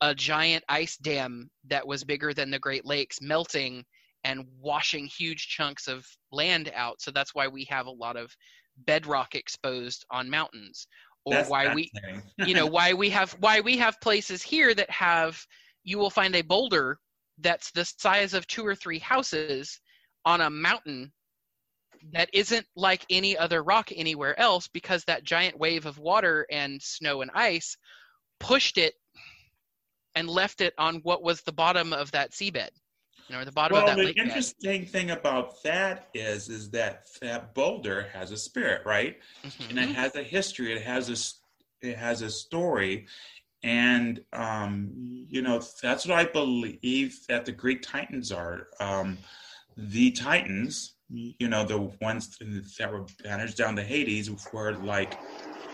a 0.02 0.16
giant 0.16 0.64
ice 0.70 0.98
dam 0.98 1.50
that 1.68 1.86
was 1.86 2.04
bigger 2.04 2.34
than 2.34 2.50
the 2.50 2.60
Great 2.60 2.86
Lakes 2.86 3.22
melting 3.22 3.84
and 4.24 4.46
washing 4.60 5.06
huge 5.06 5.48
chunks 5.48 5.88
of 5.88 6.06
land 6.32 6.72
out. 6.76 7.02
So 7.02 7.12
that's 7.12 7.36
why 7.36 7.48
we 7.48 7.66
have 7.66 7.86
a 7.86 7.92
lot 7.92 8.18
of 8.18 8.36
bedrock 8.86 9.36
exposed 9.36 10.06
on 10.10 10.30
mountains 10.30 10.88
or 11.26 11.34
that's 11.34 11.50
why 11.50 11.74
we 11.74 11.92
you 12.38 12.54
know 12.54 12.66
why 12.66 12.94
we 12.94 13.10
have 13.10 13.32
why 13.40 13.60
we 13.60 13.78
have 13.78 14.00
places 14.02 14.42
here 14.42 14.74
that 14.74 14.90
have 14.90 15.42
you 15.84 15.98
will 15.98 16.10
find 16.10 16.36
a 16.36 16.42
boulder 16.42 16.98
that's 17.40 17.72
the 17.72 17.86
size 17.86 18.34
of 18.34 18.46
two 18.48 18.66
or 18.66 18.76
three 18.76 19.00
houses 19.00 19.80
on 20.26 20.42
a 20.42 20.50
mountain 20.50 21.12
that 22.14 22.30
isn't 22.34 22.66
like 22.76 23.06
any 23.10 23.38
other 23.38 23.62
rock 23.64 23.90
anywhere 23.96 24.40
else 24.40 24.68
because 24.68 25.04
that 25.04 25.24
giant 25.24 25.58
wave 25.60 25.86
of 25.86 25.98
water 25.98 26.46
and 26.50 26.82
snow 26.82 27.22
and 27.22 27.32
ice 27.34 27.78
pushed 28.40 28.78
it 28.78 28.94
and 30.16 30.30
left 30.30 30.62
it 30.62 30.74
on 30.78 30.98
what 31.04 31.24
was 31.24 31.42
the 31.42 31.52
bottom 31.52 31.94
of 31.94 32.12
that 32.12 32.32
seabed 32.32 32.70
you 33.30 33.36
know, 33.36 33.42
or 33.42 33.46
the 33.46 33.52
bottom 33.52 33.76
well, 33.76 33.84
of 33.84 33.90
that 33.90 33.98
the 33.98 34.06
lake 34.06 34.18
interesting 34.18 34.82
bed. 34.82 34.90
thing 34.90 35.12
about 35.12 35.62
that 35.64 36.10
is 36.14 36.50
is 36.50 36.70
that 36.72 37.04
that 37.22 37.54
boulder 37.54 38.08
has 38.12 38.32
a 38.32 38.38
spirit 38.38 38.82
right 38.86 39.18
mm-hmm. 39.46 39.70
and 39.70 39.80
it 39.80 39.96
has 39.96 40.16
a 40.16 40.24
history 40.24 40.74
it 40.74 40.82
has 40.82 41.10
a 41.10 41.88
it 41.88 41.98
has 41.98 42.22
a 42.22 42.30
story 42.30 43.06
and 43.64 44.22
um, 44.34 44.92
you 45.30 45.42
know 45.42 45.62
that's 45.82 46.08
what 46.08 46.18
i 46.18 46.26
believe 46.26 47.20
that 47.28 47.46
the 47.46 47.52
greek 47.52 47.82
titans 47.82 48.32
are 48.32 48.68
um, 48.80 49.18
the 49.78 50.12
titans 50.12 50.96
you 51.10 51.48
know, 51.48 51.64
the 51.64 51.92
ones 52.02 52.38
that 52.78 52.92
were 52.92 53.06
banished 53.24 53.58
down 53.58 53.76
to 53.76 53.84
Hades 53.84 54.30
were 54.54 54.74
like 54.74 55.18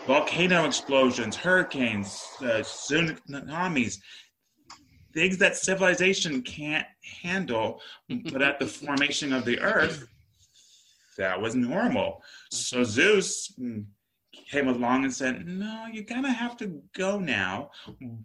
volcano 0.07 0.65
explosions, 0.65 1.35
hurricanes, 1.35 2.23
uh, 2.41 2.61
tsunamis, 2.61 3.99
things 5.15 5.37
that 5.37 5.55
civilization 5.55 6.41
can't 6.43 6.85
handle. 7.23 7.81
but 8.31 8.43
at 8.43 8.59
the 8.59 8.67
formation 8.67 9.33
of 9.33 9.45
the 9.45 9.59
earth, 9.61 10.07
that 11.17 11.41
was 11.41 11.55
normal. 11.55 12.21
So 12.51 12.83
Zeus 12.83 13.57
came 14.51 14.67
along 14.67 15.05
and 15.05 15.13
said, 15.13 15.47
No, 15.47 15.85
you're 15.91 16.03
to 16.03 16.29
have 16.29 16.57
to 16.57 16.81
go 16.93 17.17
now. 17.17 17.71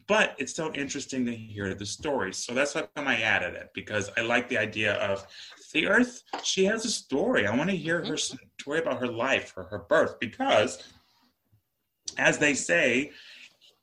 But 0.08 0.34
it's 0.38 0.54
so 0.54 0.72
interesting 0.74 1.24
to 1.26 1.34
hear 1.34 1.72
the 1.74 1.86
story. 1.86 2.34
So 2.34 2.52
that's 2.52 2.74
why 2.74 2.88
I 2.96 3.22
added 3.22 3.54
it 3.54 3.70
because 3.72 4.10
I 4.16 4.22
like 4.22 4.48
the 4.48 4.58
idea 4.58 4.94
of 4.94 5.24
the 5.72 5.86
earth. 5.86 6.24
She 6.42 6.64
has 6.64 6.84
a 6.84 6.90
story. 6.90 7.46
I 7.46 7.56
want 7.56 7.70
to 7.70 7.76
hear 7.76 7.98
her 7.98 8.14
mm-hmm. 8.14 8.36
story 8.60 8.80
about 8.80 9.00
her 9.00 9.06
life, 9.06 9.52
her, 9.54 9.62
her 9.64 9.86
birth, 9.88 10.18
because 10.18 10.82
as 12.18 12.38
they 12.38 12.54
say, 12.54 13.12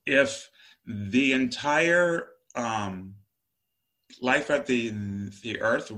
if 0.06 0.50
the 0.86 1.32
entire 1.32 2.30
um, 2.58 3.14
life 4.22 4.50
at 4.50 4.66
the 4.66 4.90
the 5.44 5.62
Earth 5.62 5.92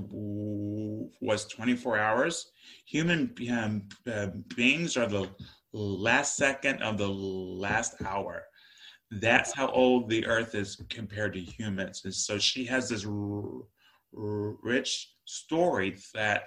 was 1.20 1.46
24 1.46 1.98
hours, 1.98 2.50
human 2.86 3.34
um, 3.50 3.82
uh, 4.10 4.28
beings 4.56 4.96
are 4.96 5.06
the 5.06 5.28
last 5.72 6.36
second 6.36 6.82
of 6.82 6.98
the 6.98 7.08
last 7.08 7.94
hour. 8.04 8.44
That's 9.10 9.52
how 9.52 9.68
old 9.68 10.08
the 10.08 10.26
Earth 10.26 10.54
is 10.54 10.80
compared 10.88 11.34
to 11.34 11.40
humans. 11.40 12.02
And 12.04 12.14
so 12.14 12.38
she 12.38 12.64
has 12.66 12.88
this 12.88 13.04
r- 13.04 13.62
r- 14.16 14.56
rich 14.62 15.14
story 15.24 15.96
that 16.14 16.44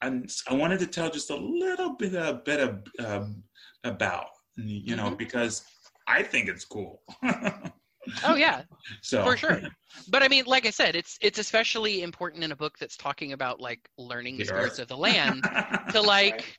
I, 0.00 0.22
I, 0.48 0.54
wanted 0.54 0.78
to 0.80 0.86
tell 0.86 1.10
just 1.10 1.30
a 1.30 1.36
little 1.36 1.94
bit, 1.96 2.14
a 2.14 2.40
bit 2.44 2.60
of, 2.60 2.82
um, 3.04 3.42
about, 3.84 4.28
you 4.56 4.96
know, 4.96 5.06
mm-hmm. 5.06 5.16
because 5.16 5.62
I 6.06 6.22
think 6.22 6.48
it's 6.48 6.64
cool. 6.64 7.02
oh 8.24 8.34
yeah, 8.34 8.62
so 9.02 9.24
for 9.24 9.36
sure. 9.36 9.60
But 10.08 10.22
I 10.22 10.28
mean, 10.28 10.44
like 10.46 10.66
I 10.66 10.70
said, 10.70 10.96
it's 10.96 11.18
it's 11.20 11.38
especially 11.38 12.02
important 12.02 12.44
in 12.44 12.52
a 12.52 12.56
book 12.56 12.78
that's 12.78 12.96
talking 12.96 13.32
about 13.32 13.60
like 13.60 13.88
learning 13.98 14.36
the, 14.36 14.44
the 14.44 14.48
spirits 14.48 14.78
of 14.78 14.88
the 14.88 14.96
land 14.96 15.48
to 15.92 16.00
like 16.00 16.58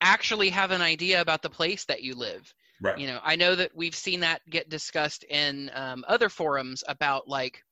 actually 0.00 0.50
have 0.50 0.70
an 0.70 0.82
idea 0.82 1.20
about 1.20 1.42
the 1.42 1.50
place 1.50 1.84
that 1.86 2.02
you 2.02 2.14
live. 2.14 2.52
Right. 2.82 2.98
You 2.98 3.06
know, 3.06 3.20
I 3.22 3.36
know 3.36 3.54
that 3.54 3.70
we've 3.74 3.94
seen 3.94 4.20
that 4.20 4.42
get 4.50 4.68
discussed 4.68 5.24
in 5.24 5.70
um, 5.74 6.04
other 6.06 6.28
forums 6.28 6.84
about 6.86 7.26
like 7.26 7.62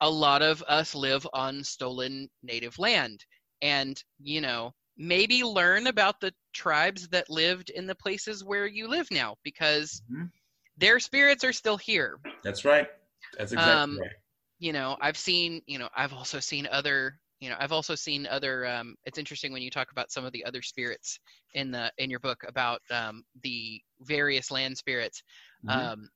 a 0.00 0.08
lot 0.08 0.42
of 0.42 0.62
us 0.66 0.94
live 0.94 1.26
on 1.32 1.62
stolen 1.62 2.28
native 2.42 2.78
land, 2.78 3.24
and 3.60 4.02
you 4.20 4.40
know, 4.40 4.72
maybe 4.96 5.42
learn 5.42 5.86
about 5.86 6.20
the 6.20 6.32
tribes 6.52 7.08
that 7.08 7.30
lived 7.30 7.70
in 7.70 7.86
the 7.86 7.94
places 7.94 8.44
where 8.44 8.66
you 8.66 8.88
live 8.88 9.10
now 9.10 9.36
because 9.42 10.02
mm-hmm. 10.10 10.26
Their 10.82 11.00
spirits 11.00 11.44
are 11.44 11.52
still 11.52 11.76
here. 11.76 12.18
That's 12.42 12.64
right. 12.64 12.88
That's 13.38 13.52
exactly 13.52 13.72
um, 13.72 13.98
right. 13.98 14.10
You 14.58 14.72
know, 14.72 14.96
I've 15.00 15.16
seen. 15.16 15.62
You 15.66 15.78
know, 15.78 15.88
I've 15.96 16.12
also 16.12 16.40
seen 16.40 16.68
other 16.70 17.14
you 17.40 17.48
know 17.48 17.56
i've 17.58 17.72
also 17.72 17.96
seen 17.96 18.24
other 18.28 18.64
um, 18.66 18.94
it's 19.04 19.18
interesting 19.18 19.52
when 19.52 19.62
you 19.62 19.70
talk 19.70 19.90
about 19.90 20.12
some 20.12 20.24
of 20.24 20.32
the 20.32 20.44
other 20.44 20.62
spirits 20.62 21.18
in 21.54 21.72
the 21.72 21.90
in 21.98 22.08
your 22.08 22.20
book 22.20 22.38
about 22.46 22.80
um, 22.92 23.24
the 23.42 23.80
various 24.02 24.52
land 24.52 24.78
spirits 24.78 25.24
mm-hmm. 25.66 25.76
um, 25.76 26.08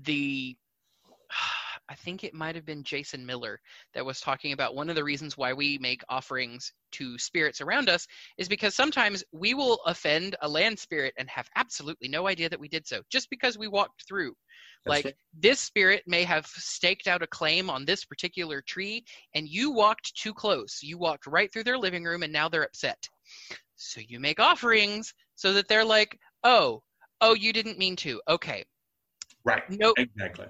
the 0.00 0.54
i 1.88 1.94
think 1.94 2.24
it 2.24 2.34
might 2.34 2.54
have 2.54 2.64
been 2.64 2.82
jason 2.82 3.24
miller 3.24 3.60
that 3.94 4.04
was 4.04 4.20
talking 4.20 4.52
about 4.52 4.74
one 4.74 4.88
of 4.88 4.96
the 4.96 5.04
reasons 5.04 5.36
why 5.36 5.52
we 5.52 5.78
make 5.78 6.02
offerings 6.08 6.72
to 6.92 7.18
spirits 7.18 7.60
around 7.60 7.88
us 7.88 8.06
is 8.38 8.48
because 8.48 8.74
sometimes 8.74 9.24
we 9.32 9.54
will 9.54 9.80
offend 9.86 10.36
a 10.42 10.48
land 10.48 10.78
spirit 10.78 11.14
and 11.18 11.28
have 11.28 11.48
absolutely 11.56 12.08
no 12.08 12.26
idea 12.26 12.48
that 12.48 12.60
we 12.60 12.68
did 12.68 12.86
so 12.86 13.02
just 13.10 13.28
because 13.30 13.58
we 13.58 13.68
walked 13.68 14.06
through 14.06 14.34
like 14.86 15.04
right. 15.04 15.14
this 15.38 15.60
spirit 15.60 16.02
may 16.06 16.22
have 16.22 16.46
staked 16.46 17.08
out 17.08 17.22
a 17.22 17.26
claim 17.26 17.68
on 17.68 17.84
this 17.84 18.04
particular 18.04 18.62
tree 18.62 19.04
and 19.34 19.48
you 19.48 19.72
walked 19.72 20.14
too 20.16 20.32
close. 20.32 20.80
You 20.82 20.96
walked 20.98 21.26
right 21.26 21.52
through 21.52 21.64
their 21.64 21.78
living 21.78 22.04
room 22.04 22.22
and 22.22 22.32
now 22.32 22.48
they're 22.48 22.62
upset. 22.62 23.08
So 23.76 24.00
you 24.06 24.20
make 24.20 24.40
offerings 24.40 25.12
so 25.34 25.52
that 25.52 25.68
they're 25.68 25.84
like, 25.84 26.18
"Oh, 26.44 26.82
oh, 27.20 27.34
you 27.34 27.52
didn't 27.52 27.78
mean 27.78 27.96
to." 27.96 28.22
Okay. 28.28 28.64
Right. 29.44 29.62
Nope. 29.68 29.96
Exactly. 29.98 30.46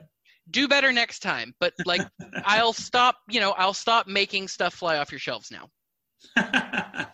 Do 0.50 0.68
better 0.68 0.92
next 0.92 1.20
time. 1.20 1.54
But 1.60 1.72
like 1.84 2.02
I'll 2.44 2.72
stop, 2.72 3.16
you 3.28 3.40
know, 3.40 3.52
I'll 3.52 3.74
stop 3.74 4.06
making 4.06 4.48
stuff 4.48 4.74
fly 4.74 4.98
off 4.98 5.10
your 5.10 5.18
shelves 5.18 5.50
now. 5.50 5.68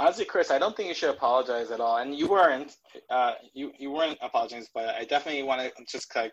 honestly, 0.00 0.24
Chris, 0.24 0.50
I 0.50 0.58
don't 0.58 0.74
think 0.74 0.88
you 0.88 0.94
should 0.94 1.10
apologize 1.10 1.70
at 1.70 1.78
all. 1.78 1.98
And 1.98 2.14
you 2.14 2.26
weren't, 2.26 2.72
uh, 3.10 3.34
you 3.52 3.70
you 3.78 3.92
weren't 3.92 4.18
apologizing, 4.22 4.66
but 4.74 4.88
I 4.88 5.04
definitely 5.04 5.42
want 5.42 5.60
to 5.60 5.84
just 5.86 6.14
like 6.16 6.32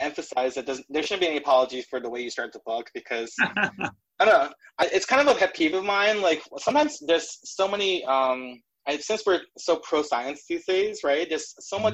emphasize 0.00 0.54
that 0.54 0.66
there 0.66 1.02
shouldn't 1.02 1.22
be 1.22 1.26
any 1.26 1.38
apologies 1.38 1.86
for 1.90 2.00
the 2.00 2.08
way 2.08 2.22
you 2.22 2.30
start 2.30 2.52
the 2.52 2.60
book 2.64 2.88
because 2.94 3.34
I 3.40 4.24
don't 4.24 4.28
know. 4.28 4.50
I, 4.78 4.88
it's 4.92 5.04
kind 5.04 5.20
of 5.20 5.34
a 5.34 5.38
pet 5.38 5.54
peeve 5.54 5.74
of 5.74 5.84
mine. 5.84 6.22
Like 6.22 6.42
sometimes 6.58 6.98
there's 7.06 7.38
so 7.44 7.68
many. 7.68 8.04
Um, 8.04 8.60
I, 8.86 8.96
since 8.98 9.24
we're 9.26 9.40
so 9.58 9.76
pro 9.80 10.02
science 10.02 10.44
these 10.48 10.64
days, 10.64 11.00
right? 11.04 11.28
There's 11.28 11.54
so 11.58 11.76
mm-hmm. 11.76 11.84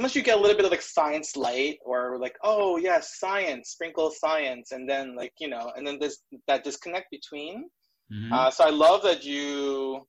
Sometimes 0.00 0.16
you 0.16 0.22
get 0.22 0.38
a 0.38 0.40
little 0.40 0.56
bit 0.56 0.64
of 0.64 0.70
like 0.70 0.80
science 0.80 1.36
light, 1.36 1.76
or 1.84 2.18
like, 2.18 2.34
oh 2.42 2.78
yes, 2.78 3.18
science, 3.18 3.68
sprinkle 3.68 4.10
science, 4.10 4.72
and 4.72 4.88
then 4.88 5.14
like 5.14 5.34
you 5.38 5.46
know, 5.46 5.72
and 5.76 5.86
then 5.86 5.98
there's 6.00 6.22
that 6.46 6.64
disconnect 6.64 7.10
between. 7.10 7.68
Mm-hmm. 8.10 8.32
Uh, 8.32 8.50
so 8.50 8.64
I 8.64 8.70
love 8.70 9.02
that 9.02 9.24
you 9.24 10.06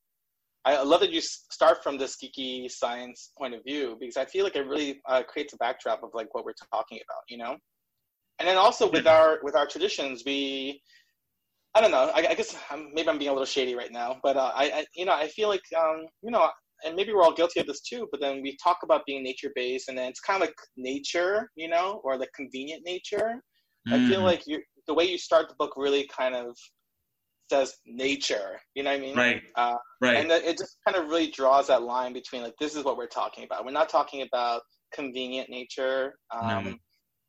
I 0.63 0.81
love 0.81 1.01
that 1.01 1.11
you 1.11 1.19
start 1.19 1.83
from 1.83 1.97
this 1.97 2.15
geeky 2.15 2.71
science 2.71 3.33
point 3.37 3.53
of 3.53 3.65
view 3.65 3.97
because 3.99 4.15
I 4.15 4.23
feel 4.23 4.45
like 4.45 4.55
it 4.55 4.65
really 4.65 5.01
uh, 5.09 5.23
creates 5.23 5.51
a 5.51 5.57
backdrop 5.57 6.03
of 6.03 6.11
like 6.13 6.33
what 6.33 6.45
we're 6.45 6.53
talking 6.71 6.99
about, 7.03 7.23
you 7.27 7.37
know. 7.37 7.57
And 8.39 8.47
then 8.47 8.55
also 8.55 8.89
with 8.89 9.07
our 9.07 9.39
with 9.43 9.57
our 9.57 9.67
traditions, 9.67 10.23
we, 10.25 10.81
I 11.75 11.81
don't 11.81 11.91
know. 11.91 12.13
I, 12.15 12.27
I 12.29 12.33
guess 12.35 12.55
I'm, 12.69 12.93
maybe 12.93 13.09
I'm 13.09 13.17
being 13.17 13.31
a 13.31 13.33
little 13.33 13.45
shady 13.45 13.75
right 13.75 13.91
now, 13.91 14.21
but 14.23 14.37
uh, 14.37 14.53
I, 14.55 14.63
I, 14.63 14.85
you 14.95 15.03
know, 15.03 15.13
I 15.13 15.27
feel 15.27 15.49
like 15.49 15.65
um, 15.77 16.05
you 16.21 16.31
know, 16.31 16.49
and 16.85 16.95
maybe 16.95 17.13
we're 17.13 17.23
all 17.23 17.33
guilty 17.33 17.59
of 17.59 17.67
this 17.67 17.81
too. 17.81 18.07
But 18.11 18.21
then 18.21 18.41
we 18.41 18.57
talk 18.63 18.79
about 18.83 19.05
being 19.05 19.23
nature 19.23 19.51
based, 19.55 19.89
and 19.89 19.97
then 19.97 20.09
it's 20.09 20.19
kind 20.19 20.41
of 20.41 20.47
like 20.47 20.55
nature, 20.77 21.49
you 21.55 21.67
know, 21.67 22.01
or 22.03 22.17
like 22.17 22.31
convenient 22.35 22.83
nature. 22.85 23.41
Mm. 23.87 23.93
I 23.93 24.09
feel 24.09 24.21
mm. 24.21 24.25
like 24.25 24.43
you 24.47 24.61
the 24.87 24.93
way 24.93 25.05
you 25.05 25.17
start 25.17 25.49
the 25.49 25.55
book 25.57 25.73
really 25.75 26.07
kind 26.15 26.35
of 26.35 26.55
says 27.51 27.75
nature. 27.85 28.59
You 28.75 28.83
know 28.83 28.91
what 28.91 28.99
I 28.99 29.01
mean? 29.01 29.15
Right. 29.15 29.41
Uh, 29.55 29.75
right. 30.01 30.17
And 30.17 30.31
it 30.31 30.57
just 30.57 30.77
kind 30.87 30.97
of 30.97 31.09
really 31.09 31.29
draws 31.29 31.67
that 31.67 31.83
line 31.83 32.13
between 32.13 32.43
like 32.43 32.55
this 32.59 32.75
is 32.75 32.83
what 32.83 32.97
we're 32.97 33.07
talking 33.07 33.43
about. 33.43 33.65
We're 33.65 33.71
not 33.71 33.89
talking 33.89 34.21
about 34.21 34.61
convenient 34.93 35.49
nature. 35.49 36.13
Um, 36.31 36.63
no. 36.63 36.75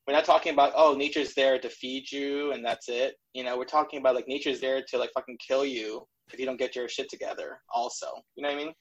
We're 0.07 0.15
not 0.15 0.25
talking 0.25 0.53
about 0.53 0.73
oh 0.77 0.95
nature's 0.95 1.35
there 1.35 1.59
to 1.59 1.69
feed 1.69 2.11
you 2.11 2.53
and 2.53 2.65
that's 2.65 2.89
it. 2.89 3.15
You 3.35 3.45
know, 3.45 3.57
we're 3.57 3.65
talking 3.65 4.01
about 4.01 4.15
like 4.15 4.27
nature's 4.29 4.61
there 4.61 4.83
to 4.89 4.99
like 4.99 5.11
fucking 5.15 5.39
kill 5.47 5.65
you 5.65 6.03
if 6.33 6.39
you 6.39 6.47
don't 6.47 6.59
get 6.59 6.75
your 6.75 6.89
shit 6.89 7.09
together. 7.09 7.59
Also, 7.73 8.07
you 8.37 8.43
know 8.43 8.49
what 8.49 8.61
I 8.61 8.65
mean? 8.65 8.73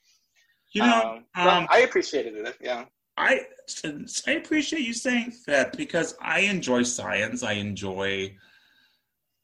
You 0.74 0.84
know, 0.84 1.22
um, 1.36 1.48
um, 1.48 1.68
I 1.70 1.80
appreciated 1.80 2.48
it. 2.48 2.56
Yeah. 2.62 2.86
I 3.18 3.42
I 4.28 4.32
appreciate 4.32 4.84
you 4.84 4.94
saying 4.94 5.34
that 5.48 5.76
because 5.78 6.16
I 6.22 6.42
enjoy 6.42 6.84
science. 6.84 7.44
I 7.44 7.54
enjoy 7.54 8.36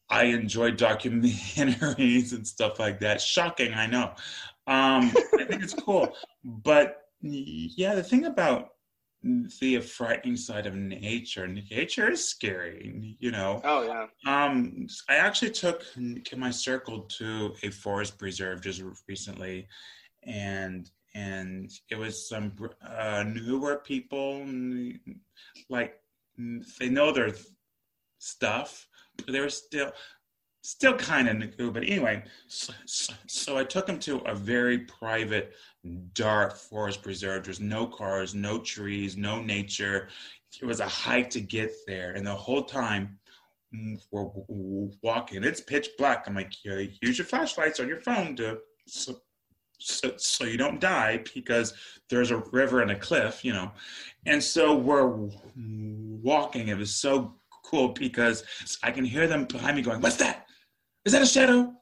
I 0.09 0.23
enjoy 0.25 0.71
documentaries 0.71 2.31
and 2.33 2.47
stuff 2.47 2.79
like 2.79 2.99
that. 3.01 3.21
Shocking, 3.21 3.73
I 3.73 3.87
know. 3.87 4.13
Um, 4.67 5.11
I 5.37 5.45
think 5.45 5.63
it's 5.63 5.73
cool. 5.73 6.15
But 6.43 7.01
yeah, 7.21 7.95
the 7.95 8.03
thing 8.03 8.25
about 8.25 8.69
the 9.23 9.79
frightening 9.79 10.37
side 10.37 10.65
of 10.65 10.75
nature, 10.75 11.47
nature 11.47 12.11
is 12.11 12.23
scary, 12.23 13.17
you 13.19 13.31
know. 13.31 13.61
Oh 13.63 13.83
yeah. 13.83 14.05
Um, 14.25 14.87
I 15.09 15.15
actually 15.15 15.51
took 15.51 15.83
my 16.35 16.51
circle 16.51 17.01
to 17.17 17.53
a 17.63 17.69
forest 17.69 18.17
preserve 18.17 18.61
just 18.61 18.81
recently, 19.07 19.67
and 20.23 20.89
and 21.17 21.71
it 21.89 21.97
was 21.97 22.29
some 22.29 22.53
uh, 22.85 23.23
newer 23.27 23.77
people, 23.77 24.45
like 25.69 25.99
they 26.79 26.89
know 26.89 27.11
their 27.11 27.33
stuff 28.19 28.87
they 29.27 29.39
were 29.39 29.49
still 29.49 29.91
still 30.61 30.95
kind 30.97 31.29
of 31.29 31.57
new, 31.57 31.71
but 31.71 31.83
anyway, 31.83 32.21
so, 32.47 32.73
so, 33.25 33.57
I 33.57 33.63
took 33.63 33.87
him 33.87 33.99
to 33.99 34.17
a 34.25 34.35
very 34.35 34.79
private, 34.79 35.53
dark 36.13 36.57
forest 36.57 37.01
preserve. 37.01 37.45
There's 37.45 37.61
no 37.61 37.87
cars, 37.87 38.35
no 38.35 38.59
trees, 38.59 39.15
no 39.15 39.41
nature. 39.41 40.09
It 40.61 40.65
was 40.65 40.81
a 40.81 40.87
hike 40.87 41.29
to 41.31 41.39
get 41.39 41.71
there, 41.85 42.11
and 42.11 42.27
the 42.27 42.35
whole 42.35 42.63
time 42.63 43.17
we're 44.11 44.29
walking, 45.01 45.45
it's 45.45 45.61
pitch 45.61 45.89
black. 45.97 46.25
I'm 46.27 46.35
like, 46.35 46.53
yeah, 46.65 46.83
use 47.01 47.17
your 47.17 47.27
flashlights 47.27 47.79
on 47.79 47.87
your 47.87 48.01
phone 48.01 48.35
to 48.37 48.59
so, 48.87 49.15
so, 49.77 50.13
so 50.17 50.43
you 50.43 50.57
don't 50.57 50.79
die 50.79 51.23
because 51.33 51.73
there's 52.09 52.31
a 52.31 52.37
river 52.51 52.81
and 52.81 52.91
a 52.91 52.95
cliff, 52.95 53.43
you 53.43 53.53
know. 53.53 53.71
And 54.25 54.43
so 54.43 54.75
we're 54.75 55.29
walking. 55.55 56.69
It 56.69 56.77
was 56.77 56.95
so 56.95 57.35
cool 57.63 57.89
because 57.89 58.43
I 58.83 58.91
can 58.91 59.05
hear 59.05 59.27
them 59.27 59.45
behind 59.45 59.75
me 59.75 59.81
going, 59.81 60.01
What's 60.01 60.17
that? 60.17 60.47
Is 61.05 61.13
that 61.13 61.21
a 61.21 61.25
shadow? 61.25 61.73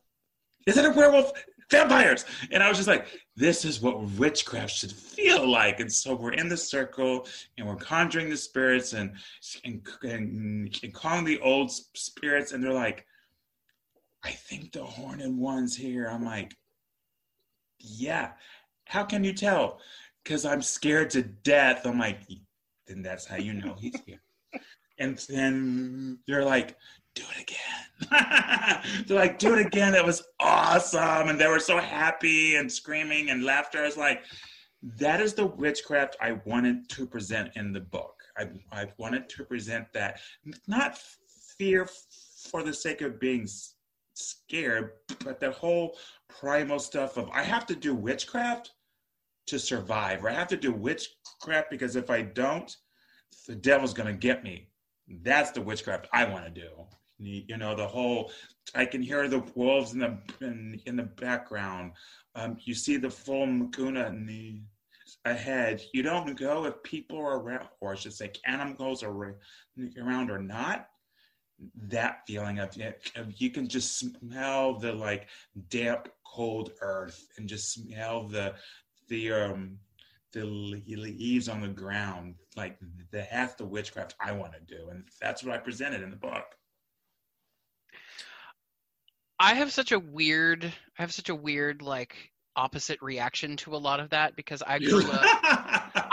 Is 0.68 0.76
that 0.76 0.86
a 0.86 0.91
werewolf? 0.91 1.32
Vampires. 1.72 2.26
And 2.52 2.62
I 2.62 2.70
was 2.70 2.78
just 2.78 2.88
like, 2.88 3.08
This 3.36 3.66
is 3.66 3.82
what 3.82 4.04
witchcraft 4.12 4.72
should 4.72 4.91
feel 4.91 5.50
like. 5.50 5.80
And 5.80 5.91
so 5.91 6.16
we're 6.16 6.34
in 6.34 6.50
the 6.50 6.58
circle 6.58 7.28
and 7.58 7.68
we're 7.68 7.76
conjuring 7.76 8.30
the 8.30 8.38
spirits 8.38 8.93
and, 8.93 9.14
and, 9.64 9.82
and, 10.04 10.80
and 10.84 10.93
calling 10.93 11.26
the 11.26 11.39
old 11.39 11.72
spirits. 11.72 12.52
And 12.52 12.64
they're 12.64 12.74
like, 12.74 13.06
I 14.24 14.32
think 14.32 14.72
the 14.72 14.84
horned 14.84 15.38
one's 15.38 15.76
here. 15.76 16.08
I'm 16.08 16.26
like, 16.26 16.56
Yeah. 17.80 18.32
How 18.86 19.04
can 19.04 19.24
you 19.24 19.34
tell? 19.34 19.80
Because 20.24 20.46
I'm 20.46 20.62
scared 20.62 21.10
to 21.12 21.22
death. 21.24 21.86
I'm 21.86 22.00
like, 22.00 22.20
then 22.88 23.02
that's 23.02 23.26
how 23.26 23.38
you 23.38 23.54
know 23.54 23.76
he's 23.80 24.00
here 24.06 24.22
and 25.00 25.18
then 25.30 26.20
they're 26.28 26.46
like, 26.46 26.78
do 27.16 27.24
it 27.36 27.42
again. 27.42 29.04
they're 29.08 29.18
like, 29.18 29.40
do 29.40 29.54
it 29.54 29.66
again. 29.66 29.94
That 29.94 30.06
was 30.06 30.24
awesome. 30.40 31.30
And 31.30 31.40
they 31.40 31.48
were 31.48 31.60
so 31.60 31.80
happy 31.80 32.56
and 32.56 32.72
screaming 32.72 33.30
and 33.30 33.44
laughter. 33.44 33.80
I 33.80 33.86
was 33.86 33.98
like, 33.98 34.24
that 34.98 35.22
is 35.22 35.34
the 35.34 35.46
witchcraft 35.46 36.18
I 36.22 36.34
wanted 36.46 36.90
to 36.90 37.08
present 37.08 37.52
in 37.56 37.72
the 37.72 37.80
book. 37.80 38.16
I, 38.38 38.50
I 38.72 38.88
wanted 38.98 39.30
to 39.30 39.46
present 39.46 39.88
that, 39.94 40.20
not 40.68 41.00
fear 41.58 41.88
for 42.52 42.64
the 42.64 42.74
sake 42.74 43.02
of 43.02 43.20
being 43.20 43.48
scared, 44.14 44.92
but 45.24 45.40
the 45.40 45.52
whole 45.52 45.98
primal 46.30 46.80
stuff 46.80 47.18
of 47.18 47.30
I 47.32 47.44
have 47.44 47.66
to 47.68 47.76
do 47.76 47.94
witchcraft 47.94 48.72
to 49.48 49.60
survive, 49.60 50.24
or 50.24 50.30
I 50.30 50.34
have 50.34 50.48
to 50.50 50.58
do 50.58 50.72
witchcraft 50.72 51.70
because 51.70 51.96
if 51.96 52.10
I 52.10 52.24
don't, 52.24 52.76
the 53.48 53.56
devil's 53.56 53.94
to 53.94 54.14
get 54.14 54.44
me. 54.44 54.70
That's 55.08 55.52
the 55.52 55.62
witchcraft 55.62 56.08
I 56.14 56.26
want 56.26 56.46
to 56.46 56.52
do. 56.52 56.70
You 57.18 57.58
know, 57.58 57.76
the 57.76 57.88
whole, 57.88 58.32
I 58.74 58.86
can 58.86 59.02
hear 59.02 59.28
the 59.28 59.44
wolves 59.56 59.94
in 59.94 60.00
the 60.00 60.18
in, 60.42 60.82
in 60.86 60.96
the 60.96 61.04
background. 61.04 61.94
Um, 62.34 62.58
you 62.66 62.74
see 62.74 62.98
the 62.98 63.10
full 63.10 63.48
Makuna 63.48 64.10
in 64.10 64.26
the 64.26 64.62
ahead. 65.24 65.82
You 65.94 66.04
don't 66.04 66.38
go 66.38 66.66
if 66.66 66.82
people 66.84 67.18
are 67.18 67.40
around, 67.40 67.68
or 67.80 67.94
I 67.94 67.96
should 67.96 68.14
say, 68.14 68.32
animals 68.46 69.02
are 69.04 69.38
around 69.98 70.30
or 70.30 70.40
not 70.40 70.90
that 71.88 72.22
feeling 72.28 72.60
of, 72.60 72.78
of 73.16 73.34
you 73.38 73.49
can 73.49 73.68
just 73.68 73.97
smell 73.97 74.78
the 74.78 74.91
like 74.91 75.28
damp 75.70 76.10
cold 76.26 76.72
earth 76.82 77.28
and 77.38 77.47
just 77.47 77.72
smell 77.72 78.28
the 78.28 78.53
the 79.08 79.32
um 79.32 79.78
the 80.34 80.43
leaves 80.43 81.47
on 81.47 81.62
the 81.62 81.68
ground 81.68 82.36
like 82.58 82.78
that's 83.12 83.56
the 83.56 83.66
witchcraft 83.66 84.16
i 84.20 84.34
want 84.34 84.51
to 84.51 84.76
do 84.76 84.89
and 84.89 85.06
that's 85.22 85.43
what 85.43 85.56
i 85.56 85.58
presented 85.58 86.01
in 86.01 86.10
the 86.10 86.16
book. 86.16 86.43
I 89.39 89.53
have 89.56 89.72
such 89.72 89.91
a 89.91 89.99
weird 89.99 90.66
i 90.66 91.01
have 91.01 91.14
such 91.14 91.30
a 91.30 91.36
weird 91.36 91.82
like 91.82 92.16
opposite 92.58 93.01
reaction 93.01 93.58
to 93.58 93.76
a 93.76 93.78
lot 93.78 93.99
of 93.99 94.10
that 94.10 94.36
because 94.36 94.62
i 94.66 94.80
grew 94.80 95.10
up 95.10 95.64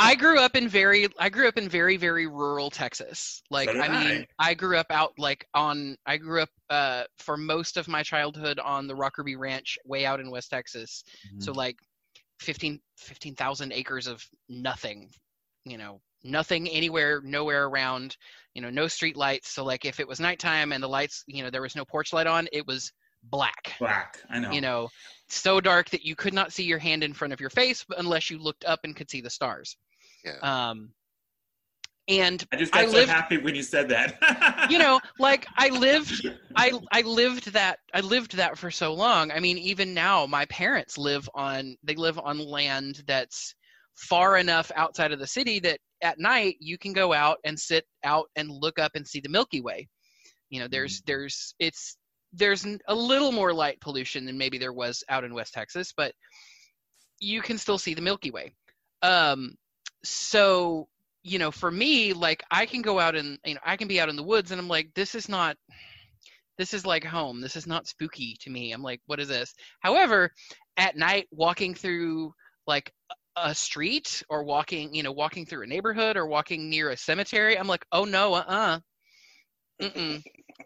I 0.03 0.15
grew 0.15 0.39
up 0.39 0.57
in 0.57 0.69
very 0.69 1.09
I 1.19 1.29
grew 1.29 1.49
up 1.49 1.57
in 1.57 1.69
very 1.69 1.97
very 1.97 2.27
rural 2.27 2.71
Texas. 2.71 3.43
Like 3.51 3.71
so 3.71 3.81
I 3.81 3.89
mean, 3.89 4.27
I. 4.39 4.51
I. 4.51 4.55
grew 4.55 4.77
up 4.77 4.87
out 4.91 5.13
like 5.19 5.47
on 5.55 5.97
I 6.07 6.17
grew 6.17 6.43
up 6.43 6.51
uh 6.71 7.05
for 7.19 7.37
most 7.37 7.77
of 7.77 7.89
my 7.89 8.03
childhood 8.03 8.59
on 8.59 8.87
the 8.87 8.95
Rocker 8.95 9.23
B 9.23 9.37
Ranch 9.37 9.79
way 9.85 10.05
out 10.05 10.21
in 10.21 10.31
West 10.31 10.51
Texas. 10.51 11.05
Mm-hmm. 11.29 11.41
So 11.41 11.53
like 11.53 11.77
15 12.41 12.81
15,000 12.99 13.73
acres 13.73 14.07
of 14.07 14.25
nothing, 14.49 15.11
you 15.65 15.79
know, 15.79 16.01
nothing 16.25 16.69
anywhere, 16.69 17.21
nowhere 17.25 17.67
around, 17.67 18.17
you 18.55 18.63
know, 18.63 18.71
no 18.71 18.89
street 18.89 19.17
lights. 19.17 19.51
So 19.51 19.65
like 19.65 19.85
if 19.85 20.01
it 20.01 20.09
was 20.09 20.21
nighttime 20.21 20.73
and 20.73 20.83
the 20.83 20.89
lights, 20.89 21.25
you 21.27 21.43
know, 21.43 21.51
there 21.51 21.63
was 21.63 21.77
no 21.77 21.85
porch 21.85 22.13
light 22.13 22.27
on, 22.27 22.49
it 22.53 22.67
was 22.67 22.93
black. 23.25 23.75
Black, 23.79 24.19
I 24.31 24.41
know. 24.41 24.51
You 24.51 24.61
know, 24.61 24.89
so 25.29 25.61
dark 25.61 25.91
that 25.91 26.05
you 26.05 26.17
could 26.17 26.35
not 26.35 26.53
see 26.53 26.65
your 26.65 26.79
hand 26.79 27.05
in 27.05 27.13
front 27.13 27.33
of 27.33 27.41
your 27.41 27.51
face 27.51 27.85
unless 27.97 28.31
you 28.31 28.39
looked 28.39 28.65
up 28.65 28.81
and 28.85 28.97
could 28.97 29.11
see 29.11 29.21
the 29.21 29.31
stars. 29.31 29.77
Yeah. 30.25 30.39
Um, 30.43 30.93
and 32.09 32.45
I 32.53 32.57
just 32.57 32.73
got 32.73 32.85
I 32.85 32.91
so 32.91 33.07
happy 33.07 33.39
when 33.39 33.55
you 33.55 33.63
said 33.63 33.89
that. 33.91 34.67
you 34.71 34.79
know, 34.79 35.01
like 35.19 35.47
I 35.57 35.69
lived, 35.69 36.29
I 36.57 36.73
I 36.91 37.03
lived 37.03 37.53
that 37.53 37.79
I 37.95 38.01
lived 38.01 38.37
that 38.37 38.59
for 38.59 38.71
so 38.71 38.93
long. 38.93 39.31
I 39.31 39.39
mean, 39.39 39.57
even 39.59 39.95
now, 39.95 40.27
my 40.27 40.45
parents 40.47 40.99
live 40.99 41.29
on 41.35 41.77
they 41.85 41.95
live 41.95 42.19
on 42.19 42.39
land 42.39 43.03
that's 43.07 43.55
far 43.97 44.39
enough 44.39 44.73
outside 44.75 45.13
of 45.13 45.21
the 45.21 45.27
city 45.27 45.61
that 45.61 45.79
at 46.03 46.19
night 46.19 46.57
you 46.59 46.77
can 46.77 46.93
go 46.93 47.13
out 47.13 47.39
and 47.45 47.59
sit 47.59 47.85
out 48.05 48.27
and 48.35 48.51
look 48.51 48.79
up 48.79 48.93
and 48.95 49.07
see 49.07 49.21
the 49.21 49.29
Milky 49.29 49.61
Way. 49.61 49.89
You 50.51 50.61
know, 50.61 50.69
there's 50.69 50.99
mm-hmm. 50.99 51.05
there's 51.07 51.55
it's 51.61 51.97
there's 52.33 52.67
a 52.89 52.95
little 52.95 53.31
more 53.31 53.53
light 53.53 53.81
pollution 53.81 54.25
than 54.25 54.39
maybe 54.39 54.59
there 54.59 54.73
was 54.73 55.05
out 55.09 55.25
in 55.25 55.35
West 55.35 55.55
Texas, 55.55 55.93
but 55.97 56.13
you 57.21 57.41
can 57.43 57.59
still 57.59 57.79
see 57.79 57.95
the 57.95 58.03
Milky 58.03 58.31
Way. 58.31 58.53
Um, 59.03 59.55
so 60.05 60.89
you 61.23 61.39
know 61.39 61.51
for 61.51 61.71
me 61.71 62.13
like 62.13 62.43
i 62.51 62.67
can 62.67 62.83
go 62.83 62.99
out 62.99 63.15
and 63.15 63.39
you 63.45 63.55
know 63.55 63.61
i 63.65 63.77
can 63.77 63.89
be 63.89 64.01
out 64.01 64.09
in 64.09 64.17
the 64.17 64.23
woods 64.23 64.51
and 64.51 64.61
i'm 64.61 64.69
like 64.69 64.93
this 64.95 65.15
is 65.15 65.29
not 65.29 65.57
this 66.59 66.75
is 66.75 66.85
like 66.85 67.03
home. 67.03 67.41
This 67.41 67.57
is 67.57 67.67
not 67.67 67.89
spooky 67.89 68.37
to 68.41 68.51
me. 68.51 68.73
I'm 68.73 68.83
like 68.83 69.01
what 69.07 69.21
is 69.21 69.29
this? 69.29 69.55
However 69.81 70.31
at 70.77 70.97
night 70.97 71.27
walking 71.31 71.75
through 71.75 72.33
like 72.67 72.93
a 73.37 73.55
street 73.55 74.23
or 74.29 74.45
walking 74.45 74.95
you 74.95 75.03
know 75.03 75.13
walking 75.13 75.47
through 75.47 75.65
a 75.65 75.67
neighborhood 75.67 76.17
or 76.17 76.27
walking 76.27 76.69
near 76.69 76.91
a 76.91 76.97
cemetery 76.97 77.59
i'm 77.59 77.67
like 77.67 77.85
oh 77.93 78.05
no 78.05 78.35
uh-uh. 78.35 78.79
Mm-mm. 79.81 80.23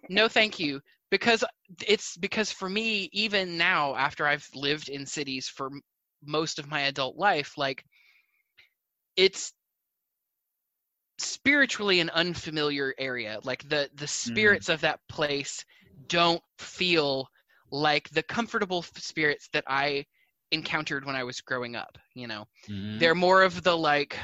no 0.08 0.28
thank 0.28 0.58
you. 0.58 0.80
Because 1.10 1.44
it's 1.86 2.16
because 2.16 2.50
for 2.50 2.68
me 2.68 3.08
even 3.12 3.56
now 3.56 3.94
after 3.94 4.26
i've 4.26 4.48
lived 4.54 4.88
in 4.88 5.06
cities 5.06 5.48
for 5.48 5.70
most 6.24 6.58
of 6.58 6.68
my 6.68 6.82
adult 6.82 7.16
life 7.16 7.56
like 7.56 7.84
it's 9.16 9.52
spiritually 11.18 12.00
an 12.00 12.10
unfamiliar 12.10 12.94
area 12.98 13.38
like 13.42 13.62
the 13.68 13.88
the 13.94 14.04
mm-hmm. 14.04 14.32
spirits 14.32 14.68
mm. 14.68 14.74
of 14.74 14.80
that 14.82 15.00
place 15.08 15.64
don't 16.08 16.42
feel 16.58 17.26
like 17.70 18.08
the 18.10 18.22
comfortable 18.22 18.82
spirits 18.82 19.48
that 19.52 19.64
i 19.66 20.04
encountered 20.52 21.04
when 21.06 21.16
i 21.16 21.24
was 21.24 21.40
growing 21.40 21.74
up 21.74 21.96
you 22.14 22.26
know 22.26 22.44
mm. 22.68 22.98
they're 22.98 23.14
more 23.14 23.42
of 23.42 23.62
the 23.62 23.76
like 23.76 24.18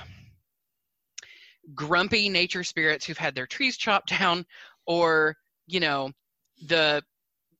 grumpy 1.74 2.28
nature 2.28 2.64
spirits 2.64 3.06
who've 3.06 3.18
had 3.18 3.34
their 3.34 3.46
trees 3.46 3.76
chopped 3.76 4.08
down 4.18 4.44
or 4.86 5.34
you 5.66 5.80
know 5.80 6.10
the 6.66 7.02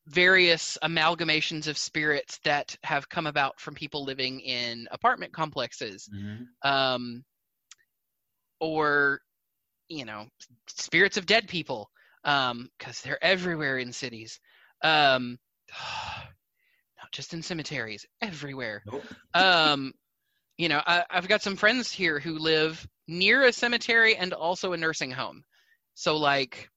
various 0.07 0.77
amalgamations 0.83 1.69
of 1.69 1.79
spirits 1.79 2.39
that 2.45 2.77
have 2.83 3.09
come 3.09 3.27
about 3.27 3.61
from 3.61 3.75
people 3.75 4.05
living 4.05 4.41
in 4.41 4.89
apartment 4.91 5.33
complexes 5.33 6.09
mm-hmm. 6.13 6.69
um, 6.69 7.25
or 8.61 9.21
you 9.89 10.05
know 10.05 10.27
spirits 10.67 11.17
of 11.17 11.27
dead 11.27 11.47
people 11.49 11.89
because 12.25 12.51
um, 12.51 12.69
they're 13.05 13.23
everywhere 13.23 13.79
in 13.79 13.93
cities 13.93 14.41
um, 14.83 15.39
not 16.99 17.13
just 17.13 17.33
in 17.33 17.43
cemeteries 17.43 18.05
everywhere 18.21 18.83
nope. 18.91 19.05
um, 19.35 19.93
you 20.59 20.69
know 20.69 20.83
I, 20.85 21.05
i've 21.11 21.29
got 21.29 21.43
some 21.43 21.57
friends 21.57 21.93
here 21.93 22.19
who 22.19 22.39
live 22.39 22.85
near 23.07 23.45
a 23.45 23.53
cemetery 23.53 24.17
and 24.17 24.33
also 24.33 24.73
a 24.73 24.77
nursing 24.77 25.13
home 25.13 25.45
so 25.95 26.17
like 26.17 26.69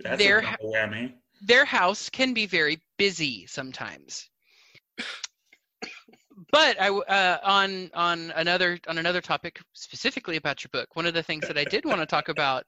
That's 0.00 0.22
their 0.22 0.42
whammy 0.62 1.14
their 1.40 1.64
house 1.64 2.08
can 2.10 2.34
be 2.34 2.46
very 2.46 2.80
busy 2.96 3.46
sometimes. 3.46 4.28
but 6.52 6.80
I 6.80 6.88
uh, 6.88 7.38
on 7.42 7.90
on 7.94 8.32
another 8.36 8.78
on 8.88 8.98
another 8.98 9.20
topic 9.20 9.60
specifically 9.72 10.36
about 10.36 10.62
your 10.62 10.70
book. 10.72 10.94
One 10.94 11.06
of 11.06 11.14
the 11.14 11.22
things 11.22 11.46
that 11.48 11.58
I 11.58 11.64
did 11.64 11.84
want 11.84 12.00
to 12.00 12.06
talk 12.06 12.28
about, 12.28 12.64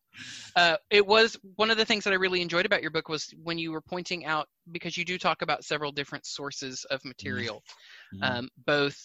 uh, 0.57 0.77
it 0.91 1.07
was 1.07 1.37
one 1.57 1.71
of 1.71 1.77
the 1.77 1.85
things 1.85 2.05
that 2.05 2.13
I 2.13 2.17
really 2.17 2.43
enjoyed 2.43 2.67
about 2.67 2.83
your 2.83 2.91
book 2.91 3.09
was 3.09 3.33
when 3.43 3.59
you 3.59 3.73
were 3.73 3.81
pointing 3.81 4.27
out 4.27 4.49
because 4.73 4.97
you 4.97 5.05
do 5.05 5.19
talk 5.19 5.43
about 5.43 5.65
several 5.65 5.93
different 5.93 6.27
sources 6.27 6.85
of 6.91 7.05
material, 7.05 7.63
mm-hmm. 8.15 8.39
um, 8.39 8.49
both 8.67 8.97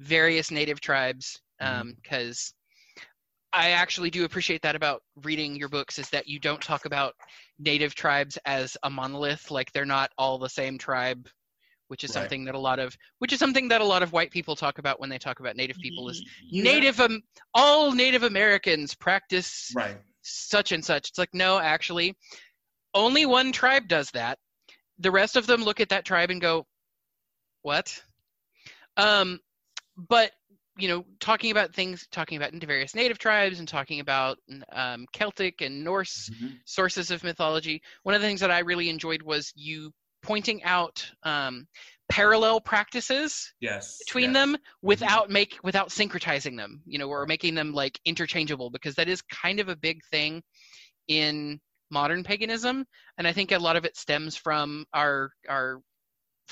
various 0.00 0.50
native 0.50 0.80
tribes 0.80 1.40
because 1.58 2.52
um, 2.52 2.63
I 3.54 3.70
actually 3.70 4.10
do 4.10 4.24
appreciate 4.24 4.62
that 4.62 4.74
about 4.74 5.02
reading 5.22 5.54
your 5.54 5.68
books 5.68 5.98
is 6.00 6.10
that 6.10 6.26
you 6.26 6.40
don't 6.40 6.60
talk 6.60 6.86
about 6.86 7.14
native 7.58 7.94
tribes 7.94 8.36
as 8.44 8.76
a 8.82 8.90
monolith, 8.90 9.50
like 9.50 9.72
they're 9.72 9.84
not 9.84 10.10
all 10.18 10.38
the 10.38 10.48
same 10.48 10.76
tribe, 10.76 11.28
which 11.86 12.02
is 12.02 12.10
right. 12.10 12.22
something 12.22 12.44
that 12.46 12.56
a 12.56 12.58
lot 12.58 12.80
of 12.80 12.96
which 13.20 13.32
is 13.32 13.38
something 13.38 13.68
that 13.68 13.80
a 13.80 13.84
lot 13.84 14.02
of 14.02 14.12
white 14.12 14.32
people 14.32 14.56
talk 14.56 14.78
about 14.78 14.98
when 14.98 15.08
they 15.08 15.18
talk 15.18 15.38
about 15.38 15.54
native 15.54 15.76
people 15.76 16.08
is 16.08 16.24
native 16.50 16.98
um, 17.00 17.22
all 17.54 17.92
native 17.92 18.24
Americans 18.24 18.94
practice 18.94 19.72
right. 19.76 19.98
such 20.22 20.72
and 20.72 20.84
such. 20.84 21.10
It's 21.10 21.18
like 21.18 21.32
no, 21.32 21.58
actually, 21.58 22.16
only 22.92 23.24
one 23.24 23.52
tribe 23.52 23.86
does 23.86 24.10
that. 24.10 24.38
The 24.98 25.12
rest 25.12 25.36
of 25.36 25.46
them 25.46 25.62
look 25.62 25.80
at 25.80 25.90
that 25.90 26.04
tribe 26.04 26.30
and 26.30 26.40
go, 26.40 26.66
"What?" 27.62 28.02
Um, 28.96 29.38
but 29.96 30.32
you 30.76 30.88
know, 30.88 31.04
talking 31.20 31.50
about 31.50 31.74
things, 31.74 32.06
talking 32.10 32.36
about 32.36 32.52
into 32.52 32.66
various 32.66 32.94
native 32.94 33.18
tribes 33.18 33.58
and 33.58 33.68
talking 33.68 34.00
about 34.00 34.38
um, 34.72 35.06
Celtic 35.12 35.60
and 35.60 35.84
Norse 35.84 36.30
mm-hmm. 36.30 36.54
sources 36.64 37.10
of 37.10 37.22
mythology. 37.22 37.80
One 38.02 38.14
of 38.14 38.20
the 38.20 38.26
things 38.26 38.40
that 38.40 38.50
I 38.50 38.60
really 38.60 38.88
enjoyed 38.88 39.22
was 39.22 39.52
you 39.54 39.92
pointing 40.22 40.64
out 40.64 41.08
um, 41.22 41.66
parallel 42.08 42.60
practices 42.60 43.52
yes, 43.60 43.98
between 43.98 44.30
yes. 44.30 44.34
them 44.34 44.48
mm-hmm. 44.54 44.86
without 44.86 45.24
mm-hmm. 45.24 45.32
make 45.34 45.58
without 45.62 45.90
syncretizing 45.90 46.56
them, 46.56 46.82
you 46.86 46.98
know, 46.98 47.08
or 47.08 47.26
making 47.26 47.54
them 47.54 47.72
like 47.72 48.00
interchangeable 48.04 48.70
because 48.70 48.94
that 48.96 49.08
is 49.08 49.22
kind 49.22 49.60
of 49.60 49.68
a 49.68 49.76
big 49.76 50.00
thing 50.10 50.42
in 51.08 51.60
modern 51.90 52.24
paganism 52.24 52.84
and 53.18 53.26
i 53.26 53.32
think 53.32 53.52
a 53.52 53.58
lot 53.58 53.76
of 53.76 53.84
it 53.84 53.96
stems 53.96 54.36
from 54.36 54.84
our 54.92 55.30
our 55.48 55.80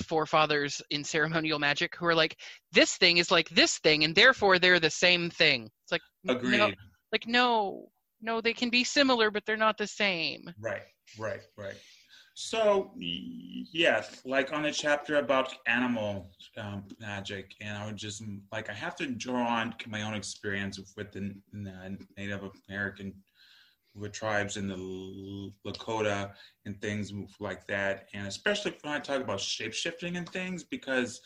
forefathers 0.01 0.81
in 0.89 1.03
ceremonial 1.03 1.59
magic 1.59 1.95
who 1.95 2.05
are 2.05 2.15
like, 2.15 2.37
this 2.71 2.97
thing 2.97 3.17
is 3.17 3.31
like 3.31 3.49
this 3.49 3.79
thing, 3.79 4.03
and 4.03 4.15
therefore 4.15 4.59
they're 4.59 4.79
the 4.79 4.89
same 4.89 5.29
thing. 5.29 5.69
It's 5.83 5.91
like, 5.91 6.01
agreed. 6.27 6.57
No, 6.57 6.71
like, 7.11 7.27
no, 7.27 7.89
no, 8.21 8.41
they 8.41 8.53
can 8.53 8.69
be 8.69 8.83
similar, 8.83 9.29
but 9.29 9.43
they're 9.45 9.57
not 9.57 9.77
the 9.77 9.87
same. 9.87 10.51
Right, 10.59 10.83
right, 11.19 11.41
right. 11.57 11.75
So 12.35 12.91
yes, 12.97 14.21
like 14.25 14.51
on 14.53 14.63
the 14.63 14.71
chapter 14.71 15.17
about 15.17 15.53
animal 15.67 16.31
um, 16.57 16.83
magic, 16.99 17.53
and 17.61 17.77
I 17.77 17.85
would 17.85 17.95
just 17.95 18.23
like 18.51 18.71
I 18.71 18.73
have 18.73 18.95
to 18.95 19.05
draw 19.05 19.45
on 19.45 19.75
my 19.87 20.01
own 20.01 20.15
experience 20.15 20.79
with 20.97 21.11
the, 21.11 21.35
the 21.51 21.97
Native 22.17 22.41
American 22.67 23.13
with 23.95 24.11
tribes 24.11 24.57
in 24.57 24.67
the 24.67 25.51
Lakota 25.65 26.31
and 26.65 26.79
things 26.81 27.13
like 27.39 27.67
that, 27.67 28.07
and 28.13 28.27
especially 28.27 28.75
when 28.81 28.93
I 28.93 28.99
talk 28.99 29.21
about 29.21 29.39
shape 29.39 29.73
shifting 29.73 30.17
and 30.17 30.27
things, 30.27 30.63
because 30.63 31.21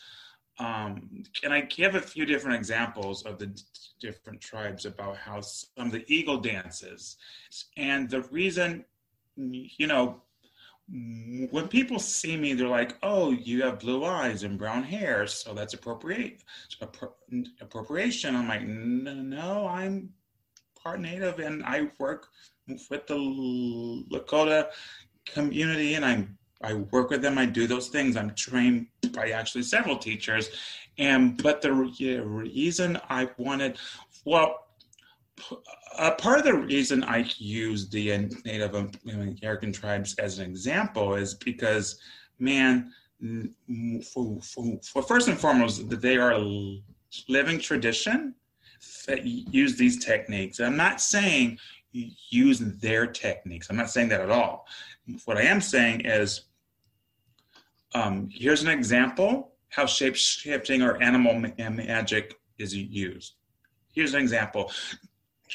um, 0.58 1.22
I 1.48 1.60
give 1.62 1.94
a 1.94 2.00
few 2.00 2.26
different 2.26 2.56
examples 2.56 3.24
of 3.24 3.38
the 3.38 3.58
different 4.00 4.40
tribes 4.40 4.86
about 4.86 5.16
how 5.16 5.40
some 5.40 5.86
of 5.86 5.92
the 5.92 6.04
eagle 6.12 6.38
dances, 6.38 7.16
and 7.76 8.10
the 8.10 8.22
reason, 8.22 8.84
you 9.36 9.86
know, 9.86 10.22
when 11.50 11.68
people 11.68 11.98
see 11.98 12.36
me, 12.36 12.54
they're 12.54 12.66
like, 12.66 12.96
"Oh, 13.02 13.30
you 13.30 13.62
have 13.62 13.78
blue 13.78 14.04
eyes 14.04 14.42
and 14.42 14.58
brown 14.58 14.82
hair, 14.82 15.26
so 15.26 15.54
that's 15.54 15.74
appropriate 15.74 16.42
appropriation." 17.60 18.34
I'm 18.34 18.48
like, 18.48 18.66
"No, 18.66 19.68
I'm 19.68 20.14
part 20.82 21.00
Native, 21.00 21.38
and 21.40 21.62
I 21.64 21.90
work 21.98 22.28
with 22.90 23.06
the 23.06 23.14
Lakota 24.12 24.68
community, 25.26 25.94
and 25.94 26.04
I 26.04 26.26
I 26.62 26.74
work 26.74 27.10
with 27.10 27.22
them. 27.22 27.38
I 27.38 27.46
do 27.46 27.66
those 27.66 27.88
things. 27.88 28.16
I'm 28.16 28.34
trained 28.34 28.86
by 29.12 29.30
actually 29.30 29.62
several 29.62 29.96
teachers, 29.96 30.50
and 30.98 31.40
but 31.42 31.62
the 31.62 31.72
reason 31.72 32.98
I 33.08 33.28
wanted, 33.38 33.78
well, 34.24 34.66
uh, 35.96 36.12
part 36.12 36.38
of 36.38 36.44
the 36.44 36.54
reason 36.54 37.04
I 37.04 37.28
use 37.38 37.88
the 37.88 38.28
Native 38.44 38.74
American 39.06 39.72
tribes 39.72 40.14
as 40.18 40.38
an 40.38 40.50
example 40.50 41.14
is 41.14 41.34
because, 41.34 42.00
man, 42.38 42.92
for, 44.12 44.40
for, 44.42 44.78
for 44.82 45.02
first 45.02 45.28
and 45.28 45.38
foremost, 45.38 45.88
that 45.88 46.00
they 46.00 46.16
are 46.16 46.32
a 46.32 46.78
living 47.28 47.58
tradition 47.58 48.34
that 49.06 49.24
use 49.24 49.76
these 49.76 50.04
techniques. 50.04 50.60
I'm 50.60 50.76
not 50.76 51.00
saying 51.00 51.58
use 51.92 52.58
their 52.58 53.06
techniques. 53.06 53.68
I'm 53.70 53.76
not 53.76 53.90
saying 53.90 54.08
that 54.08 54.20
at 54.20 54.30
all. 54.30 54.66
What 55.24 55.38
I 55.38 55.42
am 55.42 55.60
saying 55.60 56.02
is, 56.02 56.42
um, 57.94 58.28
here's 58.30 58.62
an 58.62 58.68
example 58.68 59.52
how 59.70 59.86
shape 59.86 60.16
shifting 60.16 60.82
or 60.82 61.02
animal 61.02 61.34
magic 61.34 62.34
is 62.58 62.74
used. 62.74 63.34
Here's 63.92 64.14
an 64.14 64.20
example 64.20 64.70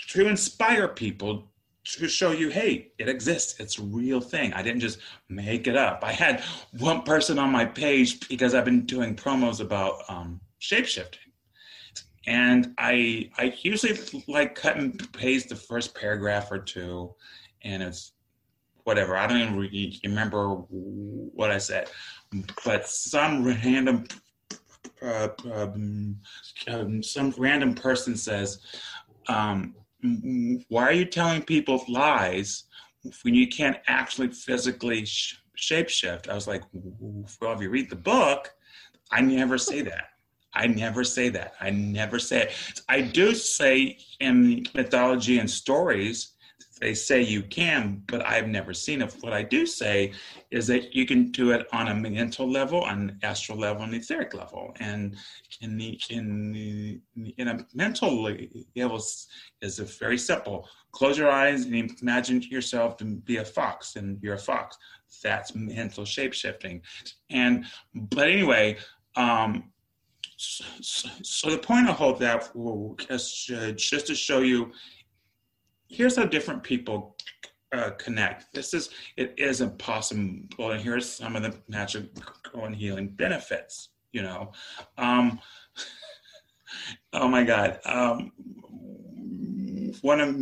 to 0.10 0.28
inspire 0.28 0.88
people 0.88 1.52
to 1.86 2.08
show 2.08 2.32
you, 2.32 2.50
hey, 2.50 2.92
it 2.98 3.10
exists. 3.10 3.60
It's 3.60 3.78
a 3.78 3.84
real 3.84 4.22
thing. 4.22 4.54
I 4.54 4.62
didn't 4.62 4.80
just 4.80 5.00
make 5.30 5.68
it 5.68 5.76
up. 5.76 6.00
I 6.04 6.14
had 6.14 6.42
one 6.80 7.02
person 7.02 7.38
on 7.38 7.52
my 7.52 7.66
page 7.66 8.28
because 8.30 8.56
I've 8.56 8.66
been 8.66 8.86
doing 8.86 9.16
promos 9.16 9.60
about 9.60 10.04
um, 10.08 10.40
shapeshifting. 10.62 11.33
And 12.26 12.74
I 12.78 13.30
I 13.38 13.54
usually 13.62 14.00
like 14.28 14.56
cut 14.56 14.78
and 14.78 15.12
paste 15.14 15.50
the 15.50 15.56
first 15.56 15.94
paragraph 15.96 16.52
or 16.52 16.60
two, 16.60 17.14
and 17.64 17.84
it's 17.84 18.14
whatever. 18.86 19.18
I 19.18 19.28
don't 19.28 19.40
even 19.40 19.58
re- 19.58 20.00
remember 20.04 20.56
what 20.56 21.52
I 21.52 21.58
said, 21.58 21.90
but 22.64 22.88
some 22.88 23.44
random 23.44 24.06
uh, 25.02 25.30
um, 25.54 26.18
um, 26.68 27.04
some 27.04 27.34
random 27.38 27.76
person 27.76 28.16
says, 28.16 28.60
um, 29.28 29.76
why 30.70 30.84
are 30.84 30.94
you 30.94 31.06
telling 31.06 31.42
people 31.42 31.84
lies 31.88 32.66
when 33.24 33.34
you 33.34 33.48
can't 33.48 33.78
actually 33.88 34.30
physically 34.30 35.06
sh- 35.06 35.38
shapeshift? 35.58 36.30
I 36.30 36.36
was 36.36 36.48
like, 36.48 36.64
well, 36.72 37.54
if 37.54 37.62
you 37.62 37.70
read 37.70 37.90
the 37.90 37.96
book, 37.96 38.54
I 39.12 39.22
never 39.22 39.58
say 39.58 39.82
that. 39.82 40.06
I 40.54 40.68
never 40.68 41.04
say 41.04 41.30
that. 41.30 41.56
I 41.60 41.70
never 41.72 42.20
say 42.20 42.44
it. 42.44 42.82
I 42.88 43.02
do 43.02 43.34
say 43.34 43.98
in 44.20 44.66
mythology 44.74 45.40
and 45.40 45.50
stories 45.50 46.34
they 46.84 46.94
say 46.94 47.22
you 47.22 47.44
can, 47.44 48.04
but 48.08 48.26
I've 48.26 48.50
never 48.50 48.74
seen 48.74 49.02
it. 49.02 49.16
What 49.22 49.32
I 49.32 49.42
do 49.42 49.66
say 49.66 50.12
is 50.52 50.68
that 50.68 50.94
you 50.94 51.06
can 51.06 51.32
do 51.32 51.52
it 51.52 51.66
on 51.72 51.88
a 51.88 51.96
mental 51.96 52.50
level, 52.50 52.82
on 52.82 53.18
astral 53.24 53.58
level, 53.58 53.84
and 53.84 53.94
etheric 53.94 54.34
level. 54.34 54.76
And 54.82 55.16
in 55.62 55.78
the, 55.78 55.98
in 56.10 56.52
the, 56.52 57.00
in 57.38 57.48
a 57.48 57.66
mental 57.74 58.24
level 58.76 59.02
is 59.62 59.80
very 60.00 60.18
simple. 60.18 60.68
Close 60.92 61.18
your 61.18 61.32
eyes 61.32 61.64
and 61.64 61.74
imagine 62.02 62.42
yourself 62.42 62.98
to 62.98 63.06
be 63.06 63.38
a 63.38 63.46
fox, 63.46 63.96
and 63.96 64.22
you're 64.22 64.36
a 64.36 64.38
fox. 64.38 64.78
That's 65.24 65.56
mental 65.56 66.04
shape 66.04 66.34
shifting. 66.34 66.82
And 67.30 67.66
but 67.94 68.28
anyway, 68.28 68.78
um, 69.16 69.72
so, 70.44 71.10
so, 71.22 71.50
the 71.50 71.58
point 71.58 71.88
I 71.88 71.94
hope 71.94 72.20
that 72.20 72.52
just, 73.08 73.48
just 73.78 74.08
to 74.08 74.16
show 74.16 74.40
you 74.40 74.72
here's 75.88 76.16
how 76.16 76.26
different 76.26 76.64
people 76.64 77.16
uh, 77.72 77.92
connect. 77.92 78.54
This 78.54 78.74
is 78.74 78.90
it 79.18 79.34
is 79.38 79.62
impossible, 79.62 80.72
and 80.72 80.82
here's 80.82 81.10
some 81.10 81.36
of 81.36 81.44
the 81.44 81.56
magical 81.68 82.66
and 82.66 82.76
healing 82.76 83.10
benefits. 83.10 83.90
You 84.12 84.24
know, 84.24 84.52
um, 84.98 85.40
oh 87.14 87.28
my 87.28 87.44
God, 87.44 87.80
um, 87.86 88.32
one 90.02 90.22
of 90.22 90.38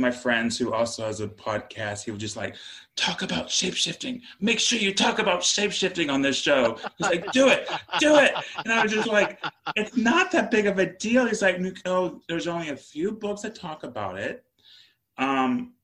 my 0.00 0.10
friends 0.10 0.58
who 0.58 0.72
also 0.72 1.04
has 1.06 1.20
a 1.20 1.28
podcast, 1.28 2.04
he 2.04 2.10
was 2.10 2.20
just 2.20 2.36
like, 2.36 2.56
talk 2.96 3.22
about 3.22 3.48
shapeshifting. 3.48 4.22
Make 4.40 4.58
sure 4.58 4.78
you 4.78 4.94
talk 4.94 5.18
about 5.18 5.40
shapeshifting 5.40 6.10
on 6.10 6.22
this 6.22 6.36
show. 6.36 6.78
He's 6.96 7.08
like, 7.08 7.30
do 7.32 7.48
it, 7.48 7.68
do 8.00 8.16
it. 8.16 8.32
And 8.64 8.72
I 8.72 8.82
was 8.82 8.92
just 8.92 9.08
like, 9.08 9.42
it's 9.76 9.96
not 9.96 10.32
that 10.32 10.50
big 10.50 10.66
of 10.66 10.78
a 10.78 10.86
deal. 10.86 11.26
He's 11.26 11.42
like, 11.42 11.60
no, 11.84 12.22
there's 12.28 12.46
only 12.46 12.70
a 12.70 12.76
few 12.76 13.12
books 13.12 13.42
that 13.42 13.54
talk 13.54 13.84
about 13.84 14.18
it. 14.18 14.44
Um, 15.18 15.74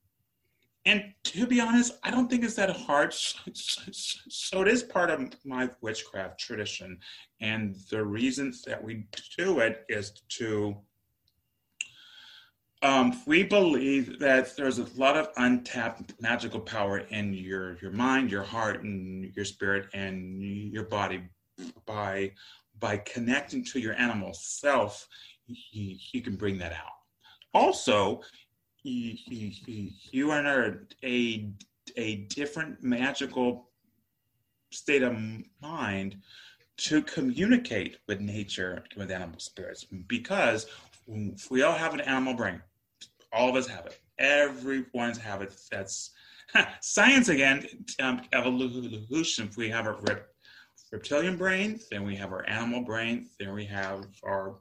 and 0.85 1.13
to 1.25 1.47
be 1.47 1.61
honest, 1.61 1.93
I 2.03 2.11
don't 2.11 2.29
think 2.29 2.45
it's 2.45 2.55
that 2.55 2.71
hard. 2.71 3.15
So 3.55 4.63
it 4.63 4.69
is 4.69 4.83
part 4.83 5.11
of 5.11 5.35
my 5.45 5.71
witchcraft 5.81 6.39
tradition. 6.41 6.99
And 7.41 7.77
the 7.91 8.05
reasons 8.05 8.63
that 8.63 8.83
we 8.83 9.07
do 9.37 9.61
it 9.61 9.85
is 9.89 10.13
to, 10.31 10.77
um, 12.83 13.23
we 13.27 13.43
believe 13.45 14.19
that 14.19 14.57
there's 14.57 14.79
a 14.79 14.87
lot 14.97 15.17
of 15.17 15.29
untapped 15.37 16.15
magical 16.21 16.61
power 16.61 16.99
in 16.99 17.33
your, 17.33 17.79
your 17.79 17.93
mind, 17.93 18.31
your 18.31 18.43
heart, 18.43 18.83
and 18.83 19.33
your 19.35 19.45
spirit, 19.45 19.87
and 19.95 20.73
your 20.73 20.85
body. 20.85 21.23
By, 21.87 22.33
by 22.81 22.97
connecting 22.99 23.65
to 23.67 23.79
your 23.79 23.95
animal 23.95 24.33
self, 24.35 25.07
you, 25.47 25.97
you 26.13 26.23
can 26.23 26.35
bring 26.35 26.59
that 26.59 26.73
out. 26.73 26.93
Also, 27.55 28.23
you, 28.83 29.17
you, 29.27 29.91
you 30.11 30.31
are 30.31 30.87
a, 31.05 31.51
a 31.97 32.17
different 32.31 32.83
magical 32.83 33.69
state 34.71 35.03
of 35.03 35.17
mind 35.61 36.17
to 36.79 37.03
communicate 37.03 37.99
with 38.09 38.21
nature, 38.21 38.83
with 38.97 39.11
animal 39.11 39.39
spirits, 39.39 39.87
because 40.07 40.67
we 41.51 41.63
all 41.63 41.75
have 41.75 41.95
an 41.95 42.01
animal 42.01 42.35
brain. 42.35 42.61
All 43.33 43.49
of 43.49 43.57
us 43.57 43.67
have 43.67 43.87
it. 43.87 43.99
Everyone's 44.19 45.19
have 45.19 45.43
it. 45.43 45.55
That's 45.71 46.11
science 46.81 47.29
again, 47.29 47.67
um, 48.01 48.23
evolution. 48.33 49.51
We 49.57 49.69
have 49.71 49.87
a 49.87 49.93
rep, 50.03 50.29
reptilian 50.91 51.37
brain, 51.37 51.81
then 51.91 52.05
we 52.05 52.15
have 52.17 52.33
our 52.33 52.47
animal 52.49 52.83
brain, 52.83 53.29
then 53.39 53.55
we 53.55 53.65
have 53.67 54.07
our 54.25 54.57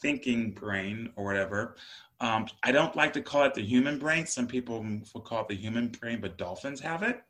thinking 0.00 0.50
brain 0.50 1.10
or 1.16 1.24
whatever. 1.24 1.76
Um, 2.20 2.46
I 2.62 2.72
don't 2.72 2.94
like 2.94 3.12
to 3.14 3.22
call 3.22 3.44
it 3.44 3.54
the 3.54 3.62
human 3.62 3.98
brain. 3.98 4.26
Some 4.26 4.46
people 4.46 4.84
will 5.14 5.20
call 5.22 5.42
it 5.42 5.48
the 5.48 5.56
human 5.56 5.88
brain, 5.88 6.20
but 6.20 6.38
dolphins 6.38 6.80
have 6.80 7.02
it. 7.02 7.22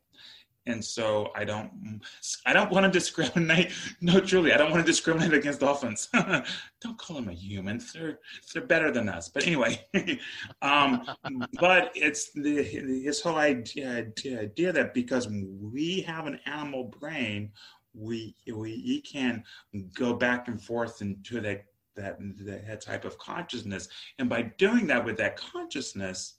And 0.67 0.85
so 0.85 1.33
I 1.35 1.45
don't, 1.45 2.01
I 2.47 2.53
don't 2.53 2.71
want 2.71 2.85
to 2.85 2.91
discriminate. 2.91 3.73
No, 4.01 4.21
truly, 4.21 4.53
I 4.53 4.57
don't 4.57 4.71
want 4.71 4.85
to 4.85 4.91
discriminate 4.91 5.33
against 5.33 5.61
dolphins. 5.61 6.09
don't 6.81 6.99
call 6.99 7.17
them 7.17 7.29
a 7.29 7.33
human. 7.33 7.81
They're 7.93 8.19
they're 8.53 8.67
better 8.67 8.91
than 8.91 9.09
us. 9.09 9.29
But 9.29 9.47
anyway, 9.47 9.85
um, 10.63 11.07
but 11.61 11.93
it's 11.95 12.31
the 12.33 12.63
this 13.05 13.21
whole 13.21 13.37
idea, 13.37 14.13
idea 14.27 14.73
that 14.73 14.95
because 14.95 15.29
we 15.29 16.01
have 16.03 16.27
an 16.27 16.39
animal 16.47 16.85
brain, 16.85 17.53
we 17.95 18.35
we 18.53 19.01
can 19.03 19.45
go 19.95 20.15
back 20.15 20.49
and 20.49 20.61
forth 20.61 21.03
into 21.03 21.41
that 21.41 21.65
that, 21.95 22.19
that 22.41 22.81
type 22.81 23.05
of 23.05 23.19
consciousness. 23.19 23.89
And 24.19 24.29
by 24.29 24.43
doing 24.59 24.87
that 24.89 25.05
with 25.05 25.17
that 25.19 25.37
consciousness, 25.37 26.35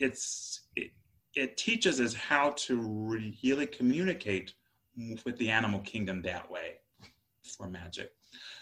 it's 0.00 0.61
it, 1.34 1.56
teaches 1.56 2.00
us 2.00 2.14
how 2.14 2.50
to 2.50 2.76
really 3.40 3.66
communicate 3.66 4.54
with 5.24 5.36
the 5.38 5.50
animal 5.50 5.80
kingdom 5.80 6.22
that 6.22 6.50
way 6.50 6.74
for 7.56 7.68
magic. 7.68 8.12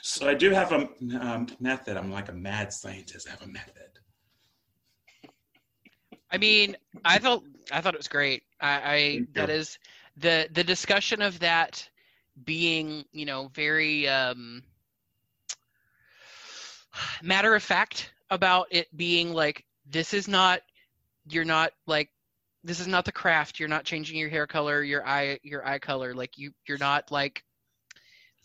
So 0.02 0.28
I 0.28 0.34
do 0.34 0.50
have 0.50 0.72
a 0.72 0.88
um, 1.20 1.48
method. 1.58 1.96
I'm 1.96 2.10
like 2.10 2.28
a 2.28 2.32
mad 2.34 2.72
scientist. 2.72 3.28
I 3.28 3.32
have 3.32 3.42
a 3.42 3.48
method. 3.48 3.74
I 6.32 6.38
mean, 6.38 6.76
I 7.04 7.18
thought 7.18 7.42
I 7.72 7.80
thought 7.80 7.94
it 7.94 7.98
was 7.98 8.08
great. 8.08 8.44
I, 8.60 8.68
I 8.68 9.26
that 9.34 9.50
is 9.50 9.78
the 10.16 10.48
the 10.52 10.62
discussion 10.62 11.22
of 11.22 11.38
that 11.40 11.88
being, 12.44 13.04
you 13.12 13.26
know, 13.26 13.50
very 13.54 14.08
um 14.08 14.62
matter 17.22 17.54
of 17.54 17.62
fact 17.62 18.12
about 18.30 18.66
it 18.70 18.94
being 18.96 19.32
like 19.32 19.64
this 19.86 20.14
is 20.14 20.28
not 20.28 20.62
you're 21.28 21.44
not 21.44 21.72
like 21.86 22.10
this 22.64 22.80
is 22.80 22.86
not 22.86 23.04
the 23.04 23.12
craft. 23.12 23.58
You're 23.58 23.68
not 23.68 23.84
changing 23.84 24.18
your 24.18 24.28
hair 24.28 24.46
color, 24.46 24.82
your 24.82 25.06
eye 25.06 25.38
your 25.42 25.66
eye 25.66 25.78
color. 25.78 26.14
Like 26.14 26.38
you 26.38 26.52
you're 26.66 26.78
not 26.78 27.10
like 27.10 27.42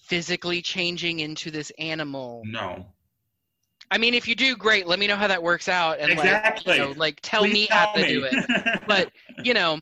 physically 0.03 0.61
changing 0.61 1.19
into 1.19 1.51
this 1.51 1.71
animal. 1.77 2.43
No. 2.45 2.85
I 3.91 3.97
mean, 3.99 4.13
if 4.15 4.27
you 4.27 4.35
do, 4.35 4.55
great. 4.55 4.87
Let 4.87 4.97
me 4.97 5.07
know 5.07 5.15
how 5.15 5.27
that 5.27 5.43
works 5.43 5.69
out, 5.69 5.99
and 5.99 6.11
Exactly. 6.11 6.71
like, 6.71 6.79
you 6.79 6.85
know, 6.85 6.99
like 6.99 7.19
tell 7.21 7.41
Please 7.41 7.53
me 7.53 7.67
tell 7.67 7.87
how 7.87 7.93
to 7.93 8.07
do 8.07 8.23
it. 8.29 8.81
But 8.87 9.11
you 9.43 9.53
know, 9.53 9.79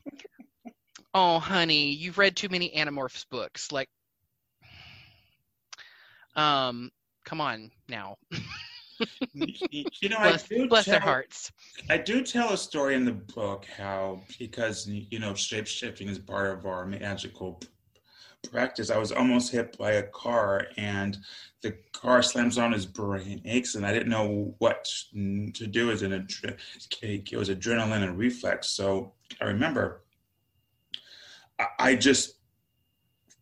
oh 1.14 1.38
honey, 1.38 1.90
you've 1.92 2.18
read 2.18 2.36
too 2.36 2.48
many 2.50 2.70
Animorphs 2.70 3.24
books. 3.30 3.72
Like, 3.72 3.88
um, 6.36 6.90
come 7.24 7.40
on 7.40 7.70
now, 7.88 8.16
you 9.34 10.08
know, 10.08 10.18
bless, 10.18 10.44
I 10.44 10.54
do 10.54 10.68
bless 10.68 10.84
their 10.86 10.98
tell- 10.98 11.08
hearts. 11.08 11.52
I 11.90 11.98
do 11.98 12.22
tell 12.22 12.52
a 12.52 12.56
story 12.56 12.94
in 12.94 13.04
the 13.04 13.12
book 13.12 13.66
how 13.76 14.22
because 14.38 14.86
you 14.86 15.18
know 15.18 15.34
shape 15.34 15.66
shifting 15.66 16.08
is 16.08 16.18
part 16.18 16.56
of 16.56 16.66
our 16.66 16.86
magical 16.86 17.60
practice. 18.50 18.90
I 18.90 18.98
was 18.98 19.10
almost 19.10 19.50
hit 19.50 19.76
by 19.78 19.92
a 19.92 20.02
car 20.02 20.66
and 20.76 21.16
the 21.62 21.74
car 21.92 22.22
slams 22.22 22.58
on 22.58 22.72
his 22.72 22.84
brakes 22.86 23.74
and 23.74 23.86
I 23.86 23.92
didn't 23.92 24.10
know 24.10 24.54
what 24.58 24.86
to 25.14 25.66
do 25.66 25.90
as 25.90 26.02
an 26.02 26.12
adre- 26.12 26.58
it 27.02 27.36
was 27.36 27.48
adrenaline 27.48 28.02
and 28.02 28.18
reflex. 28.18 28.68
So 28.68 29.14
I 29.40 29.46
remember 29.46 30.02
I- 31.58 31.68
I 31.78 31.94
just 31.96 32.34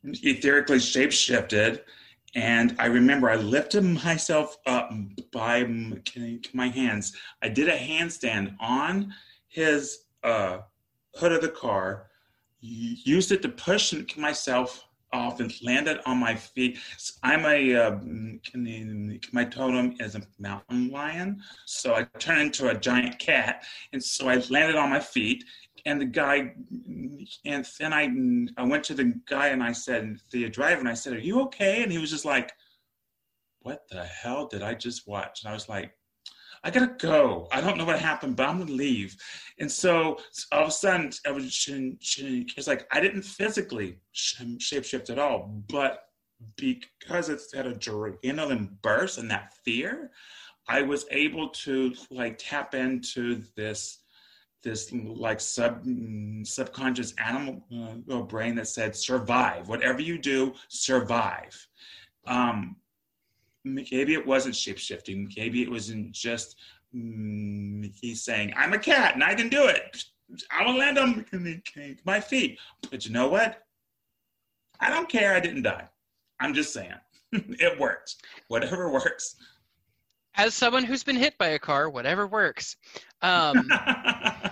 etherically 0.05 0.81
shape 0.81 1.13
shifted 1.13 1.83
and 2.35 2.75
I 2.79 2.87
remember 2.87 3.29
I 3.29 3.37
lifted 3.37 3.83
myself 3.83 4.57
up 4.67 4.91
by 5.33 5.65
my 6.55 6.69
hands. 6.69 7.13
I 7.43 7.49
did 7.49 7.69
a 7.69 7.77
handstand 7.77 8.57
on 8.61 9.13
his 9.49 10.05
uh, 10.23 10.59
hood 11.15 11.33
of 11.33 11.43
the 11.43 11.49
car, 11.49 12.09
used 12.61 13.33
it 13.33 13.43
to 13.43 13.49
push 13.49 13.95
myself 14.17 14.87
off 15.13 15.41
and 15.41 15.53
landed 15.63 16.01
on 16.07 16.17
my 16.17 16.35
feet. 16.35 16.79
I'm 17.23 17.45
a, 17.45 17.75
uh, 17.75 17.99
my 19.33 19.45
totem 19.45 19.95
is 20.01 20.15
a 20.15 20.23
mountain 20.39 20.91
lion. 20.91 21.43
So 21.67 21.95
I 21.95 22.05
turned 22.19 22.41
into 22.41 22.71
a 22.71 22.75
giant 22.75 23.19
cat. 23.19 23.65
And 23.93 24.03
so 24.03 24.29
I 24.29 24.37
landed 24.49 24.77
on 24.77 24.91
my 24.91 25.01
feet. 25.01 25.45
And 25.85 26.01
the 26.01 26.07
guy, 26.07 26.55
and 27.45 27.67
then 27.79 27.93
I, 27.93 28.61
I 28.61 28.65
went 28.65 28.85
to 28.85 28.95
the 28.95 29.15
guy 29.29 29.49
and 29.49 29.63
I 29.63 29.73
said, 29.73 30.19
the 30.31 30.49
driver, 30.49 30.81
and 30.81 30.89
I 30.89 30.95
said, 30.95 31.15
Are 31.15 31.19
you 31.19 31.41
okay? 31.43 31.83
And 31.83 31.91
he 31.91 31.99
was 31.99 32.11
just 32.11 32.25
like, 32.25 32.53
What 33.61 33.83
the 33.91 34.05
hell 34.05 34.47
did 34.47 34.63
I 34.63 34.75
just 34.75 35.09
watch? 35.09 35.43
And 35.43 35.51
I 35.51 35.55
was 35.55 35.69
like, 35.69 35.93
I 36.65 36.71
gotta 36.71 36.95
go. 36.99 37.49
I 37.51 37.61
don't 37.61 37.77
know 37.77 37.85
what 37.85 37.99
happened, 37.99 38.37
but 38.37 38.49
I'm 38.49 38.59
gonna 38.59 38.71
leave. 38.71 39.17
And 39.59 39.71
so 39.71 40.19
all 40.53 40.63
of 40.63 40.69
a 40.69 40.71
sudden, 40.71 41.11
I 41.27 41.33
was 41.33 41.69
it's 41.69 42.67
like 42.69 42.87
I 42.93 43.01
didn't 43.01 43.23
physically 43.23 43.99
shapeshift 44.15 45.11
at 45.11 45.19
all, 45.19 45.63
but 45.69 46.05
because 46.57 47.29
it's 47.29 47.53
had 47.53 47.67
a 47.67 47.75
adrenaline 47.75 48.81
burst 48.83 49.19
and 49.19 49.31
that 49.31 49.55
fear, 49.65 50.13
I 50.69 50.83
was 50.83 51.05
able 51.11 51.49
to 51.49 51.95
like 52.11 52.39
tap 52.39 52.75
into 52.75 53.43
this 53.57 54.02
this 54.63 54.93
like 54.93 55.41
sub 55.41 55.85
subconscious 56.45 57.15
animal 57.19 57.65
uh, 58.11 58.21
brain 58.23 58.55
that 58.57 58.69
said 58.69 58.95
survive. 58.95 59.69
Whatever 59.69 60.01
you 60.01 60.19
do 60.19 60.55
survive. 60.69 61.55
Um 62.27 62.77
maybe 63.65 64.15
it 64.15 64.27
wasn't 64.27 64.57
shape 64.57 64.79
shifting 64.79 65.31
maybe 65.37 65.63
it 65.63 65.71
wasn't 65.71 66.11
just 66.11 66.57
mm, 66.93 67.93
he's 67.95 68.21
saying 68.21 68.53
i'm 68.57 68.73
a 68.73 68.79
cat 68.79 69.15
and 69.15 69.23
i 69.23 69.33
can 69.37 69.49
do 69.49 69.67
it. 69.67 70.05
I 70.51 70.65
will 70.65 70.77
land 70.77 70.99
on 70.99 71.25
my 72.05 72.21
feet. 72.21 72.59
But 72.91 73.07
you 73.07 73.13
know 73.13 73.29
what? 73.29 73.65
I 74.81 74.91
don't 74.91 75.09
care. 75.09 75.35
I 75.35 75.41
didn't 75.41 75.63
die. 75.63 75.89
I'm 76.41 76.55
just 76.55 76.73
saying. 76.73 76.95
It 77.33 77.79
works. 77.79 78.17
Whatever 78.49 78.91
works. 78.91 79.37
As 80.35 80.53
someone 80.53 80.85
who's 80.85 81.03
been 81.03 81.17
hit 81.17 81.39
by 81.39 81.49
a 81.49 81.59
car, 81.59 81.89
whatever 81.89 82.27
works. 82.27 82.77
Um, 83.23 83.71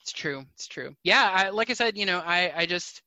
it's 0.00 0.12
true. 0.12 0.44
It's 0.54 0.66
true. 0.66 0.94
Yeah, 1.04 1.30
I, 1.32 1.48
like 1.50 1.70
I 1.70 1.74
said, 1.74 1.96
you 1.96 2.06
know, 2.06 2.20
I, 2.24 2.52
I 2.56 2.66
just, 2.66 3.02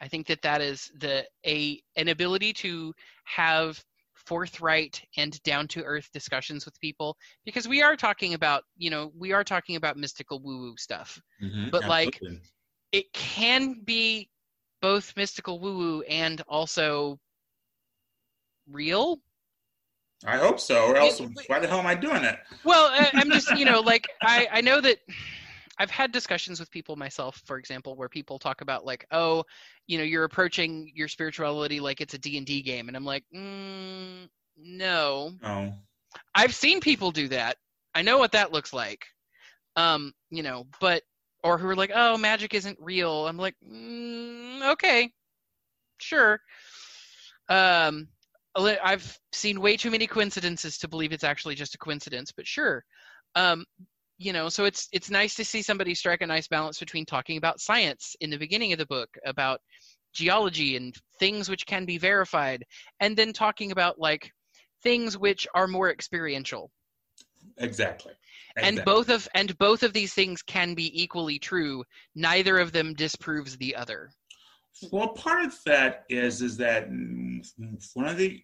I 0.00 0.08
think 0.08 0.26
that 0.28 0.42
that 0.42 0.60
is 0.60 0.90
the 0.98 1.24
a 1.46 1.82
an 1.96 2.08
ability 2.08 2.52
to 2.54 2.94
have 3.24 3.82
forthright 4.14 5.02
and 5.16 5.42
down 5.42 5.68
to 5.68 5.82
earth 5.84 6.10
discussions 6.12 6.64
with 6.64 6.78
people 6.80 7.16
because 7.44 7.68
we 7.68 7.82
are 7.82 7.96
talking 7.96 8.34
about, 8.34 8.64
you 8.76 8.90
know, 8.90 9.12
we 9.16 9.32
are 9.32 9.44
talking 9.44 9.76
about 9.76 9.96
mystical 9.96 10.40
woo 10.40 10.58
woo 10.60 10.76
stuff. 10.76 11.20
Mhm, 11.42 11.70
But, 11.70 11.88
like. 11.88 12.20
It 12.92 13.12
can 13.12 13.80
be 13.84 14.30
both 14.80 15.16
mystical 15.16 15.58
woo 15.60 15.76
woo 15.76 16.02
and 16.02 16.40
also 16.48 17.18
real. 18.68 19.20
I 20.24 20.38
hope 20.38 20.58
so, 20.58 20.86
or 20.86 20.96
else 20.96 21.20
It- 21.20 21.28
why 21.46 21.58
the 21.58 21.68
hell 21.68 21.78
am 21.78 21.86
I 21.86 21.94
doing 21.94 22.24
it? 22.24 22.38
Well, 22.64 22.90
I'm 22.92 23.30
just, 23.30 23.56
you 23.58 23.64
know, 23.64 23.80
like 23.80 24.08
I, 24.22 24.48
I 24.50 24.60
know 24.60 24.80
that 24.80 24.98
I've 25.78 25.90
had 25.90 26.12
discussions 26.12 26.60
with 26.60 26.70
people 26.70 26.96
myself, 26.96 27.42
for 27.46 27.58
example, 27.58 27.96
where 27.96 28.08
people 28.08 28.38
talk 28.38 28.60
about 28.60 28.86
like, 28.86 29.06
oh, 29.10 29.44
you 29.86 29.98
know, 29.98 30.04
you're 30.04 30.24
approaching 30.24 30.90
your 30.94 31.08
spirituality 31.08 31.80
like 31.80 32.00
it's 32.00 32.14
a 32.14 32.18
D 32.18 32.38
and 32.38 32.46
D 32.46 32.62
game, 32.62 32.88
and 32.88 32.96
I'm 32.96 33.04
like, 33.04 33.24
mm, 33.34 34.28
no. 34.56 35.32
Oh, 35.42 35.72
I've 36.34 36.54
seen 36.54 36.80
people 36.80 37.10
do 37.10 37.28
that. 37.28 37.56
I 37.94 38.02
know 38.02 38.18
what 38.18 38.32
that 38.32 38.52
looks 38.52 38.72
like. 38.72 39.06
Um, 39.76 40.12
you 40.30 40.42
know, 40.42 40.66
but 40.80 41.02
or 41.42 41.58
who 41.58 41.68
are 41.68 41.76
like, 41.76 41.92
oh, 41.94 42.16
magic 42.16 42.54
isn't 42.54 42.78
real. 42.80 43.26
I'm 43.26 43.36
like, 43.36 43.56
mm, 43.68 44.72
okay, 44.72 45.12
sure. 45.98 46.40
Um, 47.48 48.08
I've 48.56 49.18
seen 49.32 49.60
way 49.60 49.76
too 49.76 49.90
many 49.90 50.06
coincidences 50.06 50.78
to 50.78 50.88
believe 50.88 51.12
it's 51.12 51.24
actually 51.24 51.54
just 51.54 51.74
a 51.74 51.78
coincidence, 51.78 52.32
but 52.32 52.46
sure. 52.46 52.84
Um, 53.34 53.64
you 54.18 54.32
know, 54.32 54.48
so 54.48 54.64
it's 54.64 54.88
it's 54.92 55.10
nice 55.10 55.34
to 55.34 55.44
see 55.44 55.60
somebody 55.60 55.94
strike 55.94 56.22
a 56.22 56.26
nice 56.26 56.46
balance 56.46 56.78
between 56.78 57.04
talking 57.04 57.36
about 57.36 57.60
science 57.60 58.14
in 58.20 58.30
the 58.30 58.38
beginning 58.38 58.72
of 58.72 58.78
the 58.78 58.86
book 58.86 59.08
about 59.26 59.60
geology 60.12 60.76
and 60.76 60.94
things 61.18 61.48
which 61.48 61.66
can 61.66 61.84
be 61.84 61.98
verified, 61.98 62.64
and 63.00 63.16
then 63.16 63.32
talking 63.32 63.72
about 63.72 63.98
like 63.98 64.30
things 64.82 65.18
which 65.18 65.48
are 65.54 65.66
more 65.66 65.90
experiential. 65.90 66.70
exactly. 67.58 68.12
And 68.56 68.84
both 68.84 69.08
of 69.08 69.28
and 69.34 69.56
both 69.58 69.82
of 69.82 69.92
these 69.92 70.14
things 70.14 70.42
can 70.42 70.74
be 70.74 71.02
equally 71.02 71.38
true. 71.40 71.82
Neither 72.14 72.58
of 72.58 72.70
them 72.70 72.94
disproves 72.94 73.56
the 73.56 73.74
other. 73.74 74.10
Well, 74.90 75.08
part 75.08 75.44
of 75.44 75.56
that 75.66 76.04
is 76.08 76.42
is 76.42 76.56
that 76.58 76.88
one 76.88 78.06
of 78.06 78.16
the 78.16 78.42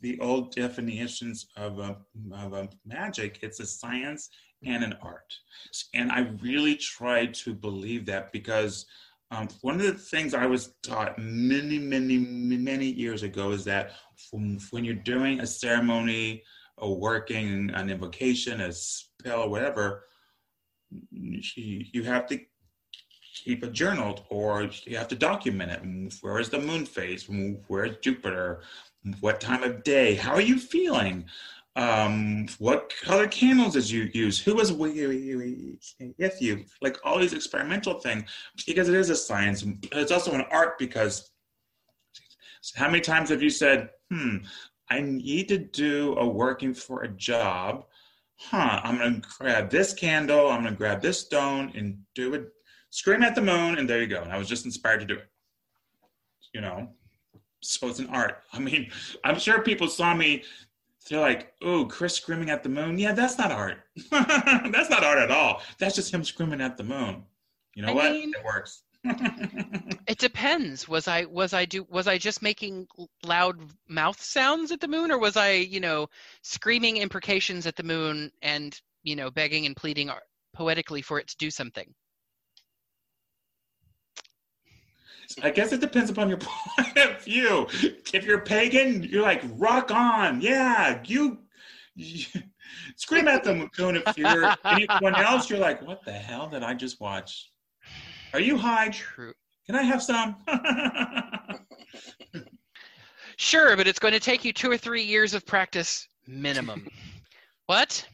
the 0.00 0.18
old 0.20 0.54
definitions 0.54 1.46
of 1.56 1.78
a, 1.78 1.96
of 2.32 2.52
a 2.54 2.68
magic 2.86 3.40
it's 3.42 3.60
a 3.60 3.66
science 3.66 4.30
and 4.64 4.84
an 4.84 4.94
art. 5.02 5.34
And 5.94 6.10
i 6.12 6.20
really 6.42 6.76
try 6.76 7.26
to 7.26 7.54
believe 7.54 8.06
that 8.06 8.32
because 8.32 8.86
um, 9.32 9.48
one 9.62 9.76
of 9.76 9.82
the 9.82 9.94
things 9.94 10.34
i 10.34 10.46
was 10.46 10.74
taught 10.82 11.18
many 11.18 11.78
many 11.78 12.18
many 12.18 12.86
years 12.86 13.22
ago 13.22 13.52
is 13.52 13.64
that 13.64 13.92
when 14.32 14.84
you're 14.84 14.94
doing 14.94 15.40
a 15.40 15.46
ceremony 15.46 16.42
or 16.76 16.96
working 16.96 17.70
an 17.74 17.90
invocation 17.90 18.60
a 18.60 18.72
spell 18.72 19.48
whatever 19.48 20.04
you 21.10 22.02
have 22.02 22.26
to 22.26 22.40
keep 23.44 23.64
it 23.64 23.72
journaled 23.72 24.22
or 24.28 24.68
you 24.84 24.96
have 24.96 25.08
to 25.08 25.16
document 25.16 25.72
it. 25.72 26.14
Where 26.20 26.38
is 26.38 26.48
the 26.50 26.60
moon 26.60 26.86
phase? 26.86 27.28
Where 27.68 27.84
is 27.84 27.96
Jupiter? 28.00 28.62
What 29.20 29.40
time 29.40 29.62
of 29.62 29.82
day? 29.82 30.14
How 30.14 30.32
are 30.34 30.40
you 30.40 30.58
feeling? 30.58 31.24
Um, 31.76 32.46
what 32.58 32.92
color 33.02 33.28
candles 33.28 33.74
did 33.74 33.88
you 33.88 34.10
use? 34.12 34.38
Who 34.40 34.56
was 34.56 34.72
with 34.72 34.94
you? 34.96 36.64
Like 36.82 36.98
all 37.04 37.18
these 37.18 37.32
experimental 37.32 38.00
things, 38.00 38.24
because 38.66 38.88
it 38.88 38.94
is 38.94 39.08
a 39.10 39.16
science. 39.16 39.64
It's 39.92 40.12
also 40.12 40.32
an 40.32 40.44
art 40.50 40.78
because 40.78 41.30
how 42.74 42.88
many 42.88 43.00
times 43.00 43.30
have 43.30 43.42
you 43.42 43.50
said, 43.50 43.90
hmm, 44.10 44.38
I 44.90 45.00
need 45.00 45.48
to 45.48 45.58
do 45.58 46.16
a 46.18 46.26
working 46.28 46.74
for 46.74 47.02
a 47.02 47.08
job. 47.08 47.86
Huh, 48.36 48.80
I'm 48.82 48.98
gonna 48.98 49.22
grab 49.38 49.70
this 49.70 49.94
candle, 49.94 50.48
I'm 50.48 50.64
gonna 50.64 50.76
grab 50.76 51.00
this 51.00 51.20
stone 51.20 51.72
and 51.74 51.98
do 52.14 52.34
it 52.34 52.50
scream 52.90 53.22
at 53.22 53.34
the 53.34 53.40
moon, 53.42 53.78
and 53.78 53.88
there 53.88 54.00
you 54.00 54.06
go. 54.06 54.22
And 54.22 54.32
I 54.32 54.38
was 54.38 54.48
just 54.48 54.64
inspired 54.64 55.00
to 55.00 55.06
do 55.06 55.14
it. 55.14 55.28
You 56.52 56.60
know, 56.60 56.88
so 57.60 57.88
it's 57.88 58.00
an 58.00 58.08
art. 58.08 58.42
I 58.52 58.58
mean, 58.58 58.90
I'm 59.24 59.38
sure 59.38 59.62
people 59.62 59.88
saw 59.88 60.14
me 60.14 60.42
they're 61.08 61.20
like, 61.20 61.54
"Oh, 61.62 61.86
Chris 61.86 62.14
screaming 62.14 62.50
at 62.50 62.62
the 62.62 62.68
moon." 62.68 62.98
Yeah, 62.98 63.12
that's 63.12 63.38
not 63.38 63.50
art. 63.50 63.78
that's 64.10 64.90
not 64.90 65.02
art 65.02 65.18
at 65.18 65.30
all. 65.30 65.62
That's 65.78 65.96
just 65.96 66.12
him 66.12 66.24
screaming 66.24 66.60
at 66.60 66.76
the 66.76 66.84
moon. 66.84 67.24
You 67.74 67.82
know 67.82 67.88
I 67.92 67.94
what? 67.94 68.12
mean- 68.12 68.32
it 68.36 68.44
works. 68.44 68.82
It 70.06 70.18
depends. 70.18 70.88
Was 70.88 71.06
I 71.06 71.24
was 71.26 71.54
I 71.54 71.64
do 71.64 71.86
was 71.88 72.08
I 72.08 72.18
just 72.18 72.42
making 72.42 72.88
loud 73.24 73.60
mouth 73.88 74.20
sounds 74.20 74.72
at 74.72 74.80
the 74.80 74.88
moon, 74.88 75.12
or 75.12 75.18
was 75.18 75.36
I 75.36 75.52
you 75.52 75.78
know 75.78 76.08
screaming 76.42 76.96
imprecations 76.96 77.64
at 77.66 77.76
the 77.76 77.84
moon 77.84 78.32
and 78.42 78.78
you 79.04 79.14
know 79.14 79.30
begging 79.30 79.66
and 79.66 79.76
pleading 79.76 80.10
poetically 80.52 81.00
for 81.00 81.20
it 81.20 81.28
to 81.28 81.36
do 81.36 81.48
something? 81.48 81.94
I 85.42 85.50
guess 85.50 85.72
it 85.72 85.80
depends 85.80 86.10
upon 86.10 86.28
your 86.28 86.38
point 86.40 86.96
of 86.98 87.22
view. 87.22 87.66
If 88.12 88.24
you're 88.24 88.40
pagan, 88.40 89.02
you're 89.02 89.22
like, 89.22 89.42
rock 89.56 89.90
on, 89.90 90.40
yeah, 90.40 91.00
you, 91.04 91.38
you 91.94 92.26
scream 92.96 93.28
at 93.28 93.44
the 93.44 93.54
moon. 93.78 94.02
If 94.06 94.18
you're 94.18 94.54
anyone 94.64 95.14
else, 95.14 95.48
you're 95.48 95.58
like, 95.58 95.82
what 95.82 96.04
the 96.04 96.12
hell 96.12 96.48
did 96.48 96.62
I 96.62 96.74
just 96.74 97.00
watch? 97.00 97.50
Are 98.32 98.40
you 98.40 98.56
high? 98.56 98.88
True. 98.90 99.32
Can 99.66 99.76
I 99.76 99.82
have 99.82 100.02
some? 100.02 100.36
Sure, 103.36 103.74
but 103.74 103.86
it's 103.88 103.98
going 103.98 104.12
to 104.12 104.20
take 104.20 104.44
you 104.44 104.52
two 104.52 104.70
or 104.70 104.76
three 104.76 105.02
years 105.02 105.32
of 105.32 105.46
practice 105.46 106.06
minimum. 106.26 106.86
what? 107.66 108.06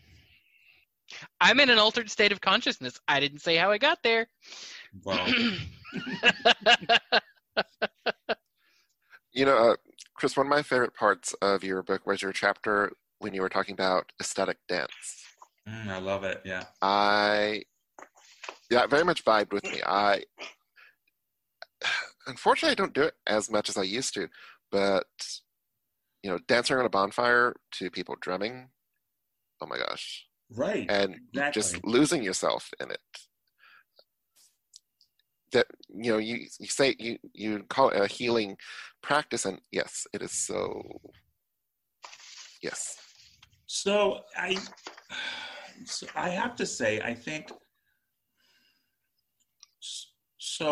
I'm 1.41 1.59
in 1.59 1.69
an 1.69 1.79
altered 1.79 2.09
state 2.09 2.31
of 2.31 2.41
consciousness. 2.41 3.01
I 3.09 3.19
didn't 3.19 3.41
say 3.41 3.57
how 3.57 3.73
I 3.73 3.79
got 3.79 4.03
there. 4.05 4.29
well, 5.03 5.27
You 9.36 9.44
know, 9.44 9.72
uh, 9.72 9.76
Chris, 10.14 10.34
one 10.34 10.47
of 10.47 10.51
my 10.51 10.62
favorite 10.62 10.94
parts 10.94 11.34
of 11.42 11.62
your 11.62 11.82
book 11.82 12.07
was 12.07 12.22
your 12.22 12.32
chapter 12.32 12.92
when 13.18 13.34
you 13.34 13.42
were 13.42 13.51
talking 13.51 13.74
about 13.74 14.11
ecstatic 14.18 14.57
dance. 14.66 14.90
mm, 15.68 15.88
I 15.88 15.99
love 15.99 16.24
it. 16.24 16.40
Yeah. 16.42 16.64
I, 16.80 17.64
yeah, 18.70 18.84
it 18.84 18.90
very 18.90 19.05
much 19.05 19.26
vibed 19.26 19.53
with 19.53 19.64
me. 19.64 19.82
I, 19.84 20.22
unfortunately, 22.26 22.72
I 22.72 22.76
don't 22.76 22.94
do 22.94 23.03
it 23.03 23.14
as 23.26 23.51
much 23.51 23.68
as 23.68 23.76
I 23.76 23.82
used 23.82 24.14
to, 24.14 24.28
but, 24.72 25.05
you 26.22 26.30
know, 26.30 26.38
dancing 26.49 26.74
around 26.74 26.86
a 26.86 26.90
bonfire 26.90 27.57
to 27.72 27.90
people 27.90 28.16
drumming, 28.18 28.70
oh 29.61 29.66
my 29.66 29.76
gosh. 29.76 30.24
Right. 30.51 30.90
And 30.90 31.16
Exactly. 31.34 31.53
just 31.53 31.84
losing 31.84 32.22
yourself 32.22 32.70
in 32.80 32.90
it. 32.90 33.01
That, 35.57 35.66
you 35.88 36.12
know, 36.12 36.18
you, 36.18 36.36
you 36.61 36.66
say, 36.66 36.94
you, 36.98 37.16
you 37.32 37.64
call 37.70 37.88
it 37.88 37.98
a 37.98 38.07
healing 38.07 38.59
practice, 39.02 39.46
and 39.46 39.59
yes, 39.72 40.07
it 40.12 40.20
is 40.20 40.32
so, 40.32 40.82
yes. 42.62 42.98
So 43.64 44.20
I, 44.36 44.59
so 45.86 46.07
I 46.14 46.28
have 46.28 46.57
to 46.57 46.66
say, 46.66 47.00
I 47.00 47.14
think. 47.14 47.50
So 50.36 50.68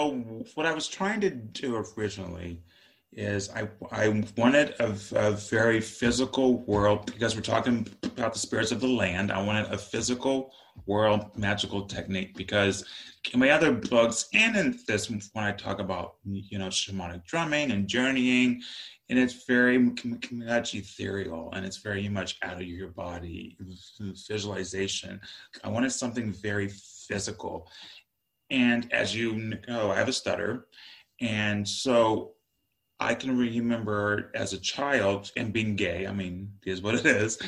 what 0.55 0.67
I 0.67 0.75
was 0.75 0.87
trying 0.87 1.21
to 1.23 1.31
do 1.31 1.83
originally 1.97 2.63
is 3.17 3.51
I 3.51 3.69
I 3.93 4.25
wanted 4.37 4.75
a, 4.81 4.97
a 5.15 5.31
very 5.33 5.81
physical 5.81 6.65
world 6.65 7.07
because 7.07 7.35
we're 7.35 7.43
talking 7.43 7.87
about 8.03 8.33
the 8.33 8.39
spirits 8.39 8.73
of 8.73 8.81
the 8.81 8.89
land. 8.89 9.33
I 9.33 9.43
wanted 9.43 9.73
a 9.73 9.79
physical 9.79 10.53
world 10.87 11.37
magical 11.37 11.83
technique 11.87 12.35
because 12.37 12.85
in 13.33 13.41
my 13.41 13.51
other 13.51 13.73
books 13.73 14.29
and 14.35 14.57
in 14.57 14.79
this 14.87 15.09
when 15.09 15.45
I 15.45 15.53
talk 15.53 15.79
about 15.79 16.17
you 16.25 16.59
know 16.59 16.69
shamanic 16.69 17.25
drumming 17.25 17.71
and 17.71 17.87
journeying 17.87 18.63
and 19.11 19.19
it's 19.19 19.45
very 19.47 19.79
much 19.79 20.75
ethereal 20.75 21.51
and 21.55 21.65
it's 21.65 21.79
very 21.79 22.09
much 22.09 22.39
out 22.43 22.55
of 22.55 22.63
your 22.63 22.89
body 22.89 23.57
visualization. 24.29 25.21
I 25.63 25.69
wanted 25.69 25.93
something 25.93 26.33
very 26.33 26.69
physical. 26.69 27.69
And 28.51 28.91
as 28.93 29.15
you 29.15 29.35
know 29.35 29.59
oh, 29.69 29.91
i 29.91 29.97
have 29.97 30.09
a 30.09 30.13
stutter. 30.13 30.67
And 31.21 31.69
so 31.69 32.34
i 33.01 33.15
can 33.15 33.37
remember 33.37 34.31
as 34.35 34.53
a 34.53 34.59
child 34.59 35.31
and 35.37 35.53
being 35.53 35.77
gay 35.77 36.07
i 36.07 36.13
mean 36.13 36.51
it 36.65 36.71
is 36.71 36.83
what 36.83 36.95
it 36.95 37.07
is 37.07 37.39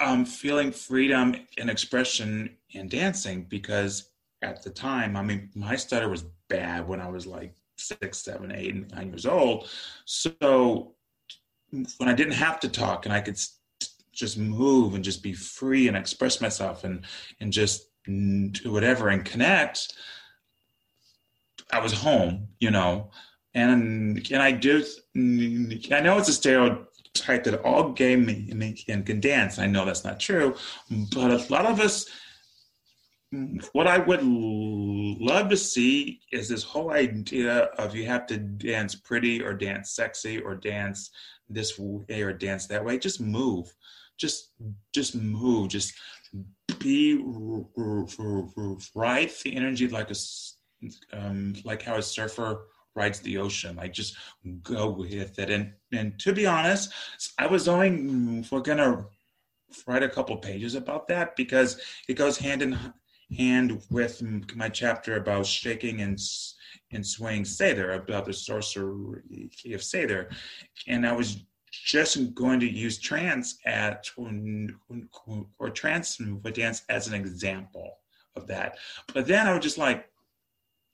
um, 0.00 0.24
feeling 0.24 0.70
freedom 0.70 1.34
and 1.58 1.68
expression 1.68 2.56
in 2.70 2.88
dancing 2.88 3.44
because 3.44 4.10
at 4.42 4.62
the 4.62 4.70
time 4.70 5.16
i 5.16 5.22
mean 5.22 5.50
my 5.54 5.74
stutter 5.74 6.08
was 6.08 6.24
bad 6.48 6.86
when 6.86 7.00
i 7.00 7.08
was 7.08 7.26
like 7.26 7.54
six, 7.78 8.18
seven, 8.18 8.52
eight, 8.52 8.74
and 8.74 8.90
nine 8.92 9.08
years 9.08 9.26
old. 9.26 9.68
So 10.04 10.94
when 11.70 12.08
I 12.08 12.14
didn't 12.14 12.34
have 12.34 12.60
to 12.60 12.68
talk 12.68 13.06
and 13.06 13.12
I 13.12 13.20
could 13.20 13.38
just 14.12 14.38
move 14.38 14.94
and 14.94 15.04
just 15.04 15.22
be 15.22 15.32
free 15.32 15.86
and 15.88 15.96
express 15.96 16.40
myself 16.40 16.84
and 16.84 17.04
and 17.40 17.52
just 17.52 17.88
do 18.04 18.72
whatever 18.72 19.08
and 19.08 19.24
connect, 19.24 19.94
I 21.72 21.80
was 21.80 21.92
home, 21.92 22.48
you 22.58 22.70
know. 22.70 23.10
And 23.54 24.30
and 24.30 24.42
I 24.42 24.52
do. 24.52 24.84
I 25.16 26.00
know 26.00 26.18
it's 26.18 26.28
a 26.28 26.32
stereotype 26.32 27.44
that 27.44 27.62
all 27.64 27.92
gay 27.92 28.14
men 28.16 28.74
can, 28.74 29.02
can 29.04 29.20
dance. 29.20 29.58
I 29.58 29.66
know 29.66 29.84
that's 29.84 30.04
not 30.04 30.20
true, 30.20 30.54
but 31.12 31.30
a 31.30 31.52
lot 31.52 31.66
of 31.66 31.80
us 31.80 32.06
what 33.72 33.86
I 33.86 33.98
would 33.98 34.22
love 34.22 35.50
to 35.50 35.56
see 35.56 36.20
is 36.32 36.48
this 36.48 36.62
whole 36.62 36.92
idea 36.92 37.64
of 37.78 37.94
you 37.94 38.06
have 38.06 38.26
to 38.28 38.38
dance 38.38 38.94
pretty 38.94 39.42
or 39.42 39.52
dance 39.52 39.90
sexy 39.90 40.40
or 40.40 40.54
dance 40.54 41.10
this 41.48 41.78
way 41.78 42.22
or 42.22 42.32
dance 42.32 42.66
that 42.66 42.84
way. 42.84 42.98
Just 42.98 43.20
move, 43.20 43.70
just 44.16 44.52
just 44.94 45.14
move, 45.14 45.68
just 45.68 45.92
be 46.78 47.16
ride 48.94 49.30
the 49.44 49.54
energy 49.54 49.88
like 49.88 50.10
a 50.10 50.14
um, 51.12 51.54
like 51.64 51.82
how 51.82 51.96
a 51.96 52.02
surfer 52.02 52.62
rides 52.98 53.20
the 53.20 53.38
ocean. 53.38 53.76
Like 53.76 53.92
just 53.92 54.16
go 54.62 54.90
with 54.90 55.38
it. 55.38 55.50
And 55.50 55.72
and 55.92 56.18
to 56.20 56.32
be 56.32 56.46
honest, 56.46 56.92
I 57.38 57.46
was 57.46 57.68
only 57.68 57.90
mm, 57.90 58.50
we're 58.50 58.60
gonna 58.60 59.06
write 59.86 60.02
a 60.02 60.08
couple 60.08 60.36
pages 60.36 60.74
about 60.74 61.08
that 61.08 61.36
because 61.36 61.80
it 62.08 62.14
goes 62.14 62.38
hand 62.38 62.62
in 62.62 62.78
hand 63.36 63.82
with 63.90 64.22
my 64.56 64.68
chapter 64.68 65.16
about 65.16 65.46
shaking 65.46 66.00
and 66.00 66.18
and 66.90 67.06
swaying 67.06 67.44
seidr, 67.44 67.96
about 67.96 68.24
the 68.24 68.32
sorcery 68.32 69.50
of 69.74 69.80
seidr. 69.80 70.32
And 70.86 71.06
I 71.06 71.12
was 71.12 71.44
just 71.70 72.34
going 72.34 72.60
to 72.60 72.66
use 72.66 72.98
trance 72.98 73.58
at 73.66 74.08
or 75.58 75.70
trance 75.70 76.18
dance 76.52 76.82
as 76.88 77.08
an 77.08 77.14
example 77.14 77.98
of 78.36 78.46
that. 78.46 78.78
But 79.12 79.26
then 79.26 79.46
I 79.46 79.54
was 79.54 79.62
just 79.62 79.78
like, 79.78 80.08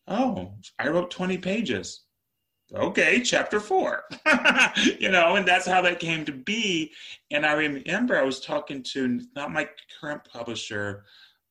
oh, 0.09 0.55
I 0.79 0.89
wrote 0.89 1.11
20 1.11 1.39
pages. 1.39 2.03
Okay, 2.75 3.21
chapter 3.21 3.61
four. 3.61 4.05
you 4.99 5.11
know, 5.11 5.37
and 5.37 5.47
that's 5.47 5.67
how 5.67 5.83
that 5.83 6.01
came 6.01 6.25
to 6.25 6.33
be. 6.33 6.93
And 7.31 7.45
I 7.45 7.53
remember 7.53 8.19
I 8.19 8.25
was 8.25 8.41
talking 8.41 8.83
to 8.95 9.21
not 9.37 9.53
my 9.53 9.69
current 10.01 10.23
publisher, 10.25 11.05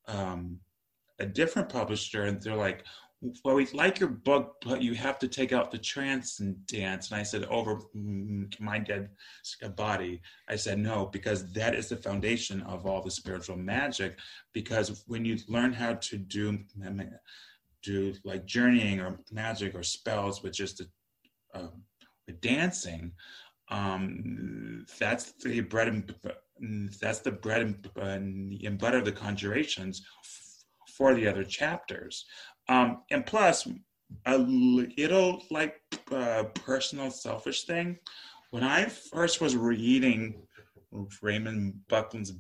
um, 0.08 0.60
a 1.20 1.26
different 1.26 1.70
publisher 1.70 2.26
and 2.26 2.41
they're 2.41 2.56
like 2.56 2.84
well 3.45 3.56
we 3.56 3.66
like 3.68 3.99
your 3.99 4.10
book 4.10 4.56
but 4.66 4.82
you 4.82 4.93
have 4.93 5.18
to 5.18 5.28
take 5.28 5.54
out 5.54 5.72
the 5.72 5.78
trance 5.78 6.39
and 6.39 6.66
dance 6.68 7.10
and 7.10 7.20
i 7.20 7.24
said 7.24 7.45
over 7.45 7.80
my 8.60 8.78
dead 8.78 9.10
body 9.76 10.22
i 10.49 10.56
said 10.56 10.78
no 10.78 11.06
because 11.06 11.49
that 11.54 11.74
is 11.74 11.88
the 11.88 11.95
foundation 11.95 12.62
of 12.64 12.86
all 12.86 13.01
the 13.01 13.12
spiritual 13.12 13.56
magic 13.56 14.18
because 14.54 15.04
when 15.08 15.24
you 15.24 15.38
learn 15.47 15.72
how 15.72 15.93
to 15.93 16.18
do 16.18 16.60
do 17.84 18.13
like 18.23 18.45
journeying 18.45 18.99
or 18.99 19.19
magic 19.31 19.75
or 19.75 19.84
spells 19.84 20.41
with 20.41 20.53
just 20.53 20.81
a, 20.81 20.88
uh, 21.53 21.67
with 22.27 22.39
dancing 22.41 23.11
um 23.69 24.86
that's 24.99 25.31
the 25.43 25.61
bread 25.61 25.88
and 25.88 26.13
that's 27.01 27.19
the 27.19 27.31
bread 27.31 27.61
and, 27.61 28.61
and 28.63 28.77
butter 28.77 28.99
of 28.99 29.05
the 29.05 29.11
conjurations 29.11 30.05
for 30.97 31.13
the 31.13 31.27
other 31.27 31.43
chapters. 31.43 32.25
Um, 32.69 33.01
and 33.11 33.25
plus, 33.25 33.67
a 34.25 34.38
little 34.38 35.43
like 35.49 35.75
uh, 36.11 36.43
personal 36.65 37.09
selfish 37.09 37.63
thing. 37.63 37.97
When 38.51 38.63
I 38.63 38.86
first 38.86 39.41
was 39.41 39.55
reading 39.55 40.36
Raymond 41.21 41.79
Buckland's 41.89 42.34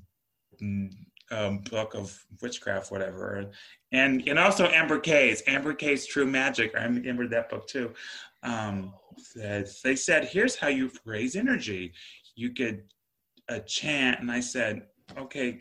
um, 1.31 1.57
book 1.71 1.95
of 1.95 2.15
witchcraft, 2.41 2.91
whatever, 2.91 3.51
and 3.93 4.27
and 4.27 4.37
also 4.37 4.67
Amber 4.67 4.99
K's 4.99 5.41
Amber 5.47 5.73
K's 5.73 6.05
True 6.05 6.25
Magic. 6.25 6.73
I 6.77 6.83
remember 6.83 7.27
that 7.27 7.49
book 7.49 7.67
too. 7.67 7.93
Um, 8.43 8.93
they 9.35 9.95
said, 9.95 10.25
"Here's 10.25 10.55
how 10.55 10.67
you 10.67 10.91
raise 11.05 11.35
energy. 11.35 11.93
You 12.35 12.53
could 12.53 12.83
uh, 13.47 13.59
chant," 13.59 14.19
and 14.19 14.29
I 14.29 14.41
said, 14.41 14.87
"Okay, 15.17 15.59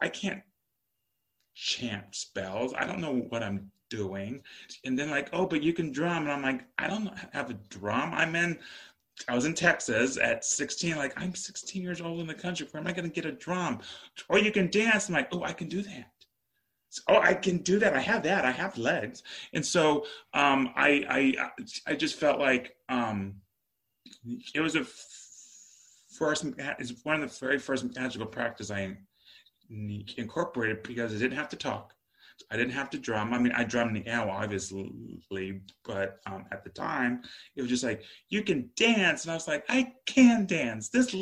I 0.00 0.08
can't 0.08 0.42
chant 1.54 2.14
spells. 2.14 2.74
I 2.76 2.86
don't 2.86 3.00
know 3.00 3.26
what 3.28 3.42
I'm 3.42 3.70
doing. 3.90 4.42
And 4.84 4.98
then 4.98 5.10
like, 5.10 5.28
oh, 5.32 5.46
but 5.46 5.62
you 5.62 5.72
can 5.72 5.92
drum. 5.92 6.22
And 6.22 6.32
I'm 6.32 6.42
like, 6.42 6.64
I 6.78 6.86
don't 6.86 7.10
have 7.32 7.50
a 7.50 7.54
drum. 7.68 8.12
I'm 8.14 8.34
in 8.34 8.58
I 9.28 9.34
was 9.34 9.44
in 9.44 9.52
Texas 9.54 10.16
at 10.16 10.46
16, 10.46 10.96
like, 10.96 11.12
I'm 11.20 11.34
16 11.34 11.82
years 11.82 12.00
old 12.00 12.20
in 12.20 12.26
the 12.26 12.32
country. 12.32 12.66
Where 12.70 12.80
am 12.80 12.86
I 12.86 12.92
going 12.92 13.08
to 13.08 13.14
get 13.14 13.26
a 13.26 13.32
drum? 13.32 13.80
Or 14.30 14.38
you 14.38 14.50
can 14.50 14.70
dance. 14.70 15.08
I'm 15.08 15.14
like, 15.14 15.28
oh, 15.32 15.42
I 15.42 15.52
can 15.52 15.68
do 15.68 15.82
that. 15.82 16.10
So, 16.90 17.02
oh, 17.08 17.20
I 17.20 17.34
can 17.34 17.58
do 17.58 17.78
that. 17.78 17.94
I 17.94 18.00
have 18.00 18.22
that. 18.24 18.44
I 18.44 18.50
have 18.50 18.76
legs. 18.76 19.22
And 19.54 19.64
so 19.64 20.04
um, 20.34 20.70
I, 20.76 21.04
I, 21.08 21.50
I 21.86 21.94
just 21.94 22.16
felt 22.16 22.40
like 22.40 22.76
um, 22.88 23.36
it 24.54 24.60
was 24.60 24.74
a 24.76 24.84
first, 26.18 26.44
it's 26.58 27.04
one 27.04 27.22
of 27.22 27.30
the 27.30 27.38
very 27.38 27.58
first 27.58 27.96
magical 27.96 28.26
practice 28.26 28.70
I 28.70 28.96
incorporated 30.16 30.82
because 30.82 31.14
I 31.14 31.18
didn't 31.18 31.38
have 31.38 31.48
to 31.50 31.56
talk. 31.56 31.94
I 32.50 32.56
didn't 32.56 32.72
have 32.72 32.90
to 32.90 32.98
drum. 32.98 33.32
I 33.34 33.38
mean, 33.38 33.52
I 33.52 33.64
drum 33.64 33.92
now, 34.06 34.30
obviously, 34.30 35.60
but 35.84 36.20
um, 36.26 36.46
at 36.50 36.64
the 36.64 36.70
time, 36.70 37.22
it 37.54 37.62
was 37.62 37.70
just 37.70 37.84
like 37.84 38.02
you 38.28 38.42
can 38.42 38.70
dance, 38.76 39.24
and 39.24 39.30
I 39.30 39.34
was 39.34 39.46
like, 39.46 39.64
I 39.68 39.92
can 40.06 40.46
dance. 40.46 40.88
This 40.88 41.14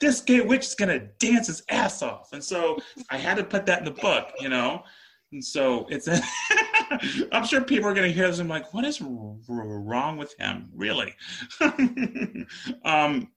this 0.00 0.20
gay 0.20 0.42
witch 0.42 0.66
is 0.66 0.74
gonna 0.74 0.98
dance 1.18 1.46
his 1.46 1.62
ass 1.70 2.02
off, 2.02 2.32
and 2.32 2.44
so 2.44 2.78
I 3.10 3.16
had 3.16 3.38
to 3.38 3.44
put 3.44 3.66
that 3.66 3.80
in 3.80 3.84
the 3.86 3.90
book, 3.90 4.32
you 4.38 4.48
know. 4.48 4.84
And 5.32 5.44
so 5.44 5.86
it's, 5.88 6.08
a 6.08 6.20
I'm 7.32 7.46
sure 7.46 7.60
people 7.60 7.88
are 7.88 7.94
gonna 7.94 8.08
hear 8.08 8.26
this. 8.26 8.38
I'm 8.38 8.48
like, 8.48 8.74
what 8.74 8.84
is 8.84 9.00
wrong 9.00 10.16
with 10.16 10.34
him, 10.38 10.68
really? 10.74 11.14
um, 12.84 13.28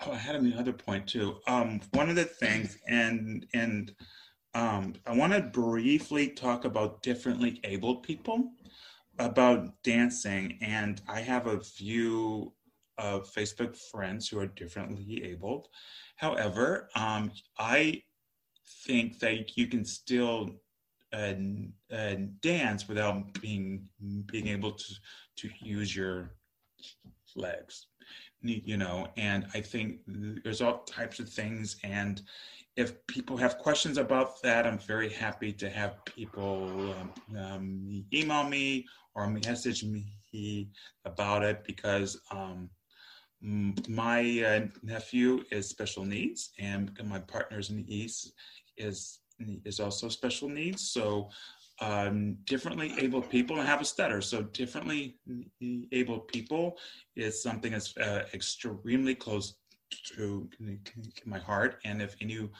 oh, 0.00 0.12
I 0.12 0.16
had 0.16 0.36
another 0.36 0.72
point 0.72 1.06
too. 1.06 1.38
Um, 1.46 1.80
one 1.92 2.10
of 2.10 2.16
the 2.16 2.24
things, 2.24 2.78
and 2.86 3.46
and 3.54 3.94
um, 4.54 4.94
I 5.06 5.16
want 5.16 5.32
to 5.32 5.40
briefly 5.40 6.28
talk 6.28 6.64
about 6.64 7.02
differently 7.02 7.60
abled 7.64 8.02
people, 8.02 8.52
about 9.18 9.70
dancing. 9.82 10.58
And 10.60 11.00
I 11.08 11.20
have 11.20 11.46
a 11.46 11.60
few 11.60 12.52
of 12.98 13.32
Facebook 13.32 13.78
friends 13.90 14.28
who 14.28 14.38
are 14.40 14.46
differently 14.46 15.22
abled. 15.24 15.68
However, 16.16 16.88
um, 16.96 17.30
I 17.58 18.02
think 18.84 19.18
that 19.20 19.56
you 19.56 19.66
can 19.66 19.84
still 19.84 20.50
uh, 21.12 21.34
uh, 21.92 22.14
dance 22.40 22.88
without 22.88 23.40
being 23.40 23.88
being 24.26 24.48
able 24.48 24.72
to 24.72 24.94
to 25.36 25.48
use 25.60 25.94
your 25.94 26.30
legs 27.36 27.86
you 28.42 28.76
know? 28.76 29.08
And 29.16 29.46
i 29.54 29.60
think 29.60 30.00
there's 30.06 30.60
all 30.60 30.84
types 30.84 31.18
of 31.18 31.28
things 31.28 31.76
and 31.82 32.22
if 32.78 33.04
people 33.08 33.36
have 33.36 33.58
questions 33.58 33.98
about 33.98 34.40
that, 34.42 34.64
I'm 34.64 34.78
very 34.78 35.08
happy 35.08 35.52
to 35.52 35.68
have 35.68 36.04
people 36.04 36.94
um, 36.94 37.36
um, 37.36 38.04
email 38.14 38.44
me 38.44 38.86
or 39.16 39.28
message 39.28 39.82
me 39.82 40.68
about 41.04 41.42
it 41.42 41.64
because 41.64 42.20
um, 42.30 42.70
my 43.40 44.42
uh, 44.44 44.66
nephew 44.82 45.44
is 45.50 45.68
special 45.68 46.04
needs 46.04 46.50
and 46.58 46.90
my 47.04 47.20
partner's 47.20 47.70
niece 47.70 48.32
is 48.76 49.20
is 49.64 49.78
also 49.78 50.08
special 50.08 50.48
needs. 50.48 50.90
So 50.90 51.30
um, 51.80 52.36
differently 52.44 52.92
able 52.98 53.22
people 53.22 53.58
and 53.58 53.68
have 53.68 53.80
a 53.80 53.84
stutter. 53.84 54.20
So 54.20 54.42
differently 54.42 55.16
able 55.92 56.18
people 56.20 56.76
is 57.14 57.40
something 57.40 57.72
that's 57.72 57.96
uh, 57.96 58.24
extremely 58.34 59.14
close 59.14 59.54
to 60.16 60.48
my 61.24 61.38
heart. 61.38 61.78
And 61.84 62.02
if 62.02 62.16
anyone 62.20 62.50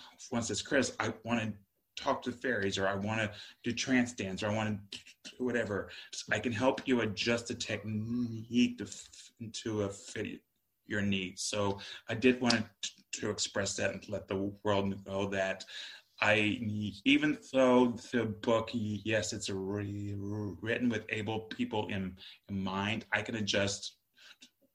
says, 0.42 0.62
Chris, 0.62 0.94
I 1.00 1.12
want 1.24 1.40
to 1.40 1.52
talk 2.00 2.22
to 2.22 2.32
fairies 2.32 2.78
or 2.78 2.86
I 2.86 2.94
want 2.94 3.20
to 3.20 3.30
do 3.64 3.72
trance 3.72 4.12
dance 4.12 4.44
or 4.44 4.48
I 4.48 4.54
want 4.54 4.78
to 4.92 4.98
do 5.36 5.44
whatever, 5.44 5.90
I 6.30 6.38
can 6.38 6.52
help 6.52 6.82
you 6.86 7.00
adjust 7.00 7.48
the 7.48 7.54
technique 7.54 8.78
to, 8.78 8.86
to 9.64 9.82
a 9.82 9.88
fit 9.88 10.40
your 10.88 11.02
needs. 11.02 11.42
So 11.42 11.78
I 12.08 12.14
did 12.14 12.40
want 12.40 12.64
to, 13.12 13.30
express 13.30 13.74
that 13.74 13.92
and 13.92 14.08
let 14.08 14.28
the 14.28 14.52
world 14.62 14.94
know 15.04 15.26
that 15.26 15.64
I, 16.20 16.60
even 17.04 17.36
though 17.52 17.96
the 18.12 18.26
book, 18.26 18.70
yes, 18.72 19.32
it's 19.32 19.50
re- 19.50 20.14
written 20.16 20.88
with 20.88 21.04
able 21.08 21.40
people 21.40 21.88
in, 21.88 22.16
in 22.48 22.62
mind, 22.62 23.06
I 23.12 23.22
can 23.22 23.34
adjust 23.34 23.96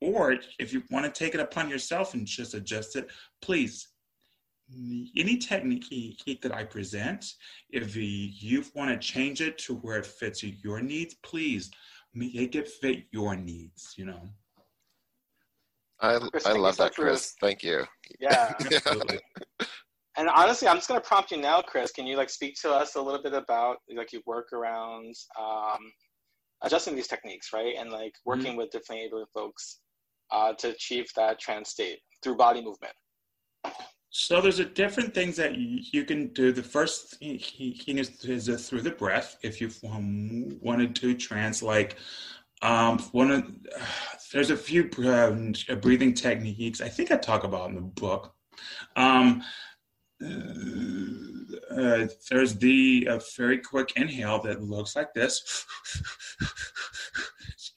or 0.03 0.35
if 0.59 0.73
you 0.73 0.83
want 0.91 1.05
to 1.05 1.11
take 1.11 1.33
it 1.33 1.39
upon 1.39 1.69
yourself 1.69 2.13
and 2.13 2.27
just 2.27 2.53
adjust 2.53 2.97
it, 2.97 3.09
please. 3.41 3.87
Any 5.15 5.37
technique 5.37 6.41
that 6.41 6.53
I 6.53 6.63
present, 6.63 7.25
if 7.69 7.95
you 7.95 8.63
want 8.75 8.89
to 8.91 8.97
change 8.97 9.39
it 9.39 9.57
to 9.59 9.75
where 9.75 9.99
it 9.99 10.05
fits 10.05 10.43
your 10.43 10.81
needs, 10.81 11.15
please 11.23 11.71
make 12.13 12.55
it 12.55 12.67
fit 12.67 13.03
your 13.11 13.35
needs, 13.35 13.93
you 13.97 14.05
know. 14.05 14.29
I, 16.03 16.19
Chris, 16.19 16.45
I 16.45 16.51
love 16.51 16.75
that, 16.77 16.93
Chris. 16.93 17.33
Thank 17.39 17.63
you. 17.63 17.85
Yeah. 18.19 18.53
and 20.17 20.29
honestly, 20.29 20.67
I'm 20.67 20.75
just 20.75 20.89
going 20.89 21.01
to 21.01 21.07
prompt 21.07 21.31
you 21.31 21.37
now, 21.37 21.61
Chris. 21.61 21.91
Can 21.91 22.05
you 22.05 22.17
like 22.17 22.29
speak 22.29 22.55
to 22.61 22.71
us 22.71 22.95
a 22.95 23.01
little 23.01 23.23
bit 23.23 23.33
about 23.33 23.77
like 23.95 24.11
your 24.11 24.21
work 24.25 24.51
around 24.51 25.15
um, 25.39 25.79
adjusting 26.61 26.95
these 26.95 27.07
techniques, 27.07 27.53
right? 27.53 27.75
And 27.79 27.89
like 27.89 28.13
working 28.25 28.47
mm-hmm. 28.47 28.57
with 28.57 28.71
different 28.71 29.01
able 29.01 29.25
folks 29.33 29.79
uh, 30.29 30.51
to 30.53 30.71
achieve 30.71 31.05
that 31.15 31.39
trance 31.39 31.69
state 31.69 31.99
through 32.21 32.35
body 32.35 32.61
movement? 32.61 32.93
So 34.09 34.41
there's 34.41 34.59
a 34.59 34.65
different 34.65 35.13
things 35.13 35.37
that 35.37 35.55
you 35.55 36.03
can 36.03 36.27
do. 36.33 36.51
The 36.51 36.61
first 36.61 37.15
thing 37.17 37.39
is, 37.97 38.23
is 38.25 38.69
through 38.69 38.81
the 38.81 38.91
breath. 38.91 39.37
If 39.41 39.61
you 39.61 39.71
want 39.81 40.79
to 40.81 40.87
do 40.87 41.15
trance, 41.15 41.63
like 41.63 41.97
um, 42.63 42.97
one 43.11 43.29
of 43.29 43.45
there's 44.31 44.49
a 44.49 44.57
few 44.57 44.89
um, 45.05 45.53
breathing 45.81 46.13
techniques. 46.13 46.81
I 46.81 46.89
think 46.89 47.11
I 47.11 47.17
talk 47.17 47.43
about 47.43 47.69
in 47.69 47.75
the 47.75 47.81
book. 47.81 48.33
Um, 48.95 49.43
uh, 50.23 52.07
there's 52.29 52.55
the 52.55 53.07
uh, 53.11 53.19
very 53.37 53.59
quick 53.59 53.93
inhale 53.95 54.41
that 54.43 54.63
looks 54.63 54.95
like 54.95 55.13
this. 55.13 55.65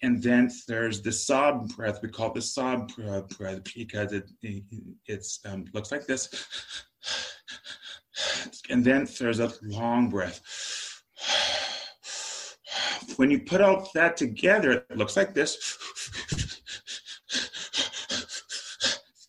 and 0.02 0.22
then 0.22 0.50
there's 0.68 1.02
the 1.02 1.12
sob 1.12 1.74
breath. 1.76 2.00
We 2.02 2.08
call 2.08 2.28
it 2.28 2.34
the 2.34 2.42
sob 2.42 2.94
breath 2.96 3.26
because 3.74 4.12
it, 4.12 4.30
it 4.42 4.62
it's 5.06 5.40
um, 5.44 5.64
looks 5.74 5.90
like 5.90 6.06
this. 6.06 6.46
And 8.70 8.84
then 8.84 9.06
there's 9.18 9.40
a 9.40 9.52
long 9.62 10.08
breath. 10.08 10.40
When 13.16 13.30
you 13.30 13.40
put 13.40 13.60
all 13.60 13.88
that 13.94 14.16
together, 14.16 14.84
it 14.90 14.96
looks 14.96 15.16
like 15.16 15.34
this. 15.34 15.78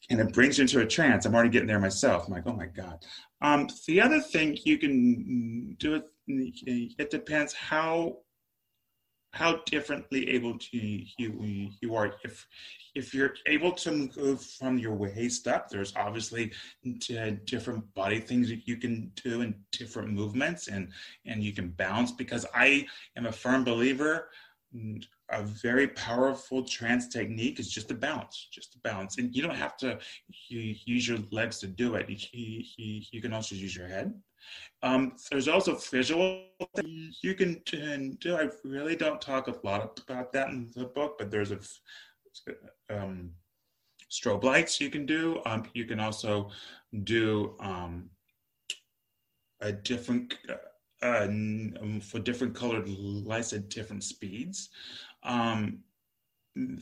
And 0.10 0.22
it 0.22 0.32
brings 0.34 0.58
you 0.58 0.62
into 0.62 0.80
a 0.80 0.86
trance. 0.86 1.26
I'm 1.26 1.36
already 1.36 1.50
getting 1.50 1.68
there 1.68 1.80
myself. 1.80 2.28
I'm 2.28 2.34
like, 2.34 2.44
oh 2.46 2.54
my 2.54 2.68
God. 2.68 3.04
Um, 3.42 3.68
the 3.88 4.02
other 4.02 4.22
thing 4.22 4.58
you 4.64 4.78
can 4.78 5.76
do 5.80 5.96
it, 5.96 6.10
it 6.28 7.10
depends 7.10 7.54
how 7.54 8.18
how 9.34 9.58
differently 9.66 10.30
able 10.30 10.58
to 10.58 10.78
you 10.78 11.70
you 11.82 11.96
are 11.96 12.16
if 12.24 12.48
if 12.98 13.14
you're 13.14 13.36
able 13.46 13.72
to 13.72 13.92
move 13.92 14.42
from 14.42 14.78
your 14.78 14.94
waist 14.94 15.48
up 15.48 15.70
there's 15.70 15.94
obviously 15.96 16.52
different 17.46 17.84
body 17.94 18.20
things 18.20 18.50
that 18.50 18.68
you 18.68 18.78
can 18.78 19.12
do 19.24 19.42
and 19.42 19.54
different 19.72 20.10
movements 20.10 20.68
and 20.68 20.92
and 21.26 21.44
you 21.44 21.54
can 21.54 21.70
bounce 21.72 22.12
because 22.12 22.46
i 22.54 22.86
am 23.16 23.26
a 23.26 23.32
firm 23.32 23.64
believer 23.64 24.30
a 25.32 25.44
very 25.44 25.88
powerful 25.88 26.64
trance 26.64 27.08
technique 27.08 27.60
is 27.60 27.70
just 27.70 27.92
a 27.92 27.96
bounce 27.96 28.48
just 28.52 28.76
a 28.76 28.80
bounce 28.84 29.18
and 29.18 29.34
you 29.36 29.42
don't 29.42 29.56
have 29.56 29.78
to 29.78 29.98
use 30.50 31.08
your 31.08 31.20
legs 31.32 31.60
to 31.60 31.68
do 31.68 31.96
it. 31.96 32.10
You, 32.10 32.64
you, 32.78 33.02
you 33.12 33.22
can 33.22 33.34
also 33.34 33.56
use 33.56 33.76
your 33.76 33.88
head. 33.88 34.14
Um, 34.82 35.14
there's 35.30 35.48
also 35.48 35.76
visual 35.76 36.46
you 37.22 37.34
can 37.34 37.62
do. 38.20 38.36
I 38.36 38.50
really 38.64 38.96
don't 38.96 39.20
talk 39.20 39.48
a 39.48 39.56
lot 39.64 40.00
about 40.08 40.32
that 40.34 40.50
in 40.50 40.72
the 40.76 40.86
book, 40.86 41.18
but 41.18 41.32
there's 41.32 41.52
a 41.52 41.60
um, 42.90 43.32
strobe 44.12 44.44
lights 44.44 44.80
you 44.80 44.90
can 44.90 45.06
do. 45.06 45.42
Um, 45.46 45.64
you 45.74 45.86
can 45.86 46.00
also 46.00 46.50
do 47.04 47.56
um, 47.60 48.10
a 49.62 49.72
different 49.72 50.36
uh, 50.50 50.56
um, 51.02 52.02
for 52.02 52.20
different 52.20 52.56
colored 52.56 52.88
lights 52.88 53.54
at 53.54 53.70
different 53.70 54.04
speeds. 54.04 54.70
Um, 55.24 55.80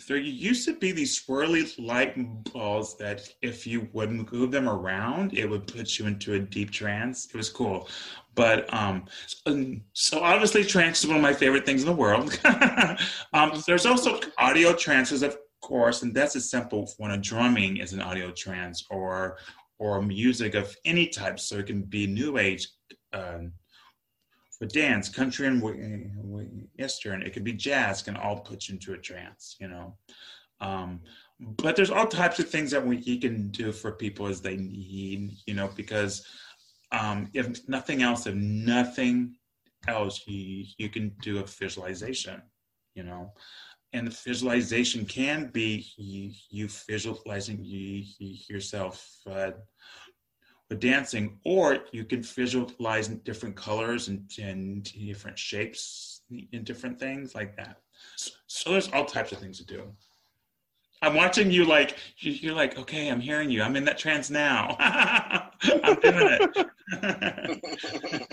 there 0.07 0.17
used 0.17 0.65
to 0.65 0.75
be 0.77 0.91
these 0.91 1.21
swirly 1.21 1.69
light 1.77 2.15
balls 2.53 2.97
that 2.97 3.27
if 3.41 3.67
you 3.67 3.89
would 3.91 4.09
move 4.11 4.51
them 4.51 4.69
around, 4.69 5.37
it 5.37 5.49
would 5.49 5.67
put 5.67 5.99
you 5.99 6.07
into 6.07 6.35
a 6.35 6.39
deep 6.39 6.71
trance. 6.71 7.25
It 7.25 7.35
was 7.35 7.49
cool. 7.49 7.89
But 8.35 8.71
um, 8.73 9.05
so 9.93 10.19
obviously, 10.19 10.63
trance 10.63 11.03
is 11.03 11.07
one 11.07 11.17
of 11.17 11.21
my 11.21 11.33
favorite 11.33 11.65
things 11.65 11.81
in 11.81 11.87
the 11.87 11.95
world. 11.95 12.39
um, 13.33 13.61
there's 13.67 13.85
also 13.85 14.19
audio 14.37 14.73
trances, 14.73 15.23
of 15.23 15.37
course, 15.65 16.03
and 16.03 16.13
that's 16.13 16.35
a 16.35 16.41
simple 16.41 16.91
one. 16.97 17.11
A 17.11 17.17
drumming 17.17 17.77
is 17.77 17.93
an 17.93 18.01
audio 18.01 18.31
trance, 18.31 18.85
or 18.89 19.37
or 19.79 20.01
music 20.01 20.53
of 20.55 20.75
any 20.85 21.07
type. 21.07 21.39
So 21.39 21.57
it 21.57 21.67
can 21.67 21.81
be 21.81 22.07
new 22.07 22.37
age, 22.37 22.67
um, 23.11 23.51
for 24.57 24.67
dance, 24.67 25.09
country 25.09 25.47
and 25.47 25.61
western. 26.77 27.23
It 27.23 27.33
could 27.33 27.43
be 27.43 27.53
jazz. 27.53 28.03
Can 28.03 28.15
all 28.15 28.39
put 28.39 28.67
you 28.67 28.75
into 28.75 28.93
a 28.93 28.97
trance. 28.97 29.57
You 29.59 29.69
know. 29.69 29.97
Um, 30.61 31.01
but 31.39 31.75
there's 31.75 31.91
all 31.91 32.07
types 32.07 32.39
of 32.39 32.49
things 32.49 32.71
that 32.71 32.85
we 32.85 33.19
can 33.19 33.49
do 33.49 33.71
for 33.71 33.91
people 33.91 34.27
as 34.27 34.41
they 34.41 34.55
need, 34.55 35.31
you 35.45 35.53
know, 35.53 35.69
because 35.75 36.25
um, 36.91 37.29
if 37.33 37.67
nothing 37.67 38.03
else, 38.03 38.25
if 38.25 38.35
nothing 38.35 39.35
else, 39.87 40.21
you, 40.27 40.65
you 40.77 40.89
can 40.89 41.11
do 41.21 41.39
a 41.39 41.43
visualization, 41.43 42.41
you 42.93 43.03
know. 43.03 43.33
And 43.95 44.05
the 44.05 44.11
visualization 44.11 45.05
can 45.05 45.47
be 45.53 45.87
you, 45.95 46.67
visualizing 46.67 47.63
you, 47.63 48.03
you 48.19 48.37
yourself 48.49 49.15
uh, 49.25 49.51
with 50.69 50.81
dancing, 50.81 51.39
or 51.45 51.77
you 51.93 52.03
can 52.03 52.21
visualize 52.21 53.07
different 53.07 53.55
colors 53.55 54.09
and, 54.09 54.29
and 54.37 54.83
different 54.83 55.39
shapes 55.39 56.23
and 56.29 56.65
different 56.65 56.99
things 56.99 57.35
like 57.35 57.55
that. 57.55 57.77
So, 58.17 58.31
so 58.47 58.71
there's 58.71 58.91
all 58.91 59.05
types 59.05 59.31
of 59.31 59.37
things 59.37 59.59
to 59.59 59.65
do. 59.65 59.83
I'm 61.01 61.13
watching 61.13 61.49
you 61.49 61.63
like 61.63 61.97
you're 62.17 62.53
like, 62.53 62.77
okay, 62.77 63.07
I'm 63.07 63.21
hearing 63.21 63.49
you. 63.49 63.61
I'm 63.61 63.77
in 63.77 63.85
that 63.85 63.97
trance 63.97 64.29
now. 64.29 64.75
I'm 65.61 65.99
doing 66.01 66.37
it. 66.41 66.67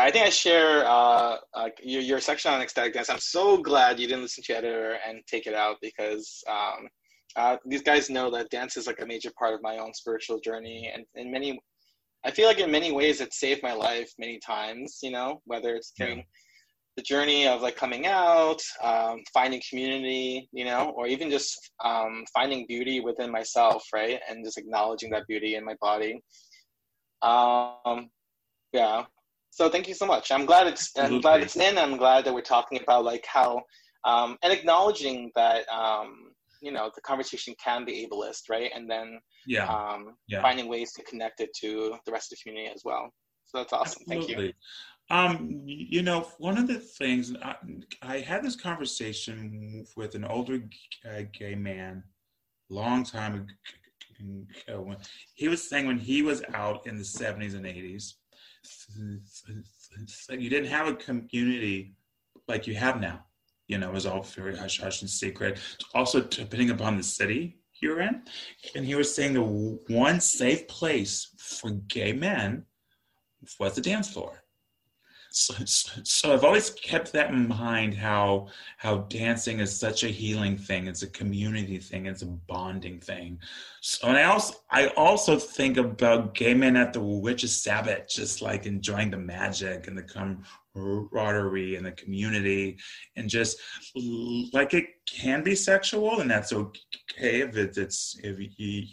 I 0.00 0.10
think 0.10 0.26
I 0.26 0.30
share 0.30 0.84
uh, 0.86 1.36
uh, 1.54 1.68
your, 1.82 2.02
your 2.02 2.20
section 2.20 2.52
on 2.52 2.60
ecstatic 2.60 2.94
dance. 2.94 3.10
I'm 3.10 3.18
so 3.18 3.58
glad 3.58 4.00
you 4.00 4.06
didn't 4.06 4.22
listen 4.22 4.42
to 4.44 4.52
your 4.52 4.58
editor 4.58 4.98
and 5.06 5.20
take 5.26 5.46
it 5.46 5.54
out 5.54 5.76
because 5.82 6.42
um, 6.48 6.88
uh, 7.36 7.56
these 7.66 7.82
guys 7.82 8.10
know 8.10 8.30
that 8.30 8.50
dance 8.50 8.76
is 8.76 8.86
like 8.86 9.00
a 9.00 9.06
major 9.06 9.30
part 9.38 9.54
of 9.54 9.62
my 9.62 9.78
own 9.78 9.92
spiritual 9.94 10.40
journey, 10.40 10.90
and 10.92 11.04
in 11.16 11.30
many, 11.30 11.58
I 12.24 12.30
feel 12.30 12.46
like 12.46 12.60
in 12.60 12.70
many 12.70 12.92
ways 12.92 13.20
it 13.20 13.34
saved 13.34 13.62
my 13.62 13.74
life 13.74 14.10
many 14.18 14.38
times. 14.38 14.98
You 15.02 15.10
know, 15.10 15.42
whether 15.44 15.74
it's 15.74 15.92
during 15.98 16.18
yeah. 16.18 16.24
the 16.96 17.02
journey 17.02 17.46
of 17.46 17.60
like 17.60 17.76
coming 17.76 18.06
out, 18.06 18.62
um, 18.82 19.22
finding 19.32 19.62
community, 19.68 20.48
you 20.52 20.64
know, 20.64 20.92
or 20.96 21.06
even 21.06 21.30
just 21.30 21.72
um, 21.84 22.24
finding 22.32 22.66
beauty 22.68 23.00
within 23.00 23.30
myself, 23.30 23.84
right, 23.92 24.20
and 24.28 24.44
just 24.44 24.58
acknowledging 24.58 25.10
that 25.10 25.26
beauty 25.26 25.56
in 25.56 25.64
my 25.64 25.74
body. 25.80 26.22
Um, 27.22 28.10
yeah. 28.72 29.04
So 29.54 29.70
thank 29.70 29.86
you 29.86 29.94
so 29.94 30.04
much. 30.04 30.32
I'm 30.32 30.46
glad 30.46 30.66
it's 30.66 30.90
I'm 30.98 31.20
glad 31.20 31.40
it's 31.40 31.54
in. 31.54 31.78
I'm 31.78 31.96
glad 31.96 32.24
that 32.24 32.34
we're 32.34 32.40
talking 32.40 32.80
about 32.82 33.04
like 33.04 33.24
how 33.24 33.62
um, 34.04 34.36
and 34.42 34.52
acknowledging 34.52 35.30
that 35.36 35.64
um, 35.68 36.32
you 36.60 36.72
know 36.72 36.90
the 36.92 37.00
conversation 37.02 37.54
can 37.62 37.84
be 37.84 38.04
ableist, 38.04 38.50
right? 38.50 38.72
And 38.74 38.90
then 38.90 39.20
yeah. 39.46 39.72
Um, 39.72 40.16
yeah. 40.26 40.42
finding 40.42 40.68
ways 40.68 40.92
to 40.94 41.04
connect 41.04 41.38
it 41.40 41.50
to 41.60 41.94
the 42.04 42.10
rest 42.10 42.32
of 42.32 42.38
the 42.38 42.42
community 42.42 42.74
as 42.74 42.82
well. 42.84 43.12
So 43.44 43.58
that's 43.58 43.72
awesome. 43.72 44.02
Absolutely. 44.10 44.34
Thank 44.34 44.48
you. 44.48 44.52
Um, 45.16 45.62
you 45.64 46.02
know, 46.02 46.26
one 46.38 46.58
of 46.58 46.66
the 46.66 46.80
things 46.80 47.32
I, 47.40 47.54
I 48.02 48.18
had 48.18 48.42
this 48.42 48.56
conversation 48.56 49.84
with 49.96 50.16
an 50.16 50.24
older 50.24 50.64
gay 51.32 51.54
man, 51.54 52.02
long 52.70 53.04
time 53.04 53.34
ago. 53.34 54.96
He 55.34 55.46
was 55.46 55.68
saying 55.68 55.86
when 55.86 55.98
he 55.98 56.22
was 56.22 56.42
out 56.54 56.86
in 56.86 56.96
the 56.96 57.04
70s 57.04 57.54
and 57.54 57.66
80s, 57.66 58.14
you 60.30 60.50
didn't 60.50 60.70
have 60.70 60.88
a 60.88 60.94
community 60.94 61.94
like 62.48 62.66
you 62.66 62.74
have 62.74 63.00
now. 63.00 63.24
You 63.66 63.78
know, 63.78 63.88
it 63.88 63.94
was 63.94 64.06
all 64.06 64.22
very 64.22 64.56
hush 64.56 64.80
hush 64.80 65.00
and 65.00 65.10
secret. 65.10 65.58
Also, 65.94 66.20
depending 66.20 66.70
upon 66.70 66.96
the 66.96 67.02
city 67.02 67.58
you're 67.80 68.00
in. 68.00 68.22
And 68.74 68.84
he 68.84 68.94
was 68.94 69.14
saying 69.14 69.34
the 69.34 69.42
one 69.42 70.20
safe 70.20 70.66
place 70.68 71.28
for 71.38 71.70
gay 71.70 72.12
men 72.12 72.64
was 73.58 73.74
the 73.74 73.80
dance 73.80 74.10
floor. 74.10 74.43
So, 75.36 75.52
so, 76.04 76.32
I've 76.32 76.44
always 76.44 76.70
kept 76.70 77.12
that 77.12 77.30
in 77.30 77.48
mind 77.48 77.92
how 77.92 78.46
how 78.76 78.98
dancing 79.08 79.58
is 79.58 79.76
such 79.76 80.04
a 80.04 80.08
healing 80.08 80.56
thing. 80.56 80.86
It's 80.86 81.02
a 81.02 81.08
community 81.08 81.78
thing. 81.78 82.06
It's 82.06 82.22
a 82.22 82.26
bonding 82.26 83.00
thing. 83.00 83.40
So 83.80 84.06
and 84.06 84.16
I 84.16 84.24
also 84.24 84.54
I 84.70 84.86
also 84.96 85.36
think 85.36 85.76
about 85.76 86.34
gay 86.36 86.54
men 86.54 86.76
at 86.76 86.92
the 86.92 87.00
witches' 87.00 87.60
sabbat, 87.60 88.08
just 88.08 88.42
like 88.42 88.64
enjoying 88.66 89.10
the 89.10 89.18
magic 89.18 89.88
and 89.88 89.98
the 89.98 90.04
camaraderie 90.04 91.74
and 91.74 91.84
the 91.84 91.92
community, 91.92 92.78
and 93.16 93.28
just 93.28 93.58
like 94.52 94.72
it 94.72 94.86
can 95.04 95.42
be 95.42 95.56
sexual, 95.56 96.20
and 96.20 96.30
that's 96.30 96.52
okay 96.52 97.40
if 97.40 97.56
it's 97.56 98.20
if 98.22 98.38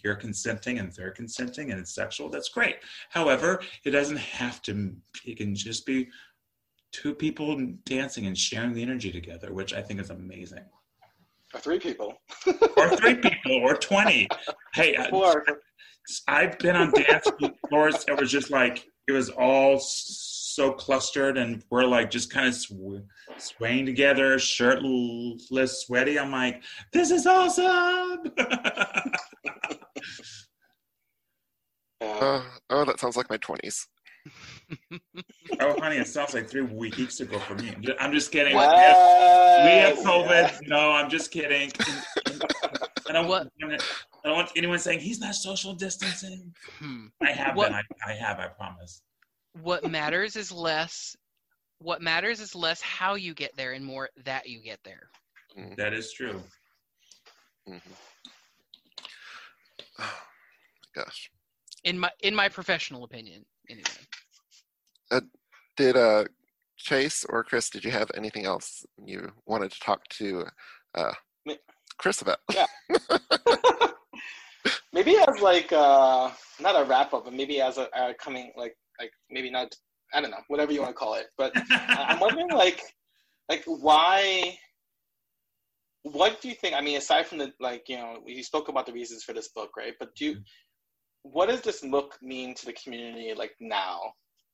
you're 0.04 0.16
consenting 0.16 0.80
and 0.80 0.92
they're 0.94 1.12
consenting 1.12 1.70
and 1.70 1.80
it's 1.80 1.94
sexual. 1.94 2.30
That's 2.30 2.50
great. 2.50 2.78
However, 3.12 3.62
it 3.86 3.92
doesn't 3.92 4.18
have 4.18 4.64
to. 4.64 4.96
It 5.24 5.38
can 5.38 5.54
just 5.54 5.86
be 5.86 6.10
two 6.92 7.14
people 7.14 7.58
dancing 7.86 8.26
and 8.26 8.38
sharing 8.38 8.74
the 8.74 8.82
energy 8.82 9.12
together, 9.12 9.54
which 9.54 9.74
I 9.74 9.82
think 9.82 10.00
is 10.00 10.10
amazing. 10.10 10.66
Or 11.54 11.60
three 11.60 11.80
people. 11.80 12.14
or 12.78 12.96
three 12.98 13.16
people, 13.16 13.58
or 13.62 13.76
20. 13.76 14.28
Hey, 14.74 14.96
Four. 15.10 15.46
I, 16.28 16.44
I've 16.44 16.58
been 16.60 16.76
on 16.76 16.92
dance 16.92 17.28
floors 17.70 18.06
that 18.06 18.20
was 18.20 18.32
just 18.32 18.50
like, 18.52 18.86
it 19.08 19.12
was 19.12 19.30
all 19.30 19.80
so 19.80 20.72
clustered 20.74 21.38
and 21.38 21.64
we're 21.70 21.86
like 21.86 22.10
just 22.10 22.32
kind 22.32 22.48
of 22.48 22.56
sw- 22.56 23.04
swaying 23.38 23.86
together, 23.86 24.40
shirtless, 24.40 25.84
sweaty. 25.86 26.20
I'm 26.20 26.32
like, 26.32 26.64
this 26.94 27.12
is 27.12 27.26
awesome. 27.26 27.66
uh, 32.02 32.42
oh, 32.70 32.86
that 32.86 33.00
sounds 33.00 33.18
like 33.18 33.30
my 33.30 33.38
20s 33.38 33.88
oh, 35.60 35.76
honey, 35.80 35.98
it 35.98 36.08
sounds 36.08 36.34
like 36.34 36.50
three 36.50 36.62
weeks 36.62 37.20
ago 37.20 37.40
for 37.40 37.56
me. 37.56 37.76
I'm 38.00 38.12
just 38.12 38.32
kidding. 38.32 38.54
Yes. 38.54 39.66
We 39.66 40.04
have 40.04 40.06
COVID. 40.06 40.68
No, 40.68 40.92
I'm 40.92 41.10
just 41.10 41.32
kidding. 41.32 41.72
I 43.10 43.14
don't 43.14 43.28
want. 43.28 43.52
I 43.64 43.78
don't 44.24 44.36
want 44.36 44.52
anyone 44.56 44.80
saying 44.80 45.00
he's 45.00 45.20
not 45.20 45.36
social 45.36 45.74
distancing. 45.74 46.54
Hmm. 46.80 47.08
I 47.22 47.32
have 47.32 47.56
what, 47.56 47.70
been. 47.70 47.82
I, 48.06 48.12
I 48.12 48.14
have. 48.14 48.40
I 48.40 48.48
promise. 48.48 49.02
What 49.62 49.90
matters 49.90 50.36
is 50.36 50.52
less. 50.52 51.16
What 51.80 52.02
matters 52.02 52.40
is 52.40 52.56
less 52.56 52.82
how 52.82 53.16
you 53.16 53.34
get 53.34 53.52
there 53.58 53.74
and 53.74 53.84
more 53.84 54.10
that 54.24 54.48
you 54.48 54.62
get 54.62 54.80
there. 54.84 55.10
Mm-hmm. 55.58 55.74
That 55.78 55.94
is 55.94 56.14
true. 56.14 56.42
Mm-hmm. 57.68 57.92
Oh, 60.00 60.18
gosh. 60.96 61.32
In 61.84 61.98
my 61.98 62.12
in 62.22 62.36
my 62.36 62.48
professional 62.48 63.04
opinion, 63.04 63.44
anyway. 63.70 63.84
Uh, 65.12 65.22
did 65.78 65.98
uh, 65.98 66.26
Chase 66.78 67.26
or 67.30 67.44
Chris, 67.44 67.70
did 67.70 67.84
you 67.84 67.92
have 67.92 68.10
anything 68.16 68.46
else 68.46 68.86
you 69.04 69.32
wanted 69.46 69.72
to 69.72 69.80
talk 69.80 70.08
to 70.10 70.46
uh, 70.96 71.14
Chris 71.98 72.22
about? 72.22 72.40
Yeah. 72.52 72.66
maybe 74.94 75.18
as 75.18 75.42
like 75.42 75.72
uh, 75.72 76.32
not 76.60 76.80
a 76.80 76.86
wrap 76.86 77.14
up, 77.14 77.26
but 77.26 77.34
maybe 77.34 77.62
as 77.62 77.78
a, 77.78 77.88
a 77.96 78.14
coming 78.14 78.52
like 78.56 78.76
like 79.00 79.12
maybe 79.30 79.50
not 79.50 79.74
I 80.14 80.22
don't 80.22 80.32
know 80.32 80.38
whatever 80.48 80.72
you 80.72 80.82
want 80.82 80.92
to 80.92 81.00
call 81.00 81.16
it. 81.16 81.28
But 81.38 81.54
I'm 81.72 82.20
wondering 82.20 82.50
like 82.50 82.82
like 83.50 83.64
why 83.66 84.58
what 86.04 86.42
do 86.42 86.50
you 86.50 86.56
think 86.56 86.74
i 86.74 86.82
mean 86.82 86.98
aside 86.98 87.28
from 87.28 87.38
the 87.38 87.52
like 87.60 87.84
you 87.88 87.96
know 87.96 88.18
you 88.26 88.44
spoke 88.44 88.70
about 88.70 88.86
the 88.86 88.94
reasons 88.94 89.24
for 89.24 89.34
this 89.34 89.50
book 89.50 89.70
right 89.78 89.94
but 90.00 90.14
do 90.16 90.26
you 90.26 90.36
what 91.24 91.48
does 91.48 91.62
this 91.62 91.82
book 91.82 92.18
mean 92.24 92.56
to 92.56 92.66
the 92.66 92.74
community 92.74 93.34
like 93.36 93.52
now 93.60 94.00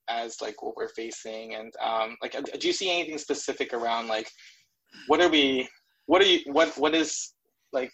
as 0.09 0.37
like 0.41 0.61
what 0.61 0.75
we're 0.75 0.89
facing 0.89 1.55
and 1.55 1.73
um 1.83 2.15
like 2.21 2.35
do 2.59 2.67
you 2.67 2.73
see 2.73 2.89
anything 2.89 3.17
specific 3.17 3.73
around 3.73 4.07
like 4.07 4.29
what 5.07 5.21
are 5.21 5.29
we 5.29 5.67
what 6.05 6.21
are 6.21 6.25
you 6.25 6.39
what 6.47 6.69
what 6.77 6.95
is 6.95 7.33
like 7.73 7.91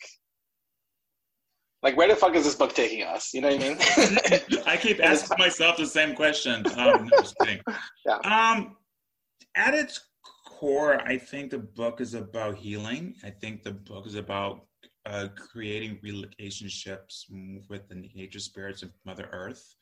like 1.82 1.98
where 1.98 2.08
the 2.08 2.16
fuck 2.16 2.34
is 2.36 2.46
this 2.46 2.56
book 2.56 2.74
taking 2.74 3.04
us? 3.04 3.34
You 3.34 3.42
know 3.42 3.50
what 3.50 3.62
i 3.62 3.68
mean? 3.68 3.78
I 4.66 4.78
keep 4.78 5.04
asking 5.04 5.38
myself 5.38 5.76
the 5.78 5.86
same 5.86 6.16
question. 6.16 6.64
Um, 6.78 7.10
yeah. 8.06 8.18
um 8.24 8.78
at 9.56 9.74
its 9.74 10.00
core 10.48 11.02
i 11.02 11.18
think 11.18 11.52
the 11.52 11.60
book 11.60 12.00
is 12.00 12.14
about 12.14 12.56
healing. 12.56 13.16
I 13.24 13.30
think 13.30 13.64
the 13.64 13.74
book 13.74 14.08
is 14.08 14.16
about 14.16 14.62
uh, 15.06 15.28
creating 15.36 16.00
relationships 16.02 17.26
with 17.70 17.88
the 17.90 18.10
nature 18.16 18.40
spirits 18.40 18.84
of 18.84 18.92
Mother 19.06 19.28
Earth. 19.34 19.76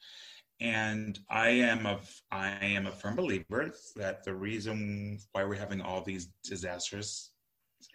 And 0.62 1.18
I 1.30 1.50
am 1.50 1.88
a 1.88 2.00
I 2.32 2.52
am 2.62 2.86
a 2.86 2.92
firm 2.92 3.16
believer 3.16 3.72
that 3.96 4.24
the 4.24 4.36
reason 4.36 5.20
why 5.32 5.44
we're 5.44 5.56
having 5.56 5.82
all 5.82 6.04
these 6.04 6.28
disasters 6.44 7.32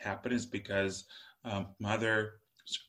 happen 0.00 0.32
is 0.32 0.46
because 0.46 1.04
um, 1.44 1.68
Mother 1.78 2.40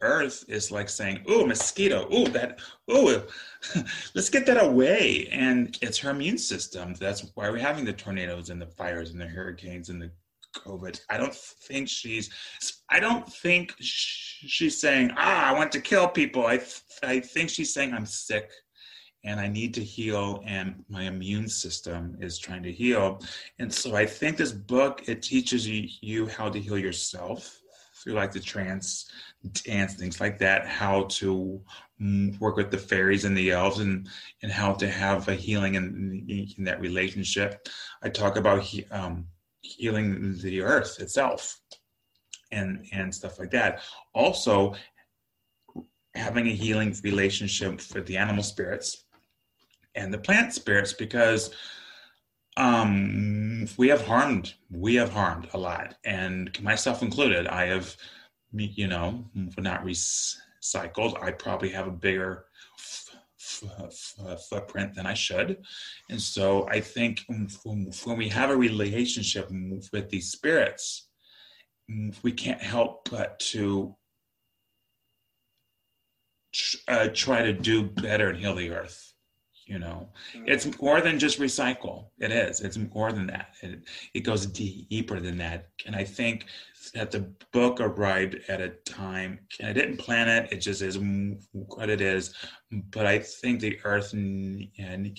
Earth 0.01 0.43
is 0.47 0.71
like 0.71 0.89
saying, 0.89 1.23
"Ooh, 1.29 1.45
mosquito! 1.45 2.11
Ooh, 2.11 2.27
that! 2.29 2.59
Ooh, 2.89 3.21
let's 4.15 4.29
get 4.29 4.47
that 4.47 4.63
away!" 4.63 5.27
And 5.31 5.77
it's 5.83 5.99
her 5.99 6.09
immune 6.09 6.39
system. 6.39 6.95
That's 6.95 7.31
why 7.35 7.51
we're 7.51 7.59
having 7.59 7.85
the 7.85 7.93
tornadoes 7.93 8.49
and 8.49 8.59
the 8.59 8.65
fires 8.65 9.11
and 9.11 9.21
the 9.21 9.27
hurricanes 9.27 9.89
and 9.89 10.01
the 10.01 10.09
COVID. 10.55 10.99
I 11.11 11.17
don't 11.17 11.35
think 11.35 11.87
she's. 11.87 12.31
I 12.89 12.99
don't 12.99 13.31
think 13.31 13.75
she's 13.79 14.81
saying, 14.81 15.11
"Ah, 15.15 15.49
I 15.49 15.53
want 15.53 15.71
to 15.73 15.81
kill 15.81 16.07
people." 16.07 16.47
I 16.47 16.59
I 17.03 17.19
think 17.19 17.51
she's 17.51 17.71
saying, 17.71 17.93
"I'm 17.93 18.07
sick." 18.07 18.49
And 19.23 19.39
I 19.39 19.47
need 19.47 19.73
to 19.73 19.83
heal, 19.83 20.41
and 20.45 20.85
my 20.89 21.03
immune 21.03 21.49
system 21.49 22.17
is 22.21 22.37
trying 22.37 22.63
to 22.63 22.71
heal. 22.71 23.19
And 23.59 23.73
so 23.73 23.95
I 23.95 24.05
think 24.05 24.37
this 24.37 24.51
book 24.51 25.03
it 25.07 25.21
teaches 25.21 25.67
you, 25.67 26.27
how 26.27 26.49
to 26.49 26.59
heal 26.59 26.77
yourself 26.77 27.59
through 27.97 28.13
like 28.13 28.31
the 28.31 28.39
trance 28.39 29.09
dance 29.65 29.95
things 29.95 30.19
like 30.19 30.37
that 30.37 30.67
how 30.67 31.03
to 31.03 31.61
mm, 32.01 32.39
work 32.39 32.55
with 32.55 32.69
the 32.71 32.77
fairies 32.77 33.25
and 33.25 33.35
the 33.35 33.51
elves 33.51 33.79
and 33.79 34.07
and 34.43 34.51
how 34.51 34.73
to 34.73 34.89
have 34.89 35.27
a 35.27 35.33
healing 35.33 35.75
in, 35.75 36.25
in 36.57 36.63
that 36.63 36.79
relationship 36.79 37.67
i 38.03 38.09
talk 38.09 38.35
about 38.37 38.61
he, 38.61 38.85
um, 38.91 39.25
healing 39.61 40.37
the 40.41 40.61
earth 40.61 40.99
itself 40.99 41.59
and 42.51 42.85
and 42.91 43.13
stuff 43.13 43.39
like 43.39 43.51
that 43.51 43.81
also 44.13 44.73
having 46.13 46.47
a 46.47 46.51
healing 46.51 46.95
relationship 47.03 47.81
with 47.93 48.05
the 48.05 48.17
animal 48.17 48.43
spirits 48.43 49.05
and 49.97 50.13
the 50.13 50.17
plant 50.17 50.53
spirits 50.53 50.93
because 50.93 51.49
um, 52.55 53.67
we 53.77 53.87
have 53.89 54.05
harmed 54.05 54.53
we 54.71 54.95
have 54.95 55.11
harmed 55.11 55.47
a 55.53 55.57
lot. 55.57 55.95
And 56.05 56.61
myself 56.61 57.01
included 57.01 57.47
i 57.47 57.65
have 57.65 57.95
you 58.53 58.87
know 58.87 59.25
not 59.57 59.83
recycled. 59.83 61.21
I 61.21 61.31
probably 61.31 61.69
have 61.69 61.87
a 61.87 61.91
bigger 61.91 62.45
footprint 64.49 64.93
than 64.95 65.05
i 65.05 65.13
should. 65.13 65.57
And 66.09 66.21
so 66.21 66.67
i 66.69 66.79
think 66.79 67.21
when 67.27 68.17
we 68.17 68.29
have 68.29 68.49
a 68.49 68.57
relationship 68.57 69.49
with 69.91 70.09
these 70.09 70.31
spirits 70.31 71.07
we 72.21 72.31
can't 72.31 72.61
help 72.61 73.09
but 73.09 73.39
to 73.39 73.95
uh, 76.87 77.07
try 77.13 77.41
to 77.43 77.53
do 77.53 77.83
better 77.83 78.29
and 78.29 78.39
heal 78.39 78.55
the 78.55 78.71
earth 78.71 79.06
you 79.67 79.79
know? 79.79 80.09
Mm-hmm. 80.33 80.47
it's 80.47 80.81
more 80.81 81.01
than 81.01 81.19
just 81.19 81.39
recycle. 81.39 82.05
It 82.19 82.31
is. 82.31 82.61
It's 82.61 82.77
more 82.77 83.11
than 83.11 83.27
that. 83.27 83.49
It, 83.61 83.81
it 84.13 84.21
goes 84.21 84.45
deeper 84.45 85.19
than 85.19 85.37
that. 85.37 85.67
And 85.85 85.95
i 85.95 86.03
think 86.03 86.45
that 86.93 87.11
the 87.11 87.29
book 87.51 87.81
arrived 87.81 88.37
at 88.47 88.61
a 88.61 88.69
time 88.85 89.39
and 89.59 89.69
i 89.69 89.73
didn't 89.73 89.97
plan 89.97 90.29
it. 90.29 90.51
It 90.51 90.57
just 90.57 90.81
is 90.81 90.97
what 91.51 91.89
it 91.89 92.01
is. 92.01 92.33
But 92.91 93.05
i 93.05 93.19
think 93.19 93.59
the 93.59 93.79
earth 93.83 94.13
and, 94.13 94.67
and 94.79 95.17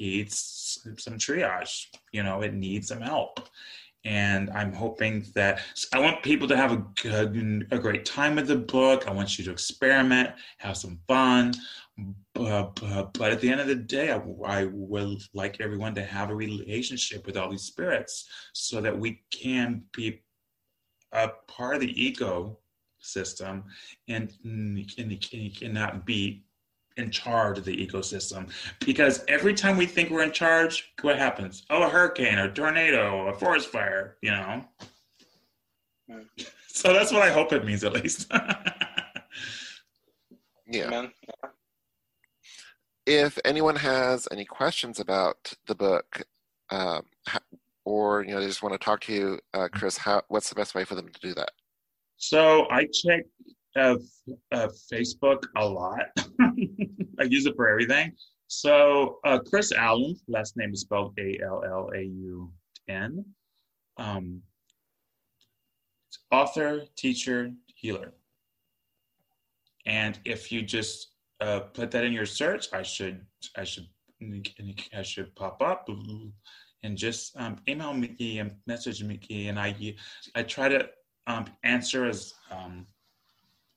needs 0.00 0.80
some 0.96 1.14
triage. 1.14 1.86
You 2.12 2.22
know 2.22 2.42
it 2.42 2.54
needs 2.54 2.88
some 2.88 3.00
help. 3.00 3.48
And 4.04 4.48
I'm 4.50 4.72
hoping 4.72 5.26
that 5.34 5.60
I 5.92 5.98
want 5.98 6.22
people 6.22 6.48
to 6.48 6.56
have 6.56 6.72
a, 6.72 6.84
good, 7.02 7.68
a, 7.70 7.78
great 7.78 8.06
time 8.06 8.36
with 8.36 8.46
the 8.46 8.56
book. 8.56 9.06
I 9.06 9.12
want 9.12 9.38
you 9.38 9.44
to 9.44 9.50
experiment, 9.50 10.30
have 10.56 10.78
some 10.78 10.98
fun. 11.06 11.52
But, 12.34 12.76
but, 12.80 13.12
but 13.14 13.32
at 13.32 13.40
the 13.40 13.50
end 13.50 13.60
of 13.60 13.66
the 13.66 13.74
day, 13.74 14.10
I, 14.10 14.20
I 14.44 14.64
would 14.72 15.22
like 15.34 15.60
everyone 15.60 15.94
to 15.94 16.04
have 16.04 16.30
a 16.30 16.34
relationship 16.34 17.26
with 17.26 17.36
all 17.36 17.50
these 17.50 17.62
spirits 17.62 18.28
so 18.52 18.80
that 18.80 18.98
we 18.98 19.22
can 19.30 19.82
be 19.92 20.22
a 21.12 21.28
part 21.48 21.74
of 21.74 21.80
the 21.80 21.94
ecosystem 21.94 23.64
and, 24.08 24.32
and, 24.44 24.92
and 24.98 25.56
cannot 25.58 26.06
be 26.06 26.44
in 26.96 27.10
charge 27.10 27.58
of 27.58 27.64
the 27.64 27.86
ecosystem 27.86 28.50
because 28.80 29.24
every 29.28 29.54
time 29.54 29.76
we 29.76 29.86
think 29.86 30.10
we're 30.10 30.22
in 30.22 30.32
charge, 30.32 30.92
what 31.02 31.18
happens? 31.18 31.64
Oh, 31.70 31.82
a 31.82 31.88
hurricane, 31.88 32.38
a 32.38 32.52
tornado, 32.52 33.28
a 33.28 33.34
forest 33.34 33.68
fire, 33.68 34.16
you 34.22 34.30
know? 34.30 34.64
So 36.72 36.92
that's 36.94 37.12
what 37.12 37.22
I 37.22 37.30
hope 37.30 37.52
it 37.52 37.64
means 37.64 37.84
at 37.84 37.92
least. 37.92 38.30
yeah. 40.66 41.08
If 43.10 43.40
anyone 43.44 43.74
has 43.74 44.28
any 44.30 44.44
questions 44.44 45.00
about 45.00 45.52
the 45.66 45.74
book, 45.74 46.22
um, 46.70 47.06
or 47.84 48.22
you 48.22 48.30
know 48.30 48.38
they 48.38 48.46
just 48.46 48.62
want 48.62 48.72
to 48.72 48.78
talk 48.78 49.00
to 49.00 49.12
you, 49.12 49.40
uh, 49.52 49.66
Chris, 49.66 49.96
how, 49.96 50.22
what's 50.28 50.48
the 50.48 50.54
best 50.54 50.76
way 50.76 50.84
for 50.84 50.94
them 50.94 51.08
to 51.08 51.20
do 51.20 51.34
that? 51.34 51.50
So 52.18 52.70
I 52.70 52.86
check 52.92 53.24
uh, 53.74 53.96
uh, 54.52 54.68
Facebook 54.92 55.42
a 55.56 55.66
lot. 55.66 56.02
I 57.18 57.24
use 57.24 57.46
it 57.46 57.56
for 57.56 57.68
everything. 57.68 58.12
So 58.46 59.18
uh, 59.24 59.40
Chris 59.40 59.72
Allaun, 59.72 60.16
last 60.28 60.56
name 60.56 60.72
is 60.72 60.82
spelled 60.82 61.18
A 61.18 61.40
L 61.44 61.64
L 61.66 61.90
A 61.92 62.02
U 62.02 62.52
N. 62.88 63.24
Um, 63.96 64.40
author, 66.30 66.84
teacher, 66.94 67.50
healer. 67.74 68.12
And 69.84 70.16
if 70.24 70.52
you 70.52 70.62
just 70.62 71.08
uh, 71.40 71.60
put 71.60 71.90
that 71.90 72.04
in 72.04 72.12
your 72.12 72.26
search, 72.26 72.68
I 72.72 72.82
should 72.82 73.24
I 73.56 73.64
should 73.64 73.86
I 74.94 75.02
should 75.02 75.34
pop 75.34 75.62
up 75.62 75.88
and 76.82 76.96
just 76.96 77.36
um, 77.36 77.56
email 77.68 77.94
Mickey 77.94 78.38
and 78.38 78.54
message 78.66 79.02
Mickey, 79.02 79.48
and 79.48 79.58
I 79.58 79.94
I 80.34 80.42
try 80.42 80.68
to 80.68 80.88
um, 81.26 81.46
answer 81.62 82.06
as 82.06 82.34
um, 82.50 82.86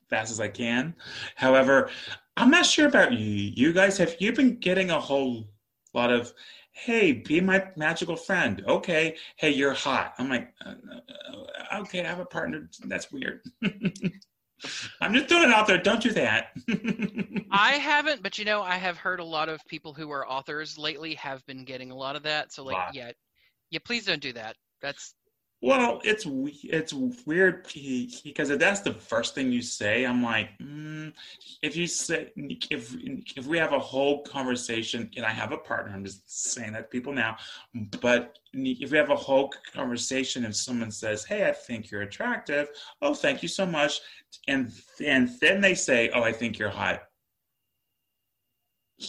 fast 0.10 0.32
as 0.32 0.40
I 0.40 0.48
can. 0.48 0.96
However, 1.36 1.90
I'm 2.38 2.50
not 2.50 2.66
sure 2.66 2.88
about 2.88 3.14
you. 3.14 3.52
You 3.56 3.74
guys, 3.74 3.98
have 3.98 4.16
you 4.20 4.34
been 4.34 4.58
getting 4.58 4.90
a 4.90 5.00
whole 5.00 5.48
lot 5.94 6.12
of, 6.12 6.34
hey, 6.72 7.14
be 7.14 7.40
my 7.40 7.68
magical 7.76 8.16
friend. 8.16 8.64
Okay. 8.68 9.16
Hey, 9.36 9.52
you're 9.52 9.74
hot. 9.74 10.14
I'm 10.18 10.30
like, 10.30 10.54
uh, 10.66 10.74
uh 11.72 11.80
okay, 11.82 12.04
I 12.04 12.08
have 12.08 12.20
a 12.20 12.26
partner. 12.26 12.70
That's 12.86 13.12
weird. 13.12 13.42
I'm 15.02 15.14
just 15.14 15.28
throwing 15.28 15.50
it 15.50 15.54
out 15.54 15.68
there. 15.68 15.78
Don't 15.78 16.02
do 16.02 16.12
that. 16.12 16.52
I 17.52 17.74
haven't, 17.74 18.24
but 18.24 18.38
you 18.38 18.46
know, 18.46 18.62
I 18.62 18.76
have 18.76 18.98
heard 18.98 19.20
a 19.20 19.26
lot 19.26 19.50
of 19.50 19.66
people 19.68 19.94
who 19.94 20.12
are 20.12 20.28
authors 20.28 20.78
lately 20.78 21.16
have 21.16 21.46
been 21.46 21.66
getting 21.66 21.92
a 21.92 21.96
lot 21.96 22.16
of 22.16 22.24
that. 22.24 22.54
So, 22.54 22.64
like, 22.64 22.94
yeah, 22.94 23.12
yeah, 23.70 23.80
please 23.84 24.06
don't 24.06 24.22
do 24.22 24.34
that. 24.34 24.56
That's 24.82 25.14
well, 25.64 26.02
it's 26.04 26.26
it's 26.28 26.92
weird 27.26 27.66
because 28.22 28.50
if 28.50 28.60
that's 28.60 28.82
the 28.82 28.92
first 28.92 29.34
thing 29.34 29.50
you 29.50 29.62
say, 29.62 30.06
I'm 30.06 30.22
like, 30.22 30.50
mm, 30.60 31.14
if 31.62 31.78
you 31.78 31.88
say 31.88 32.34
if 32.36 32.94
if 33.38 33.48
we 33.48 33.60
have 33.60 33.72
a 33.72 33.80
whole 33.80 34.24
conversation 34.24 35.10
and 35.16 35.26
I 35.26 35.30
have 35.30 35.54
a 35.54 35.58
partner, 35.58 35.94
I'm 35.94 36.04
just 36.04 36.52
saying 36.52 36.74
that 36.74 36.80
to 36.80 36.88
people 36.90 37.14
now, 37.14 37.38
but 38.02 38.40
if 38.52 38.92
we 38.92 38.98
have 38.98 39.10
a 39.10 39.16
whole 39.16 39.54
conversation 39.74 40.44
and 40.44 40.54
someone 40.54 40.92
says, 40.92 41.24
"Hey, 41.24 41.48
I 41.48 41.54
think 41.54 41.90
you're 41.90 42.02
attractive," 42.02 42.68
oh, 43.02 43.14
thank 43.14 43.42
you 43.42 43.48
so 43.48 43.66
much, 43.66 44.02
and 44.50 44.70
and 45.00 45.30
then 45.40 45.62
they 45.62 45.76
say, 45.76 46.10
"Oh, 46.14 46.24
I 46.24 46.34
think 46.34 46.60
you're 46.60 46.70
hot," 46.72 47.04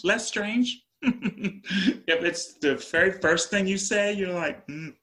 less 0.05 0.28
strange. 0.28 0.85
if 1.02 2.22
it's 2.22 2.55
the 2.60 2.76
very 2.76 3.10
first 3.10 3.51
thing 3.51 3.66
you 3.66 3.76
say, 3.76 4.12
you're 4.12 4.32
like. 4.32 4.64
Mm, 4.68 4.94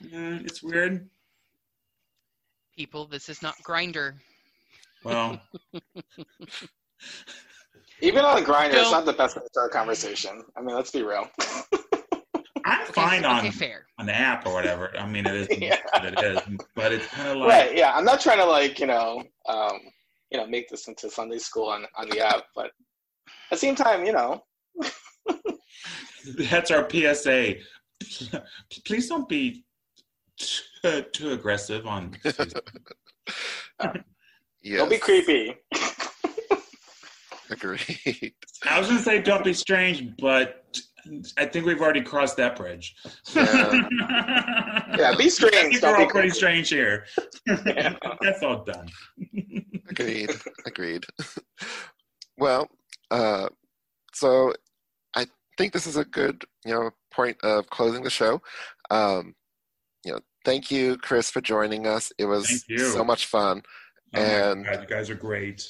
yeah, 0.00 0.38
it's 0.42 0.62
weird. 0.62 1.08
People, 2.76 3.06
this 3.06 3.28
is 3.28 3.42
not 3.42 3.54
Grindr. 3.62 4.14
Well, 5.04 5.40
even 8.00 8.24
on 8.24 8.44
Grindr, 8.44 8.74
it's 8.74 8.90
not 8.90 9.04
the 9.04 9.12
best 9.12 9.36
way 9.36 9.42
to 9.42 9.48
start 9.48 9.70
a 9.70 9.72
conversation. 9.72 10.42
I 10.56 10.62
mean, 10.62 10.74
let's 10.74 10.90
be 10.90 11.02
real. 11.02 11.28
I'm 12.64 12.82
okay, 12.82 12.92
fine 12.92 13.24
on 13.24 13.40
okay, 13.40 13.50
fair. 13.50 13.86
an 13.98 14.10
app 14.10 14.46
or 14.46 14.52
whatever. 14.52 14.96
I 14.98 15.06
mean, 15.06 15.26
it 15.26 15.34
is 15.34 15.48
yeah. 15.58 15.78
it 15.94 16.22
is, 16.22 16.40
but 16.74 16.92
it's 16.92 17.06
kind 17.06 17.28
of 17.30 17.38
like 17.38 17.48
right. 17.48 17.76
Yeah, 17.76 17.92
I'm 17.94 18.04
not 18.04 18.20
trying 18.20 18.38
to 18.38 18.44
like 18.44 18.78
you 18.78 18.86
know, 18.86 19.24
um, 19.48 19.80
you 20.30 20.38
know, 20.38 20.46
make 20.46 20.68
this 20.68 20.86
into 20.88 21.10
Sunday 21.10 21.38
school 21.38 21.68
on 21.68 21.86
on 21.96 22.08
the 22.10 22.20
app, 22.20 22.44
but 22.54 22.66
at 22.66 22.72
the 23.52 23.56
same 23.56 23.74
time, 23.74 24.04
you 24.04 24.12
know. 24.12 24.42
That's 26.38 26.70
our 26.70 26.88
PSA. 26.88 27.54
Please 28.86 29.08
don't 29.08 29.28
be 29.28 29.64
too, 30.40 31.02
too 31.12 31.32
aggressive 31.32 31.86
on. 31.86 32.16
yes. 32.24 32.52
Don't 34.64 34.90
be 34.90 34.98
creepy. 34.98 35.56
Agreed. 37.50 38.34
I 38.64 38.78
was 38.78 38.88
gonna 38.88 39.00
say 39.00 39.20
don't 39.20 39.44
be 39.44 39.52
strange, 39.52 40.16
but 40.18 40.64
I 41.36 41.46
think 41.46 41.66
we've 41.66 41.80
already 41.80 42.02
crossed 42.02 42.36
that 42.36 42.56
bridge. 42.56 42.94
Yeah, 43.34 43.88
yeah 44.96 45.14
be 45.16 45.28
strange. 45.28 45.56
I 45.56 45.70
think 45.70 45.82
we're 45.82 45.96
all 45.96 46.08
pretty 46.08 46.30
strange 46.30 46.68
here. 46.68 47.06
Yeah. 47.66 47.96
That's 48.20 48.42
all 48.42 48.64
done. 48.64 48.88
agreed. 49.88 50.30
Agreed. 50.64 51.06
Well, 52.38 52.68
uh, 53.10 53.48
so 54.12 54.54
I 55.14 55.26
think 55.58 55.72
this 55.72 55.86
is 55.86 55.96
a 55.96 56.04
good, 56.04 56.44
you 56.64 56.72
know, 56.72 56.90
point 57.10 57.36
of 57.42 57.68
closing 57.70 58.04
the 58.04 58.10
show. 58.10 58.40
Um, 58.90 59.34
you 60.04 60.12
know, 60.12 60.20
thank 60.44 60.70
you, 60.70 60.96
Chris, 60.98 61.30
for 61.30 61.40
joining 61.40 61.86
us. 61.86 62.12
It 62.18 62.26
was 62.26 62.64
so 62.92 63.04
much 63.04 63.26
fun. 63.26 63.62
Oh 64.14 64.20
and 64.20 64.64
God, 64.64 64.80
you 64.82 64.86
guys 64.86 65.10
are 65.10 65.14
great. 65.14 65.66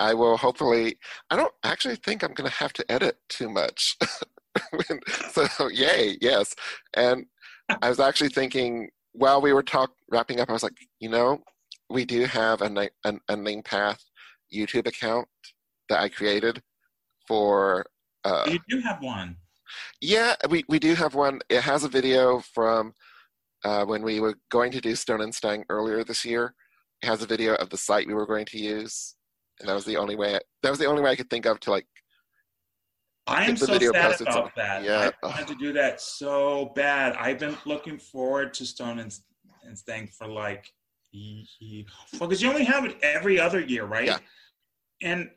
I 0.00 0.14
will 0.14 0.36
hopefully. 0.36 0.98
I 1.30 1.36
don't 1.36 1.52
actually 1.64 1.96
think 1.96 2.22
I'm 2.22 2.34
going 2.34 2.48
to 2.48 2.56
have 2.56 2.72
to 2.74 2.92
edit 2.92 3.16
too 3.28 3.48
much. 3.48 3.96
so, 5.30 5.68
yay, 5.68 6.16
yes. 6.20 6.54
And 6.94 7.26
I 7.82 7.88
was 7.88 8.00
actually 8.00 8.30
thinking 8.30 8.88
while 9.12 9.40
we 9.40 9.52
were 9.52 9.62
talk 9.62 9.90
wrapping 10.10 10.40
up, 10.40 10.50
I 10.50 10.52
was 10.52 10.62
like, 10.62 10.76
you 11.00 11.08
know, 11.08 11.42
we 11.88 12.04
do 12.04 12.24
have 12.24 12.62
a 12.62 12.88
an 13.04 13.20
Unnamed 13.28 13.64
Path 13.64 14.02
YouTube 14.54 14.86
account 14.86 15.28
that 15.88 16.00
I 16.00 16.08
created 16.08 16.62
for. 17.26 17.86
Uh, 18.24 18.44
you 18.50 18.58
do 18.68 18.80
have 18.80 19.02
one. 19.02 19.36
Yeah, 20.00 20.34
we, 20.48 20.64
we 20.68 20.78
do 20.78 20.94
have 20.94 21.14
one. 21.14 21.40
It 21.48 21.62
has 21.62 21.84
a 21.84 21.88
video 21.88 22.40
from 22.40 22.92
uh, 23.66 23.84
when 23.84 24.02
we 24.02 24.20
were 24.20 24.38
going 24.48 24.70
to 24.70 24.80
do 24.80 24.94
Stone 24.94 25.20
and 25.22 25.34
Stang 25.34 25.64
earlier 25.68 26.04
this 26.04 26.24
year. 26.24 26.54
has 27.02 27.20
a 27.22 27.26
video 27.26 27.54
of 27.56 27.68
the 27.68 27.76
site 27.76 28.06
we 28.06 28.14
were 28.14 28.26
going 28.26 28.46
to 28.46 28.58
use, 28.58 29.16
and 29.58 29.68
that 29.68 29.74
was 29.74 29.84
the 29.84 29.96
only 29.96 30.14
way. 30.14 30.38
that 30.62 30.70
was 30.70 30.78
the 30.78 30.86
only 30.86 31.02
way 31.02 31.10
I 31.10 31.16
could 31.16 31.28
think 31.28 31.46
of 31.46 31.58
to 31.60 31.70
like. 31.72 31.86
I 33.26 33.44
am 33.44 33.56
so 33.56 33.66
sad 33.66 33.82
about 34.20 34.54
that. 34.54 34.84
yeah. 34.84 35.10
I 35.24 35.26
wanted 35.26 35.48
to 35.48 35.56
do 35.56 35.72
that 35.72 36.00
so 36.00 36.72
bad. 36.76 37.16
I've 37.16 37.40
been 37.40 37.56
looking 37.64 37.98
forward 37.98 38.54
to 38.54 38.64
Stone 38.64 39.00
and, 39.00 39.12
and 39.64 39.76
Stang 39.76 40.06
for 40.06 40.28
like, 40.28 40.72
well, 41.12 42.28
because 42.28 42.40
you 42.40 42.48
only 42.48 42.64
have 42.64 42.84
it 42.84 42.96
every 43.02 43.40
other 43.40 43.60
year, 43.60 43.84
right? 43.84 44.06
Yeah. 44.06 44.18
And 45.02 45.30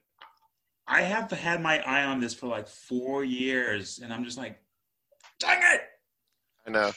I 0.88 1.02
have 1.02 1.32
had 1.32 1.64
my 1.64 1.80
eye 1.80 2.04
on 2.04 2.20
this 2.20 2.36
for 2.36 2.46
like 2.46 2.68
four 2.68 3.24
years, 3.24 4.00
and 4.04 4.14
I'm 4.14 4.24
just 4.24 4.38
like, 4.38 4.62
dang 5.40 5.62
it! 5.74 5.82
I 6.68 6.70
know, 6.70 6.92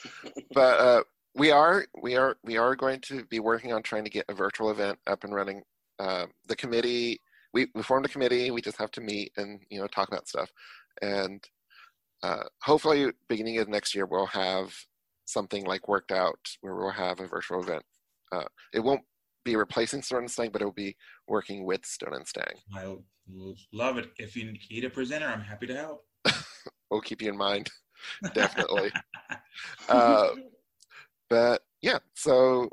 but 0.52 0.78
uh, 0.78 1.02
we 1.34 1.50
are 1.50 1.86
we 2.02 2.16
are 2.16 2.36
we 2.44 2.56
are 2.56 2.76
going 2.76 3.00
to 3.00 3.24
be 3.26 3.40
working 3.40 3.72
on 3.72 3.82
trying 3.82 4.04
to 4.04 4.10
get 4.10 4.26
a 4.28 4.34
virtual 4.34 4.70
event 4.70 4.98
up 5.06 5.24
and 5.24 5.34
running. 5.34 5.62
Uh, 5.98 6.26
the 6.48 6.56
committee 6.56 7.20
we, 7.54 7.66
we 7.74 7.82
formed 7.82 8.06
a 8.06 8.08
committee. 8.08 8.50
We 8.50 8.62
just 8.62 8.78
have 8.78 8.90
to 8.92 9.00
meet 9.00 9.32
and 9.36 9.60
you 9.70 9.80
know 9.80 9.86
talk 9.86 10.08
about 10.08 10.28
stuff, 10.28 10.50
and 11.00 11.42
uh, 12.22 12.44
hopefully 12.62 13.10
beginning 13.28 13.58
of 13.58 13.68
next 13.68 13.94
year 13.94 14.06
we'll 14.06 14.26
have 14.26 14.74
something 15.24 15.64
like 15.64 15.88
worked 15.88 16.12
out 16.12 16.38
where 16.60 16.74
we'll 16.74 16.90
have 16.90 17.20
a 17.20 17.26
virtual 17.26 17.62
event. 17.62 17.82
Uh, 18.30 18.44
it 18.72 18.80
won't 18.80 19.02
be 19.44 19.56
replacing 19.56 20.02
Stone 20.02 20.20
and 20.20 20.30
Stang, 20.30 20.50
but 20.50 20.62
it 20.62 20.64
will 20.64 20.72
be 20.72 20.96
working 21.28 21.64
with 21.64 21.84
Stone 21.84 22.14
and 22.14 22.26
Stang. 22.26 22.54
I 22.74 22.94
love 23.72 23.98
it. 23.98 24.10
If 24.18 24.36
you 24.36 24.52
need 24.70 24.84
a 24.84 24.90
presenter, 24.90 25.26
I'm 25.26 25.40
happy 25.40 25.66
to 25.66 25.74
help. 25.74 26.04
We'll 26.90 27.00
keep 27.00 27.22
you 27.22 27.30
in 27.30 27.38
mind, 27.38 27.70
definitely. 28.34 28.92
uh, 29.88 30.28
but 31.32 31.62
yeah, 31.80 31.98
so 32.14 32.68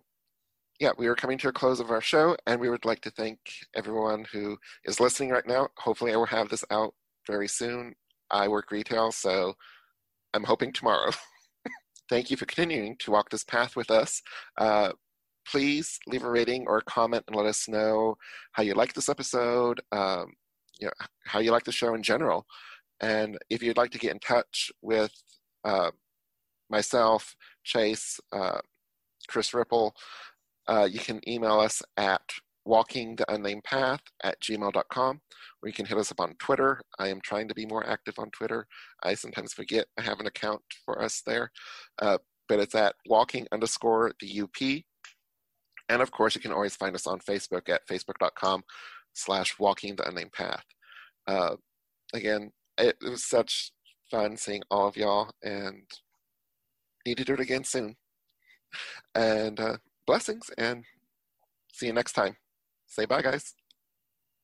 yeah, 0.82 0.92
we 0.98 1.08
are 1.08 1.16
coming 1.16 1.38
to 1.38 1.48
a 1.48 1.54
close 1.54 1.80
of 1.80 1.92
our 1.92 2.02
show, 2.02 2.36
and 2.46 2.60
we 2.60 2.70
would 2.70 2.84
like 2.84 3.00
to 3.04 3.12
thank 3.12 3.40
everyone 3.74 4.26
who 4.34 4.58
is 4.84 5.00
listening 5.00 5.30
right 5.30 5.48
now. 5.48 5.70
Hopefully, 5.78 6.12
I 6.12 6.18
will 6.18 6.26
have 6.26 6.50
this 6.50 6.66
out 6.70 6.94
very 7.26 7.48
soon. 7.48 7.96
I 8.30 8.50
work 8.50 8.70
retail, 8.70 9.14
so 9.14 9.54
I'm 10.34 10.44
hoping 10.44 10.74
tomorrow. 10.74 11.12
thank 12.10 12.30
you 12.30 12.36
for 12.36 12.46
continuing 12.46 12.98
to 13.00 13.12
walk 13.12 13.30
this 13.30 13.46
path 13.46 13.78
with 13.78 13.90
us. 13.90 14.22
Uh, 14.58 14.92
please 15.50 15.98
leave 16.06 16.26
a 16.26 16.30
rating 16.30 16.66
or 16.68 16.80
a 16.80 16.84
comment 16.84 17.24
and 17.28 17.38
let 17.38 17.46
us 17.46 17.70
know 17.70 18.18
how 18.52 18.64
you 18.64 18.74
like 18.74 18.92
this 18.92 19.08
episode, 19.08 19.80
um, 19.94 20.34
you 20.82 20.88
know, 20.88 20.94
how 21.24 21.40
you 21.40 21.52
like 21.52 21.64
the 21.64 21.72
show 21.72 21.94
in 21.94 22.04
general. 22.04 22.46
And 23.00 23.38
if 23.50 23.64
you'd 23.64 23.78
like 23.78 23.92
to 23.92 24.00
get 24.00 24.12
in 24.12 24.20
touch 24.20 24.70
with 24.82 25.14
uh, 25.64 25.92
myself, 26.70 27.36
Chase, 27.70 28.20
uh, 28.34 28.60
Chris 29.28 29.54
Ripple, 29.54 29.94
uh, 30.68 30.88
you 30.92 31.00
can 31.00 31.22
email 31.30 31.60
us 31.60 31.82
at 31.98 32.22
walking 32.66 33.16
the 33.16 33.32
unnamed 33.32 33.64
path 33.64 34.02
at 34.24 34.40
gmail.com 34.42 35.22
or 35.62 35.68
you 35.68 35.74
can 35.74 35.86
hit 35.86 35.98
us 35.98 36.12
up 36.12 36.20
on 36.20 36.36
Twitter. 36.40 36.82
I 37.00 37.08
am 37.08 37.22
trying 37.22 37.48
to 37.48 37.56
be 37.56 37.66
more 37.66 37.88
active 37.88 38.16
on 38.18 38.32
Twitter. 38.32 38.68
I 39.04 39.14
sometimes 39.14 39.54
forget 39.54 39.86
I 39.98 40.02
have 40.02 40.20
an 40.20 40.28
account 40.28 40.62
for 40.86 41.02
us 41.02 41.22
there, 41.26 41.52
uh, 42.02 42.18
but 42.48 42.60
it's 42.60 42.76
at 42.76 42.96
walking 43.08 43.48
underscore 43.52 44.14
the 44.20 44.42
UP. 44.42 44.84
And 45.90 46.02
of 46.02 46.12
course, 46.12 46.36
you 46.36 46.42
can 46.42 46.52
always 46.52 46.76
find 46.76 46.96
us 46.96 47.08
on 47.08 47.20
Facebook 47.20 47.70
at 47.70 47.88
facebook.com 47.88 48.64
slash 49.14 49.58
walking 49.60 49.96
the 49.96 50.08
unnamed 50.08 50.34
path. 50.34 50.64
Uh, 51.28 51.56
again, 52.14 52.52
it, 52.78 52.98
it 53.02 53.10
was 53.10 53.26
such 53.26 53.72
fun 54.12 54.38
seeing 54.38 54.62
all 54.72 54.88
of 54.88 54.98
y'all 54.98 55.32
and 55.44 55.84
need 57.10 57.18
to 57.18 57.26
do 57.26 57.34
it 57.34 57.40
again 57.40 57.64
soon. 57.64 57.96
And 59.16 59.60
uh, 59.60 59.78
blessings 60.06 60.50
and 60.58 60.84
see 61.72 61.88
you 61.88 61.94
next 61.94 62.14
time. 62.14 62.36
Say 62.88 63.06
bye, 63.06 63.22
guys. 63.22 63.54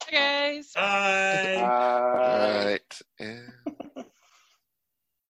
Bye, 0.01 0.11
guys. 0.11 0.71
Bye. 0.75 1.59
All 1.59 2.65
right. 2.65 3.01
And 3.19 3.51